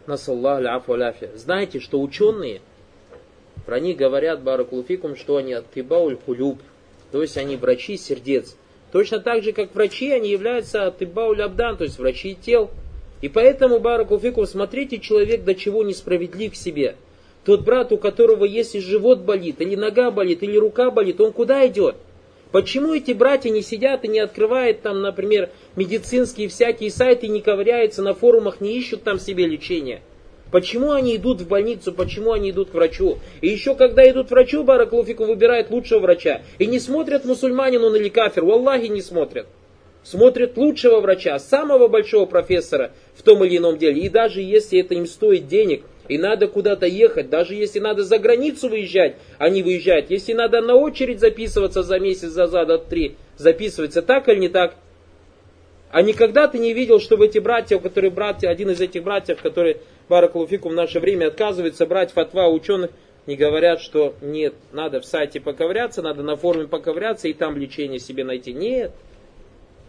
Насаллах 0.06 0.60
ляфу 0.60 0.96
ляфи. 0.96 1.30
Знаете, 1.34 1.80
что 1.80 2.00
ученые, 2.00 2.60
про 3.66 3.80
них 3.80 3.96
говорят, 3.96 4.42
баракулуфикум, 4.42 5.16
что 5.16 5.36
они 5.36 5.54
от 5.54 5.70
тибауль 5.72 6.16
хулюб, 6.16 6.60
то 7.10 7.22
есть 7.22 7.36
они 7.36 7.56
врачи 7.56 7.96
сердец. 7.96 8.56
Точно 8.90 9.20
так 9.20 9.42
же, 9.42 9.52
как 9.52 9.74
врачи, 9.74 10.10
они 10.10 10.30
являются 10.30 10.86
от 10.86 11.00
абдан, 11.02 11.76
то 11.76 11.84
есть 11.84 11.98
врачи 11.98 12.34
тел. 12.34 12.70
И 13.22 13.28
поэтому, 13.28 13.78
Баракулфикум, 13.78 14.46
смотрите, 14.46 14.98
человек 14.98 15.44
до 15.44 15.54
чего 15.54 15.84
несправедлив 15.84 16.52
к 16.52 16.56
себе. 16.56 16.96
Тот 17.44 17.62
брат, 17.62 17.92
у 17.92 17.96
которого 17.96 18.44
если 18.44 18.80
живот 18.80 19.20
болит, 19.20 19.60
или 19.60 19.76
нога 19.76 20.10
болит, 20.10 20.42
или 20.42 20.56
рука 20.58 20.90
болит, 20.90 21.20
он 21.20 21.32
куда 21.32 21.66
идет? 21.66 21.96
Почему 22.50 22.92
эти 22.92 23.12
братья 23.12 23.48
не 23.50 23.62
сидят 23.62 24.04
и 24.04 24.08
не 24.08 24.18
открывают 24.18 24.82
там, 24.82 25.00
например, 25.00 25.50
медицинские 25.76 26.48
всякие 26.48 26.90
сайты, 26.90 27.28
не 27.28 27.40
ковыряются 27.40 28.02
на 28.02 28.12
форумах, 28.12 28.60
не 28.60 28.76
ищут 28.76 29.04
там 29.04 29.18
себе 29.18 29.46
лечения? 29.46 30.02
Почему 30.50 30.90
они 30.90 31.16
идут 31.16 31.40
в 31.40 31.48
больницу, 31.48 31.92
почему 31.92 32.32
они 32.32 32.50
идут 32.50 32.70
к 32.70 32.74
врачу? 32.74 33.18
И 33.40 33.48
еще 33.48 33.74
когда 33.74 34.08
идут 34.10 34.28
к 34.28 34.30
врачу, 34.32 34.64
Бараклуфику 34.64 35.24
выбирают 35.24 35.70
лучшего 35.70 36.00
врача. 36.00 36.42
И 36.58 36.66
не 36.66 36.78
смотрят 36.78 37.24
мусульманин 37.24 37.82
он 37.82 37.96
или 37.96 38.08
кафир, 38.10 38.44
Аллахе 38.44 38.88
не 38.88 39.00
смотрят 39.00 39.46
смотрят 40.02 40.56
лучшего 40.56 41.00
врача, 41.00 41.38
самого 41.38 41.88
большого 41.88 42.26
профессора 42.26 42.92
в 43.14 43.22
том 43.22 43.44
или 43.44 43.58
ином 43.58 43.78
деле. 43.78 44.00
И 44.00 44.08
даже 44.08 44.40
если 44.40 44.80
это 44.80 44.94
им 44.94 45.06
стоит 45.06 45.46
денег, 45.46 45.84
и 46.08 46.18
надо 46.18 46.48
куда-то 46.48 46.86
ехать, 46.86 47.30
даже 47.30 47.54
если 47.54 47.78
надо 47.78 48.02
за 48.02 48.18
границу 48.18 48.68
выезжать, 48.68 49.16
они 49.38 49.62
выезжают. 49.62 50.10
Если 50.10 50.32
надо 50.32 50.60
на 50.60 50.74
очередь 50.74 51.20
записываться 51.20 51.82
за 51.82 51.98
месяц, 51.98 52.28
за 52.28 52.46
за, 52.46 52.66
за 52.66 52.78
три, 52.78 53.16
записываться 53.36 54.02
так 54.02 54.28
или 54.28 54.38
не 54.38 54.48
так. 54.48 54.74
А 55.90 56.02
никогда 56.02 56.48
ты 56.48 56.58
не 56.58 56.72
видел, 56.72 57.00
чтобы 57.00 57.26
эти 57.26 57.38
братья, 57.38 57.78
которые 57.78 58.10
братья, 58.10 58.48
один 58.48 58.70
из 58.70 58.80
этих 58.80 59.02
братьев, 59.04 59.40
который 59.42 59.76
Баракулуфику 60.08 60.70
в 60.70 60.74
наше 60.74 61.00
время 61.00 61.28
отказывается 61.28 61.86
брать 61.86 62.12
фатва 62.12 62.48
ученых, 62.48 62.90
не 63.26 63.36
говорят, 63.36 63.80
что 63.80 64.14
нет, 64.20 64.54
надо 64.72 65.00
в 65.00 65.04
сайте 65.04 65.40
поковыряться, 65.40 66.02
надо 66.02 66.22
на 66.22 66.36
форуме 66.36 66.66
поковыряться 66.66 67.28
и 67.28 67.32
там 67.32 67.56
лечение 67.56 68.00
себе 68.00 68.24
найти. 68.24 68.52
Нет. 68.52 68.92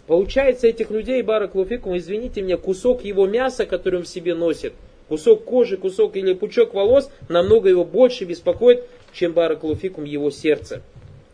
Получается, 0.08 0.68
этих 0.68 0.92
людей, 0.92 1.22
Барак 1.22 1.56
Луфикум, 1.56 1.98
извините 1.98 2.42
меня, 2.42 2.58
кусок 2.58 3.06
его 3.06 3.26
мяса, 3.26 3.66
который 3.66 4.00
он 4.00 4.04
в 4.04 4.08
себе 4.08 4.36
носит, 4.36 4.74
кусок 5.08 5.46
кожи, 5.46 5.78
кусок 5.78 6.18
или 6.18 6.34
пучок 6.34 6.74
волос, 6.74 7.10
намного 7.30 7.70
его 7.70 7.86
больше 7.86 8.26
беспокоит, 8.26 8.84
чем 9.14 9.32
Барак 9.32 9.64
Луфикум 9.64 10.04
его 10.04 10.30
сердце. 10.30 10.82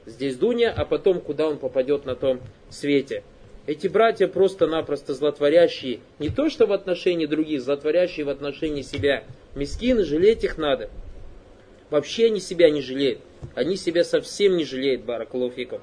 Здесь 0.06 0.36
Дуня, 0.36 0.74
а 0.76 0.86
потом 0.86 1.20
куда 1.20 1.48
он 1.48 1.58
попадет 1.58 2.06
на 2.06 2.16
том 2.16 2.42
свете. 2.70 3.24
Эти 3.68 3.88
братья 3.88 4.28
просто-напросто 4.28 5.14
злотворящие. 5.14 6.00
Не 6.18 6.30
то, 6.30 6.50
что 6.50 6.66
в 6.66 6.72
отношении 6.72 7.28
других, 7.28 7.62
злотворящие 7.62 8.26
в 8.26 8.30
отношении 8.30 8.82
себя. 8.82 9.24
Мискины, 9.54 10.04
жалеть 10.04 10.44
их 10.44 10.58
надо. 10.58 10.90
Вообще 11.92 12.26
они 12.26 12.40
себя 12.40 12.72
не 12.72 12.82
жалеют. 12.82 13.20
Они 13.54 13.76
себя 13.76 14.04
совсем 14.04 14.58
не 14.58 14.66
жалеют, 14.66 15.04
Баракулуфиков. 15.04 15.82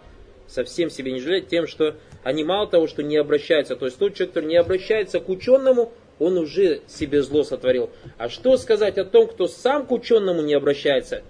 Совсем 0.48 0.90
себя 0.90 1.12
не 1.12 1.20
жалеют 1.20 1.48
тем, 1.48 1.68
что 1.68 1.94
они 2.26 2.42
мало 2.42 2.66
того, 2.66 2.88
что 2.88 3.04
не 3.04 3.16
обращаются. 3.18 3.76
То 3.76 3.84
есть 3.84 3.98
тот 4.00 4.14
человек, 4.14 4.34
который 4.34 4.48
не 4.48 4.56
обращается 4.56 5.20
к 5.20 5.28
ученому, 5.28 5.92
он 6.18 6.36
уже 6.38 6.80
себе 6.88 7.22
зло 7.22 7.44
сотворил. 7.44 7.88
А 8.18 8.28
что 8.28 8.56
сказать 8.56 8.98
о 8.98 9.04
том, 9.04 9.28
кто 9.28 9.46
сам 9.46 9.86
к 9.86 9.92
ученому 9.92 10.42
не 10.42 10.54
обращается 10.54 11.22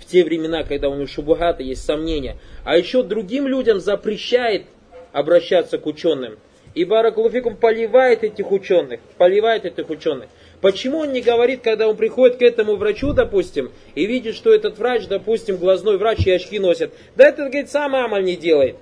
в 0.00 0.06
те 0.06 0.24
времена, 0.24 0.64
когда 0.64 0.88
у 0.88 0.96
него 0.96 1.06
шубугаты, 1.06 1.62
есть 1.62 1.84
сомнения, 1.84 2.36
а 2.64 2.76
еще 2.76 3.04
другим 3.04 3.46
людям 3.46 3.78
запрещает 3.78 4.64
обращаться 5.12 5.78
к 5.78 5.86
ученым. 5.86 6.36
И 6.74 6.84
Баракулуфикум 6.84 7.56
поливает 7.56 8.24
этих 8.24 8.50
ученых, 8.50 8.98
поливает 9.18 9.66
этих 9.66 9.88
ученых. 9.88 10.30
Почему 10.60 10.98
он 10.98 11.12
не 11.12 11.20
говорит, 11.20 11.60
когда 11.62 11.86
он 11.86 11.96
приходит 11.96 12.38
к 12.38 12.42
этому 12.42 12.74
врачу, 12.74 13.12
допустим, 13.12 13.70
и 13.94 14.04
видит, 14.04 14.34
что 14.34 14.52
этот 14.52 14.78
врач, 14.78 15.06
допустим, 15.06 15.58
глазной 15.58 15.96
врач 15.96 16.26
и 16.26 16.32
очки 16.32 16.58
носит. 16.58 16.92
Да 17.14 17.28
это, 17.28 17.44
говорит, 17.44 17.70
сам 17.70 17.94
Амаль 17.94 18.24
не 18.24 18.34
делает. 18.34 18.74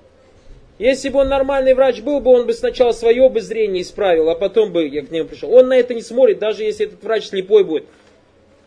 Если 0.79 1.09
бы 1.09 1.19
он 1.19 1.27
нормальный 1.27 1.73
врач 1.73 2.01
был 2.01 2.21
бы, 2.21 2.31
он 2.31 2.47
бы 2.47 2.53
сначала 2.53 2.93
свое 2.93 3.29
бы 3.29 3.41
зрение 3.41 3.83
исправил, 3.83 4.29
а 4.29 4.35
потом 4.35 4.71
бы 4.71 4.87
я 4.87 5.05
к 5.05 5.11
нему 5.11 5.27
пришел. 5.27 5.53
Он 5.53 5.67
на 5.67 5.77
это 5.77 5.93
не 5.93 6.01
смотрит, 6.01 6.39
даже 6.39 6.63
если 6.63 6.85
этот 6.85 7.03
врач 7.03 7.25
слепой 7.25 7.65
будет. 7.65 7.83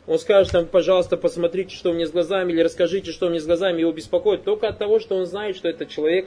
Он 0.06 0.18
скажет 0.18 0.52
там, 0.52 0.66
пожалуйста, 0.66 1.16
посмотрите, 1.16 1.74
что 1.74 1.90
у 1.90 1.94
меня 1.94 2.06
с 2.06 2.10
глазами, 2.10 2.52
или 2.52 2.60
расскажите, 2.60 3.12
что 3.12 3.26
у 3.26 3.30
меня 3.30 3.40
с 3.40 3.46
глазами, 3.46 3.80
его 3.80 3.92
беспокоит. 3.92 4.44
Только 4.44 4.68
от 4.68 4.78
того, 4.78 5.00
что 5.00 5.16
он 5.16 5.24
знает, 5.24 5.56
что 5.56 5.68
этот 5.68 5.88
человек, 5.88 6.26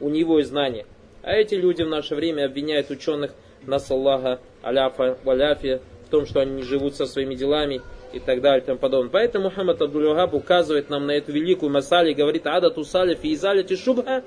у 0.00 0.08
него 0.08 0.38
есть 0.38 0.50
знания. 0.50 0.86
А 1.22 1.32
эти 1.32 1.54
люди 1.54 1.82
в 1.82 1.88
наше 1.88 2.14
время 2.14 2.46
обвиняют 2.46 2.88
ученых 2.90 3.34
нас 3.66 3.90
Аллаха, 3.90 4.40
аляфа, 4.62 5.18
валяфи, 5.22 5.80
в 6.06 6.08
том, 6.08 6.24
что 6.24 6.40
они 6.40 6.52
не 6.52 6.62
живут 6.62 6.94
со 6.94 7.04
своими 7.04 7.34
делами 7.34 7.82
и 8.12 8.20
так 8.20 8.40
далее 8.40 8.62
и 8.62 8.64
тому 8.64 8.78
подобное. 8.78 9.10
Поэтому 9.10 9.46
Мухаммад 9.46 9.82
абдул 9.82 10.16
указывает 10.32 10.88
нам 10.88 11.06
на 11.06 11.10
эту 11.10 11.32
великую 11.32 11.70
масали 11.70 12.12
и 12.12 12.14
говорит, 12.14 12.46
ада 12.46 12.70
тусалиф 12.70 13.18
и 13.22 13.34
изалити 13.34 13.76
шубха 13.76 14.22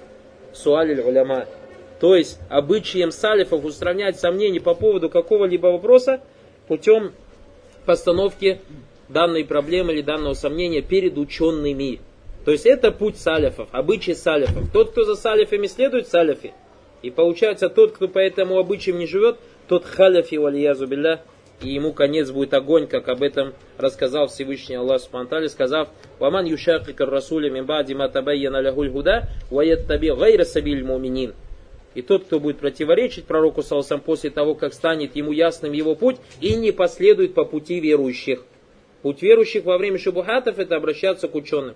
суалиль 0.54 1.02
уляма. 1.02 1.46
То 2.00 2.16
есть 2.16 2.40
обычаем 2.50 3.12
салифов 3.12 3.66
устранять 3.66 4.20
сомнения 4.20 4.62
по 4.62 4.74
поводу 4.74 5.10
какого-либо 5.10 5.68
вопроса 5.68 6.22
путем 6.68 7.12
постановки 7.86 8.62
данной 9.10 9.44
проблемы 9.44 9.94
или 9.94 10.02
данного 10.02 10.34
сомнения 10.34 10.82
перед 10.82 11.18
учеными. 11.18 12.00
То 12.46 12.52
есть 12.52 12.66
это 12.66 12.92
путь 12.92 13.18
салифов, 13.18 13.68
обычай 13.72 14.16
салифов. 14.16 14.72
Тот, 14.72 14.92
кто 14.92 15.04
за 15.04 15.16
салифами 15.16 15.68
следует, 15.68 16.08
салифи. 16.08 16.54
И 17.02 17.10
получается, 17.12 17.70
тот, 17.70 17.94
кто 17.94 18.08
по 18.08 18.20
этому 18.20 18.58
обычаям 18.58 19.00
не 19.00 19.08
живет, 19.08 19.38
тот 19.68 19.86
халяфи 19.86 20.36
валиязу 20.36 20.88
билля, 20.88 21.22
и 21.62 21.70
ему 21.70 21.94
конец 21.94 22.32
будет 22.32 22.54
огонь, 22.54 22.88
как 22.88 23.10
об 23.10 23.22
этом 23.22 23.54
рассказал 23.78 24.28
Всевышний 24.28 24.76
Аллах 24.76 25.02
Субтитры, 25.02 25.50
сказав, 25.50 25.90
«Ваман 26.20 26.46
юшакика 26.46 27.06
расуля 27.06 27.50
мимбади 27.50 27.94
матабайяна 27.94 28.62
лягуль 28.62 28.90
гуда, 28.90 29.30
ваяттаби 29.50 30.10
гайра 30.10 30.46
сабиль 30.46 30.84
муминин». 30.84 31.34
И 31.96 32.02
тот, 32.02 32.26
кто 32.26 32.40
будет 32.40 32.60
противоречить 32.60 33.26
пророку 33.26 33.62
Салсам 33.62 34.00
после 34.00 34.30
того, 34.30 34.56
как 34.56 34.74
станет 34.74 35.16
ему 35.16 35.32
ясным 35.32 35.74
его 35.74 35.96
путь, 35.96 36.18
и 36.40 36.56
не 36.56 36.72
последует 36.72 37.34
по 37.34 37.44
пути 37.44 37.80
верующих. 37.80 38.46
Путь 39.02 39.22
верующих 39.22 39.66
во 39.66 39.78
время 39.78 39.98
шубухатов 39.98 40.60
это 40.60 40.76
обращаться 40.76 41.28
к 41.28 41.36
ученым. 41.36 41.76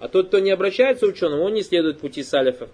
А 0.00 0.08
тот, 0.08 0.28
кто 0.28 0.38
не 0.38 0.50
обращается 0.50 1.06
к 1.06 1.10
ученым, 1.10 1.40
он 1.40 1.54
не 1.54 1.62
следует 1.62 1.98
пути 1.98 2.22
салифов. 2.22 2.68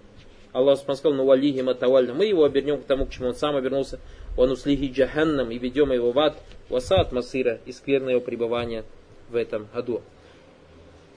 Аллах 0.52 0.78
сказал, 0.78 1.12
ну 1.12 1.24
валихи 1.24 1.60
матавальна. 1.60 2.14
Мы 2.14 2.26
его 2.26 2.44
обернем 2.44 2.80
к 2.80 2.84
тому, 2.84 3.04
к 3.04 3.10
чему 3.10 3.28
он 3.28 3.34
сам 3.34 3.56
обернулся. 3.56 4.00
Он 4.36 4.50
услиги 4.50 4.92
джаханнам 4.92 5.50
и 5.50 5.58
ведем 5.58 5.92
его 5.92 6.12
в 6.12 6.18
ад, 6.18 6.36
васат 6.68 7.12
масира 7.12 7.58
и 7.64 7.72
скверное 7.72 8.12
его 8.12 8.20
пребывание 8.20 8.84
в 9.30 9.36
этом 9.36 9.66
году. 9.74 10.02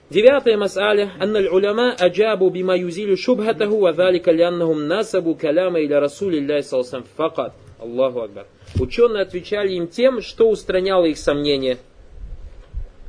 Девятая 0.10 0.58
масаля. 0.58 1.12
Анналь 1.20 1.48
уляма 1.48 1.94
аджабу 1.94 2.50
бима 2.50 2.76
юзилю 2.76 3.16
шубхатаху 3.16 3.78
ва 3.78 3.94
залика 3.94 4.32
ляннахум 4.32 4.88
насабу 4.88 5.36
каляма 5.36 5.82
иля 5.82 6.00
расулилляй 6.00 6.64
салсам 6.64 7.04
факат. 7.16 7.54
Аллаху 7.80 8.22
Акбар. 8.22 8.46
Ученые 8.80 9.24
отвечали 9.24 9.74
им 9.74 9.88
тем, 9.88 10.22
что 10.22 10.50
устраняло 10.50 11.06
их 11.06 11.18
сомнения, 11.18 11.78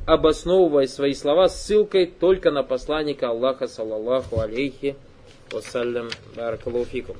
обосновывая 0.05 0.87
свои 0.87 1.13
слова 1.13 1.49
ссылкой 1.49 2.05
только 2.05 2.51
на 2.51 2.63
посланника 2.63 3.29
Аллаха, 3.29 3.67
саллаллаху 3.67 4.39
алейхи 4.39 4.95
вассалям, 5.51 6.09
баракалуфикум. 6.35 7.17